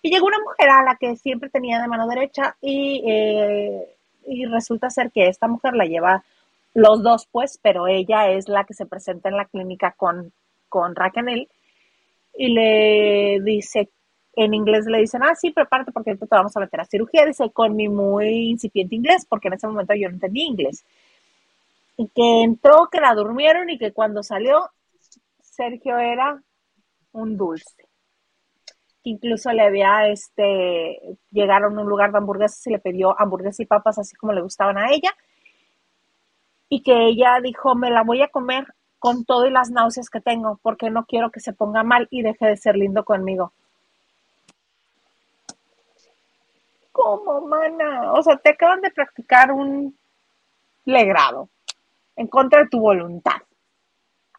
Y 0.00 0.10
llegó 0.10 0.26
una 0.26 0.38
mujer 0.38 0.70
a 0.70 0.82
la 0.82 0.96
que 0.96 1.14
siempre 1.16 1.50
tenía 1.50 1.78
de 1.78 1.88
mano 1.88 2.08
derecha 2.08 2.56
y, 2.62 3.02
eh, 3.06 3.96
y 4.26 4.46
resulta 4.46 4.88
ser 4.88 5.12
que 5.12 5.28
esta 5.28 5.46
mujer 5.46 5.74
la 5.74 5.84
lleva 5.84 6.24
los 6.72 7.02
dos 7.02 7.28
pues, 7.30 7.60
pero 7.62 7.86
ella 7.86 8.30
es 8.30 8.48
la 8.48 8.64
que 8.64 8.72
se 8.72 8.86
presenta 8.86 9.28
en 9.28 9.36
la 9.36 9.44
clínica 9.44 9.92
con, 9.92 10.32
con 10.70 10.96
Raquel 10.96 11.50
y 12.34 12.48
le 12.54 13.40
dice, 13.42 13.90
en 14.38 14.54
inglés 14.54 14.86
le 14.86 14.98
dicen, 14.98 15.22
ah, 15.24 15.34
sí, 15.34 15.50
prepárate 15.50 15.90
porque 15.90 16.14
te 16.14 16.26
vamos 16.30 16.56
a 16.56 16.60
meter 16.60 16.80
a 16.80 16.84
cirugía, 16.84 17.26
dice, 17.26 17.50
con 17.50 17.74
mi 17.74 17.88
muy 17.88 18.50
incipiente 18.50 18.94
inglés, 18.94 19.26
porque 19.28 19.48
en 19.48 19.54
ese 19.54 19.66
momento 19.66 19.94
yo 19.94 20.08
no 20.08 20.14
entendía 20.14 20.46
inglés. 20.46 20.84
Y 21.96 22.06
que 22.06 22.42
entró, 22.44 22.88
que 22.90 23.00
la 23.00 23.14
durmieron 23.14 23.68
y 23.68 23.78
que 23.78 23.92
cuando 23.92 24.22
salió, 24.22 24.70
Sergio 25.42 25.98
era 25.98 26.40
un 27.10 27.36
dulce. 27.36 27.88
Incluso 29.02 29.50
le 29.52 29.62
había, 29.62 30.06
este, 30.06 31.00
llegaron 31.32 31.76
a 31.76 31.82
un 31.82 31.88
lugar 31.88 32.12
de 32.12 32.18
hamburguesas 32.18 32.64
y 32.68 32.70
le 32.70 32.78
pidió 32.78 33.20
hamburguesas 33.20 33.58
y 33.58 33.66
papas 33.66 33.98
así 33.98 34.14
como 34.14 34.32
le 34.32 34.42
gustaban 34.42 34.78
a 34.78 34.92
ella. 34.92 35.10
Y 36.68 36.82
que 36.82 37.06
ella 37.06 37.40
dijo, 37.42 37.74
me 37.74 37.90
la 37.90 38.04
voy 38.04 38.22
a 38.22 38.28
comer 38.28 38.66
con 39.00 39.24
todo 39.24 39.48
y 39.48 39.50
las 39.50 39.70
náuseas 39.70 40.10
que 40.10 40.20
tengo, 40.20 40.60
porque 40.62 40.90
no 40.90 41.06
quiero 41.06 41.32
que 41.32 41.40
se 41.40 41.52
ponga 41.52 41.82
mal 41.82 42.06
y 42.12 42.22
deje 42.22 42.46
de 42.46 42.56
ser 42.56 42.76
lindo 42.76 43.04
conmigo. 43.04 43.52
¿Cómo, 46.98 47.42
mana? 47.42 48.12
O 48.12 48.22
sea, 48.22 48.36
te 48.38 48.50
acaban 48.50 48.80
de 48.80 48.90
practicar 48.90 49.52
un 49.52 49.96
legrado 50.84 51.48
en 52.16 52.26
contra 52.26 52.64
de 52.64 52.68
tu 52.68 52.80
voluntad. 52.80 53.40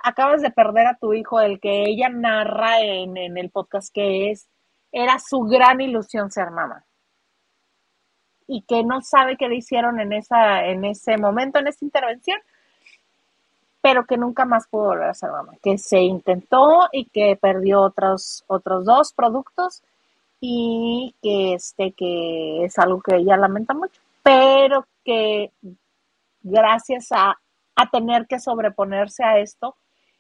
Acabas 0.02 0.42
de 0.42 0.52
perder 0.52 0.88
a 0.88 0.98
tu 0.98 1.14
hijo, 1.14 1.40
el 1.40 1.62
que 1.62 1.84
ella 1.84 2.10
narra 2.10 2.82
en, 2.82 3.16
en 3.16 3.38
el 3.38 3.50
podcast 3.50 3.94
que 3.94 4.32
es, 4.32 4.50
era 4.92 5.20
su 5.20 5.40
gran 5.44 5.80
ilusión 5.80 6.32
ser 6.32 6.52
mamá. 6.52 6.84
Y 8.46 8.64
que 8.64 8.84
no 8.84 9.00
sabe 9.04 9.38
qué 9.38 9.48
le 9.48 9.56
hicieron 9.56 10.02
en, 10.02 10.12
esa, 10.12 10.66
en 10.66 10.84
ese 10.84 11.18
momento, 11.18 11.60
en 11.60 11.68
esa 11.68 11.86
intervención, 11.86 12.40
pero 13.80 14.06
que 14.06 14.18
nunca 14.18 14.44
más 14.44 14.68
pudo 14.68 14.88
volver 14.88 15.08
a 15.08 15.14
ser 15.14 15.32
mamá. 15.32 15.54
Que 15.64 15.78
se 15.78 16.02
intentó 16.02 16.90
y 16.92 17.06
que 17.06 17.38
perdió 17.42 17.80
otros, 17.84 18.44
otros 18.48 18.84
dos 18.84 19.14
productos 19.14 19.82
y 20.42 21.16
que 21.22 21.54
este 21.54 21.92
que 21.94 22.64
es 22.66 22.78
algo 22.80 23.02
que 23.02 23.18
ella 23.18 23.38
lamenta 23.38 23.74
mucho, 23.74 24.00
pero 24.24 24.86
que 25.04 25.52
gracias 26.42 27.12
a, 27.12 27.38
a 27.76 27.90
tener 27.90 28.28
que 28.28 28.40
sobreponerse 28.40 29.24
a 29.24 29.40
esto, 29.40 29.76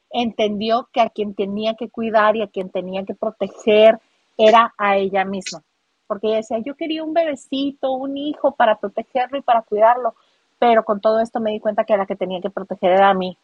entendió 0.09 0.89
que 0.91 1.01
a 1.01 1.09
quien 1.09 1.33
tenía 1.33 1.75
que 1.75 1.89
cuidar 1.89 2.35
y 2.35 2.41
a 2.41 2.47
quien 2.47 2.69
tenía 2.69 3.05
que 3.05 3.15
proteger 3.15 3.99
era 4.37 4.73
a 4.77 4.97
ella 4.97 5.25
misma. 5.25 5.61
Porque 6.07 6.27
ella 6.27 6.37
decía, 6.37 6.59
yo 6.59 6.75
quería 6.75 7.03
un 7.03 7.13
bebecito, 7.13 7.91
un 7.91 8.17
hijo 8.17 8.55
para 8.55 8.77
protegerlo 8.79 9.37
y 9.37 9.41
para 9.41 9.61
cuidarlo, 9.61 10.15
pero 10.57 10.83
con 10.83 10.99
todo 10.99 11.19
esto 11.19 11.39
me 11.39 11.51
di 11.51 11.59
cuenta 11.59 11.83
que 11.83 11.95
la 11.95 12.05
que 12.05 12.15
tenía 12.15 12.41
que 12.41 12.49
proteger 12.49 12.93
era 12.93 13.09
a 13.09 13.13
mí. 13.13 13.37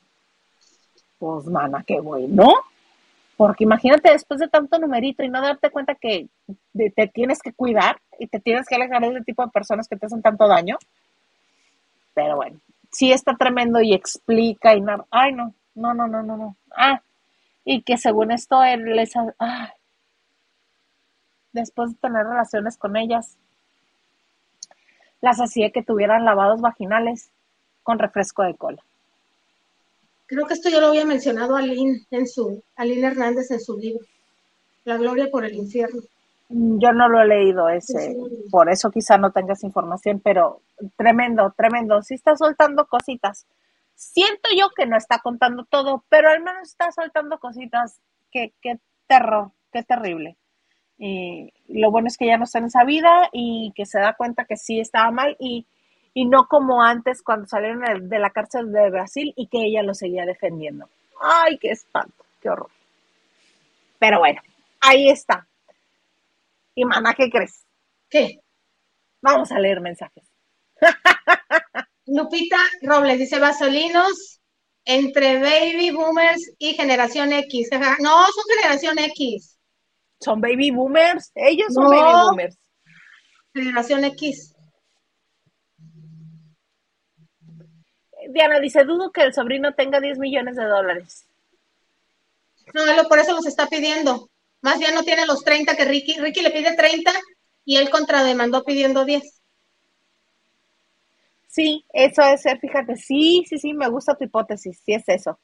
Pues, 1.20 1.46
mana, 1.46 1.84
qué 1.86 2.00
bueno. 2.00 2.48
Porque 3.38 3.66
imagínate 3.66 4.12
después 4.12 4.40
de 4.40 4.48
tanto 4.48 4.80
numerito 4.80 5.24
y 5.24 5.30
no 5.30 5.42
darte 5.42 5.70
cuenta 5.70 5.96
que 5.96 6.30
te 6.74 7.08
tienes 7.08 7.42
que 7.42 7.52
cuidar 7.52 8.00
y 8.18 8.28
te 8.28 8.40
tienes 8.40 8.68
que 8.68 8.76
alejar 8.76 9.02
de 9.02 9.10
ese 9.10 9.24
tipo 9.24 9.44
de 9.44 9.52
personas 9.52 9.88
que 9.88 9.98
te 9.98 10.06
hacen 10.06 10.22
tanto 10.22 10.48
daño. 10.48 10.78
Pero 12.14 12.38
bueno, 12.38 12.60
sí 12.92 13.12
está 13.12 13.36
tremendo 13.36 13.82
y 13.82 13.94
explica 13.94 14.74
y 14.74 14.82
no, 14.82 15.06
ay 15.12 15.34
no, 15.34 15.54
no, 15.76 15.94
no, 15.94 16.08
no, 16.08 16.24
no, 16.24 16.38
no. 16.38 16.56
Ah, 16.76 17.02
y 17.66 17.82
que 17.82 17.98
según 17.98 18.32
esto 18.32 18.64
él 18.64 18.96
les, 18.96 19.14
ah, 19.40 19.74
después 21.52 21.92
de 21.92 21.98
tener 21.98 22.26
relaciones 22.26 22.78
con 22.78 22.96
ellas, 22.96 23.38
las 25.20 25.40
hacía 25.40 25.72
que 25.72 25.84
tuvieran 25.84 26.24
lavados 26.24 26.62
vaginales 26.62 27.32
con 27.84 28.00
refresco 28.00 28.44
de 28.44 28.56
cola. 28.56 28.82
Creo 30.28 30.46
que 30.48 30.56
esto 30.56 30.70
ya 30.70 30.80
lo 30.80 30.88
había 30.88 31.06
mencionado 31.06 31.56
Aline 31.56 32.06
en 32.10 32.28
su, 32.28 32.64
Aline 32.76 33.08
Hernández 33.08 33.52
en 33.52 33.60
su 33.60 33.78
libro, 33.78 34.06
La 34.84 34.98
Gloria 34.98 35.30
por 35.32 35.46
el 35.46 35.54
Infierno. 35.54 36.02
Mm, 36.50 36.80
yo 36.80 36.92
no 36.94 37.08
lo 37.10 37.22
he 37.22 37.28
leído 37.28 37.70
ese, 37.70 38.16
por 38.50 38.70
eso 38.70 38.92
quizá 38.92 39.18
no 39.18 39.32
tengas 39.32 39.64
información, 39.64 40.20
pero 40.24 40.62
tremendo, 40.98 41.54
tremendo. 41.56 42.02
Sí 42.02 42.16
está 42.16 42.36
soltando 42.36 42.86
cositas. 42.88 43.46
Siento 43.96 44.50
yo 44.58 44.70
que 44.76 44.86
no 44.86 44.98
está 44.98 45.20
contando 45.20 45.66
todo, 45.66 46.04
pero 46.10 46.30
al 46.30 46.42
menos 46.42 46.70
está 46.70 46.92
soltando 46.92 47.40
cositas. 47.40 48.00
Qué, 48.32 48.54
qué 48.62 48.80
terror, 49.08 49.52
qué 49.72 49.84
terrible. 49.84 50.38
Y 50.98 51.54
lo 51.68 51.92
bueno 51.92 52.08
es 52.08 52.18
que 52.18 52.28
ya 52.28 52.38
no 52.38 52.46
está 52.46 52.60
en 52.60 52.66
esa 52.66 52.84
vida 52.84 53.30
y 53.32 53.74
que 53.76 53.86
se 53.86 54.00
da 54.00 54.14
cuenta 54.14 54.46
que 54.46 54.58
sí 54.58 54.80
estaba 54.80 55.12
mal 55.12 55.36
y 55.40 55.66
y 56.18 56.26
no 56.26 56.48
como 56.48 56.82
antes 56.82 57.22
cuando 57.22 57.46
salieron 57.46 58.08
de 58.08 58.20
la 58.20 58.30
cárcel 58.30 58.72
de 58.72 58.90
Brasil 58.90 59.34
y 59.36 59.48
que 59.48 59.66
ella 59.66 59.84
lo 59.84 59.94
seguía 59.94 60.26
defendiendo. 60.26 60.90
Ay, 61.22 61.58
qué 61.58 61.72
espanto, 61.72 62.26
qué 62.42 62.50
horror. 62.50 62.72
Pero 64.00 64.20
bueno, 64.20 64.42
ahí 64.80 65.10
está. 65.10 65.46
Y 66.74 66.86
mamá, 66.86 67.14
¿qué 67.16 67.30
crees? 67.30 67.66
¿Qué? 68.10 68.40
Vamos 69.22 69.52
a 69.52 69.60
leer 69.60 69.82
mensajes. 69.82 70.24
Lupita 72.06 72.60
Robles 72.82 73.20
dice 73.20 73.38
Vasolinos 73.38 74.40
entre 74.86 75.42
baby 75.42 75.92
boomers 75.92 76.50
y 76.58 76.76
generación 76.76 77.34
X. 77.34 77.70
No, 78.00 78.26
son 78.28 78.44
generación 78.56 79.00
X. 79.00 79.60
Son 80.22 80.40
baby 80.40 80.72
boomers. 80.72 81.30
Ellos 81.36 81.74
son 81.74 81.90
baby 81.90 82.26
boomers. 82.26 82.58
Generación 83.54 84.06
X. 84.06 84.55
Diana 88.30 88.60
dice, 88.60 88.84
dudo 88.84 89.12
que 89.12 89.22
el 89.22 89.34
sobrino 89.34 89.74
tenga 89.74 90.00
10 90.00 90.18
millones 90.18 90.56
de 90.56 90.66
dólares. 90.66 91.28
No, 92.74 92.82
por 93.08 93.20
eso 93.20 93.34
los 93.34 93.46
está 93.46 93.68
pidiendo. 93.68 94.30
Más 94.62 94.80
bien 94.80 94.96
no 94.96 95.04
tiene 95.04 95.26
los 95.26 95.44
30 95.44 95.76
que 95.76 95.86
Ricky. 95.86 96.20
Ricky 96.20 96.42
le 96.42 96.52
pide 96.52 96.76
30 96.76 97.12
y 97.64 97.78
él 97.78 97.90
contrademandó 97.90 98.64
pidiendo 98.64 99.06
10. 99.06 99.42
Sí, 101.48 101.86
eso 101.94 102.22
es 102.22 102.42
ser, 102.42 102.60
fíjate, 102.60 102.98
sí, 102.98 103.46
sí, 103.48 103.58
sí, 103.58 103.74
me 103.74 103.88
gusta 103.88 104.16
tu 104.16 104.26
hipótesis, 104.26 104.82
sí 104.86 104.94
es 104.94 105.08
eso. 105.08 105.40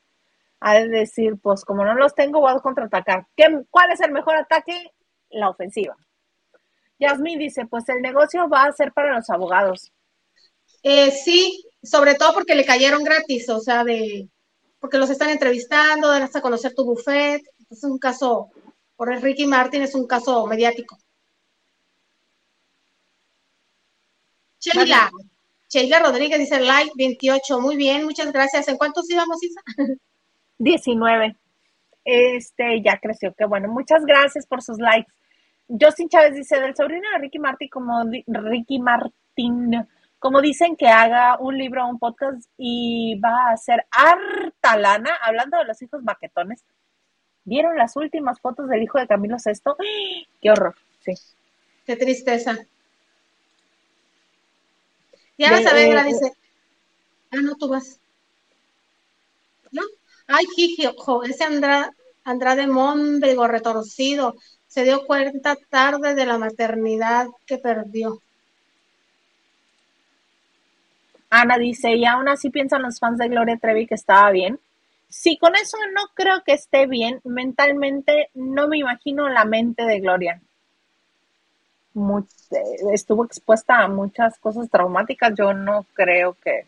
Ha 0.60 0.76
de 0.76 0.90
decir, 0.90 1.40
pues 1.42 1.64
como 1.64 1.86
no 1.86 1.96
los 1.96 2.14
tengo, 2.14 2.42
voy 2.42 2.52
a 2.54 2.60
contraatacar. 2.60 3.28
¿Qué, 3.36 3.46
¿Cuál 3.70 3.92
es 3.92 4.02
el 4.02 4.12
mejor 4.12 4.36
ataque? 4.36 4.92
La 5.30 5.50
ofensiva. 5.50 5.96
Yasmin 7.00 7.40
dice, 7.40 7.66
pues 7.66 7.88
el 7.90 8.02
negocio 8.02 8.50
va 8.50 8.66
a 8.66 8.72
ser 8.74 8.92
para 8.92 9.16
los 9.16 9.30
abogados. 9.30 9.92
Eh, 10.84 11.12
sí, 11.12 11.64
sobre 11.84 12.16
todo 12.16 12.34
porque 12.34 12.56
le 12.56 12.66
cayeron 12.66 13.04
gratis, 13.04 13.50
o 13.50 13.60
sea, 13.60 13.84
de 13.84 14.30
porque 14.80 14.98
los 14.98 15.10
están 15.12 15.30
entrevistando, 15.30 16.10
dan 16.10 16.24
hasta 16.24 16.42
conocer 16.42 16.74
tu 16.74 16.84
buffet. 16.84 17.42
Es 17.70 17.84
un 17.84 18.00
caso, 18.00 18.50
por 18.96 19.14
el 19.14 19.22
Ricky 19.22 19.46
Martin 19.46 19.84
es 19.84 19.94
un 19.94 20.08
caso 20.08 20.46
mediático. 20.48 20.98
Sheila, 24.60 25.12
Sheila 25.70 26.00
Rodríguez 26.00 26.40
dice 26.40 26.60
like 26.60 26.92
28, 26.96 27.62
muy 27.62 27.76
bien, 27.76 28.06
muchas 28.06 28.32
gracias. 28.32 28.68
¿En 28.68 28.78
cuántos 28.78 29.10
íbamos, 29.10 29.42
Isa? 29.44 29.62
19. 30.58 31.36
Este, 32.04 32.82
ya 32.84 33.00
creció, 33.00 33.34
qué 33.38 33.46
bueno. 33.46 33.68
Muchas 33.72 34.04
gracias 34.04 34.48
por 34.48 34.62
sus 34.62 34.80
likes. 34.80 35.12
Justin 35.68 36.10
Chávez 36.10 36.36
dice, 36.36 36.60
del 36.60 36.76
sobrino 36.76 37.10
de 37.12 37.20
Ricky 37.20 37.40
Martin, 37.40 37.70
como 37.70 38.04
Ricky 38.28 38.80
Martin, 38.80 39.88
como 40.22 40.40
dicen 40.40 40.76
que 40.76 40.88
haga 40.88 41.40
un 41.40 41.58
libro 41.58 41.84
o 41.84 41.90
un 41.90 41.98
podcast 41.98 42.48
y 42.56 43.20
va 43.20 43.50
a 43.50 43.58
ser 43.58 43.88
harta 43.90 44.78
lana, 44.78 45.10
hablando 45.20 45.58
de 45.58 45.66
los 45.66 45.82
hijos 45.82 46.04
baquetones. 46.04 46.64
¿Vieron 47.44 47.76
las 47.76 47.96
últimas 47.96 48.40
fotos 48.40 48.70
del 48.70 48.84
hijo 48.84 49.00
de 49.00 49.08
Camilo 49.08 49.40
Sesto? 49.40 49.76
¡Qué 50.40 50.52
horror! 50.52 50.76
Sí. 51.04 51.14
Qué 51.88 51.96
tristeza. 51.96 52.56
Y 55.38 55.44
Ana 55.44 55.64
Saavedra 55.64 56.02
eh, 56.02 56.06
dice, 56.06 56.34
ah, 57.32 57.42
no, 57.42 57.56
tú 57.56 57.68
vas. 57.70 58.00
¿No? 59.72 59.82
Ay, 60.28 60.46
hijo, 60.56 61.24
ese 61.24 61.46
Andrade, 61.46 61.90
Andrade 62.26 62.68
retorcido 63.48 64.36
se 64.68 64.84
dio 64.84 65.04
cuenta 65.08 65.58
tarde 65.72 66.14
de 66.14 66.28
la 66.28 66.38
maternidad 66.38 67.26
que 67.48 67.58
perdió. 67.58 68.22
Ana 71.32 71.58
dice, 71.58 71.96
y 71.96 72.06
aún 72.06 72.28
así 72.28 72.50
piensan 72.50 72.82
los 72.82 73.00
fans 73.00 73.18
de 73.18 73.30
Gloria 73.30 73.58
Trevi 73.58 73.88
que 73.88 73.96
estaba 73.96 74.30
bien. 74.32 74.60
Sí, 75.08 75.38
con 75.38 75.56
eso 75.56 75.78
no 75.94 76.02
creo 76.14 76.44
que 76.44 76.52
esté 76.52 76.88
bien. 76.88 77.22
Mentalmente 77.24 78.30
no 78.34 78.68
me 78.68 78.78
imagino 78.78 79.30
la 79.30 79.46
mente 79.46 79.86
de 79.86 80.02
Gloria. 80.02 80.42
estuvo 82.94 83.24
expuesta 83.24 83.80
a 83.80 83.88
muchas 83.88 84.38
cosas 84.40 84.70
traumáticas. 84.70 85.34
Yo 85.36 85.54
no 85.54 85.86
creo 85.94 86.36
que... 86.44 86.68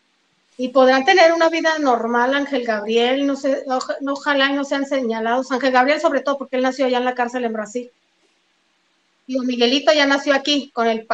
Y 0.57 0.69
podrán 0.69 1.03
tener 1.03 1.34
una 1.34 1.49
vida 1.49 1.77
normal, 1.80 2.34
Ángel 2.34 2.64
Gabriel, 2.64 3.26
no 3.26 3.35
sé, 3.35 3.65
ojalá 4.07 4.49
no 4.49 4.64
sean 4.64 4.85
señalados. 4.85 5.52
Ángel 5.52 5.72
Gabriel 5.72 5.99
sobre 5.99 6.22
todo 6.22 6.38
porque 6.38 6.56
él 6.56 6.61
nació 6.61 6.85
allá 6.85 6.99
en 6.99 7.06
la 7.06 7.15
cárcel 7.15 7.44
en 7.44 7.53
Brasil. 7.53 7.91
Y 9.27 9.40
Miguelito 9.40 9.91
ya 9.91 10.06
nació 10.06 10.34
aquí 10.34 10.69
con 10.69 10.88
el 10.88 11.06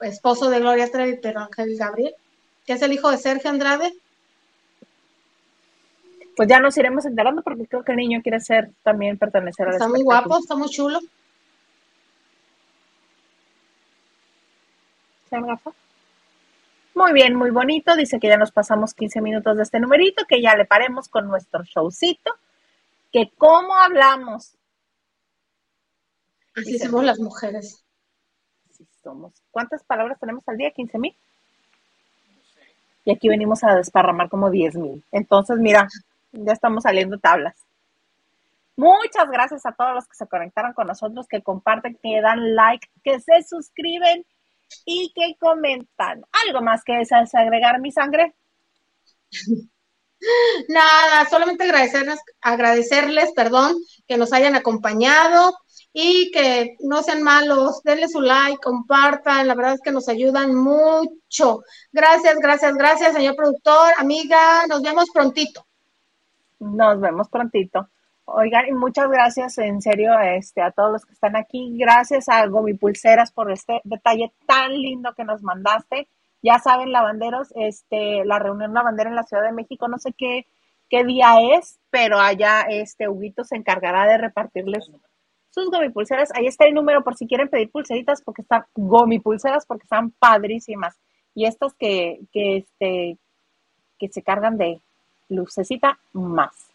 esposo 0.00 0.50
de 0.50 0.60
Gloria 0.60 0.90
Trevi, 0.90 1.18
pero 1.22 1.40
Ángel 1.40 1.76
Gabriel 1.78 2.14
es 2.72 2.82
el 2.82 2.92
hijo 2.92 3.10
de 3.10 3.18
Sergio 3.18 3.50
Andrade. 3.50 3.92
Pues 6.36 6.48
ya 6.48 6.60
nos 6.60 6.76
iremos 6.76 7.04
enterando 7.04 7.42
porque 7.42 7.66
creo 7.66 7.82
que 7.82 7.92
el 7.92 7.98
niño 7.98 8.22
quiere 8.22 8.40
ser 8.40 8.70
también 8.82 9.18
pertenecer 9.18 9.68
a 9.68 9.72
Está 9.72 9.88
muy 9.88 10.02
guapo, 10.02 10.38
está 10.38 10.54
muy 10.54 10.68
chulo. 10.68 11.00
Muy 16.94 17.12
bien, 17.12 17.34
muy 17.34 17.50
bonito. 17.50 17.96
Dice 17.96 18.18
que 18.18 18.28
ya 18.28 18.36
nos 18.36 18.52
pasamos 18.52 18.94
15 18.94 19.20
minutos 19.20 19.56
de 19.56 19.62
este 19.62 19.80
numerito, 19.80 20.24
que 20.26 20.40
ya 20.40 20.56
le 20.56 20.64
paremos 20.64 21.08
con 21.08 21.28
nuestro 21.28 21.62
showcito. 21.64 22.34
Que 23.12 23.32
cómo 23.36 23.74
hablamos. 23.74 24.56
Así 26.54 26.78
somos 26.78 27.04
las 27.04 27.18
mujeres. 27.18 27.84
Así 28.68 28.86
somos. 29.02 29.32
¿Cuántas 29.50 29.84
palabras 29.84 30.18
tenemos 30.18 30.46
al 30.48 30.56
día? 30.56 30.72
¿15 30.72 30.98
mil? 30.98 31.16
Y 33.08 33.10
aquí 33.10 33.26
venimos 33.26 33.64
a 33.64 33.74
desparramar 33.74 34.28
como 34.28 34.50
10 34.50 34.74
mil. 34.74 35.02
Entonces, 35.12 35.56
mira, 35.56 35.88
ya 36.30 36.52
estamos 36.52 36.82
saliendo 36.82 37.18
tablas. 37.18 37.54
Muchas 38.76 39.30
gracias 39.30 39.64
a 39.64 39.72
todos 39.72 39.94
los 39.94 40.06
que 40.06 40.14
se 40.14 40.26
conectaron 40.26 40.74
con 40.74 40.86
nosotros, 40.86 41.26
que 41.26 41.40
comparten, 41.40 41.98
que 42.02 42.20
dan 42.20 42.54
like, 42.54 42.86
que 43.02 43.18
se 43.18 43.42
suscriben 43.48 44.26
y 44.84 45.10
que 45.14 45.36
comentan. 45.40 46.22
¿Algo 46.46 46.60
más 46.60 46.84
que 46.84 46.98
deseas 46.98 47.34
agregar, 47.34 47.80
mi 47.80 47.92
sangre? 47.92 48.34
Nada, 50.68 51.24
solamente 51.30 51.64
agradecerles, 51.64 52.20
agradecerles, 52.42 53.32
perdón, 53.32 53.74
que 54.06 54.18
nos 54.18 54.34
hayan 54.34 54.54
acompañado 54.54 55.56
y 55.92 56.30
que 56.30 56.76
no 56.80 57.02
sean 57.02 57.22
malos, 57.22 57.82
denle 57.82 58.08
su 58.08 58.20
like, 58.20 58.58
compartan, 58.62 59.48
la 59.48 59.54
verdad 59.54 59.74
es 59.74 59.80
que 59.80 59.90
nos 59.90 60.08
ayudan 60.08 60.54
mucho. 60.54 61.62
Gracias, 61.92 62.36
gracias, 62.40 62.74
gracias, 62.74 63.14
señor 63.14 63.34
productor, 63.34 63.92
amiga, 63.98 64.66
nos 64.68 64.82
vemos 64.82 65.06
prontito. 65.12 65.66
Nos 66.60 67.00
vemos 67.00 67.28
prontito. 67.28 67.88
Oigan, 68.24 68.68
y 68.68 68.72
muchas 68.72 69.08
gracias 69.08 69.56
en 69.56 69.80
serio 69.80 70.18
este, 70.20 70.60
a 70.60 70.70
todos 70.70 70.92
los 70.92 71.06
que 71.06 71.14
están 71.14 71.34
aquí. 71.34 71.74
Gracias 71.78 72.28
a 72.28 72.46
Gomi 72.46 72.74
Pulseras 72.74 73.32
por 73.32 73.50
este 73.50 73.80
detalle 73.84 74.32
tan 74.46 74.72
lindo 74.72 75.14
que 75.14 75.24
nos 75.24 75.42
mandaste. 75.42 76.08
Ya 76.42 76.58
saben, 76.58 76.92
lavanderos, 76.92 77.48
este, 77.56 78.24
la 78.26 78.38
reunión 78.38 78.74
lavandera 78.74 79.08
en 79.08 79.16
la 79.16 79.22
Ciudad 79.22 79.44
de 79.44 79.52
México, 79.52 79.88
no 79.88 79.98
sé 79.98 80.12
qué, 80.12 80.46
qué 80.90 81.04
día 81.04 81.36
es, 81.56 81.80
pero 81.90 82.20
allá 82.20 82.66
este 82.68 83.08
Huguito 83.08 83.44
se 83.44 83.56
encargará 83.56 84.06
de 84.06 84.18
repartirles 84.18 84.90
sus 85.50 85.70
Gomi 85.70 85.90
Pulseras. 85.90 86.30
Ahí 86.34 86.46
está 86.46 86.66
el 86.66 86.74
número 86.74 87.02
por 87.02 87.16
si 87.16 87.26
quieren 87.26 87.48
pedir 87.48 87.70
pulseritas, 87.70 88.22
porque 88.22 88.42
están 88.42 88.64
Gomi 88.74 89.18
Pulseras, 89.18 89.66
porque 89.66 89.84
están 89.84 90.10
padrísimas. 90.10 90.96
Y 91.34 91.46
estas 91.46 91.74
que, 91.74 92.20
que, 92.32 92.58
este, 92.58 93.16
que 93.98 94.08
se 94.08 94.22
cargan 94.22 94.58
de 94.58 94.80
lucecita 95.28 95.98
más. 96.12 96.68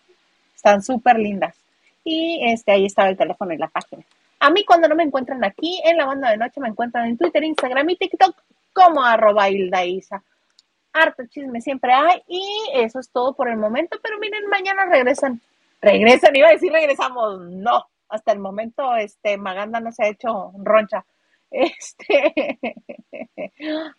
Están 0.55 0.83
súper 0.83 1.19
lindas. 1.19 1.55
Y 2.03 2.39
este, 2.43 2.71
ahí 2.71 2.85
estaba 2.85 3.09
el 3.09 3.17
teléfono 3.17 3.53
y 3.53 3.57
la 3.57 3.67
página. 3.67 4.03
A 4.39 4.49
mí 4.49 4.65
cuando 4.65 4.89
no 4.89 4.95
me 4.95 5.03
encuentran 5.03 5.43
aquí 5.43 5.81
en 5.85 5.97
la 5.97 6.05
banda 6.05 6.29
de 6.29 6.37
noche, 6.37 6.59
me 6.59 6.67
encuentran 6.67 7.05
en 7.05 7.17
Twitter, 7.17 7.43
Instagram 7.43 7.89
y 7.89 7.95
TikTok 7.95 8.35
como 8.73 9.03
arroba 9.03 9.49
Isa. 9.49 10.21
Harto 10.91 11.25
chisme 11.27 11.61
siempre 11.61 11.93
hay 11.93 12.21
y 12.27 12.45
eso 12.73 12.99
es 12.99 13.09
todo 13.09 13.33
por 13.33 13.47
el 13.47 13.57
momento, 13.57 13.97
pero 14.03 14.19
miren, 14.19 14.47
mañana 14.47 14.85
regresan. 14.85 15.41
Regresan, 15.81 16.35
iba 16.35 16.49
a 16.49 16.51
decir 16.51 16.71
regresamos, 16.71 17.39
no. 17.39 17.87
Hasta 18.13 18.31
el 18.31 18.39
momento, 18.39 18.95
este, 18.95 19.37
Maganda 19.37 19.79
no 19.79 19.91
se 19.91 20.03
ha 20.03 20.07
hecho 20.09 20.51
roncha. 20.57 21.05
Este, 21.55 22.59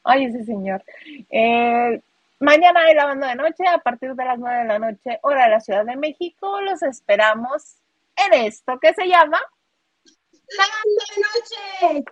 ay, 0.02 0.24
ese 0.24 0.44
señor. 0.44 0.82
Eh, 1.30 2.02
Mañana 2.40 2.80
hay 2.82 2.94
la 2.94 3.06
banda 3.06 3.28
de 3.28 3.36
noche 3.36 3.66
a 3.66 3.78
partir 3.78 4.14
de 4.14 4.24
las 4.24 4.38
9 4.38 4.58
de 4.58 4.64
la 4.64 4.78
noche, 4.78 5.18
hora 5.22 5.44
de 5.44 5.50
la 5.50 5.60
Ciudad 5.60 5.84
de 5.84 5.96
México. 5.96 6.60
Los 6.60 6.82
esperamos 6.82 7.76
en 8.16 8.44
esto 8.44 8.78
que 8.80 8.92
se 8.92 9.06
llama 9.06 9.40
La 10.58 10.64
banda 10.74 11.04
de 11.14 12.00
noche. 12.00 12.04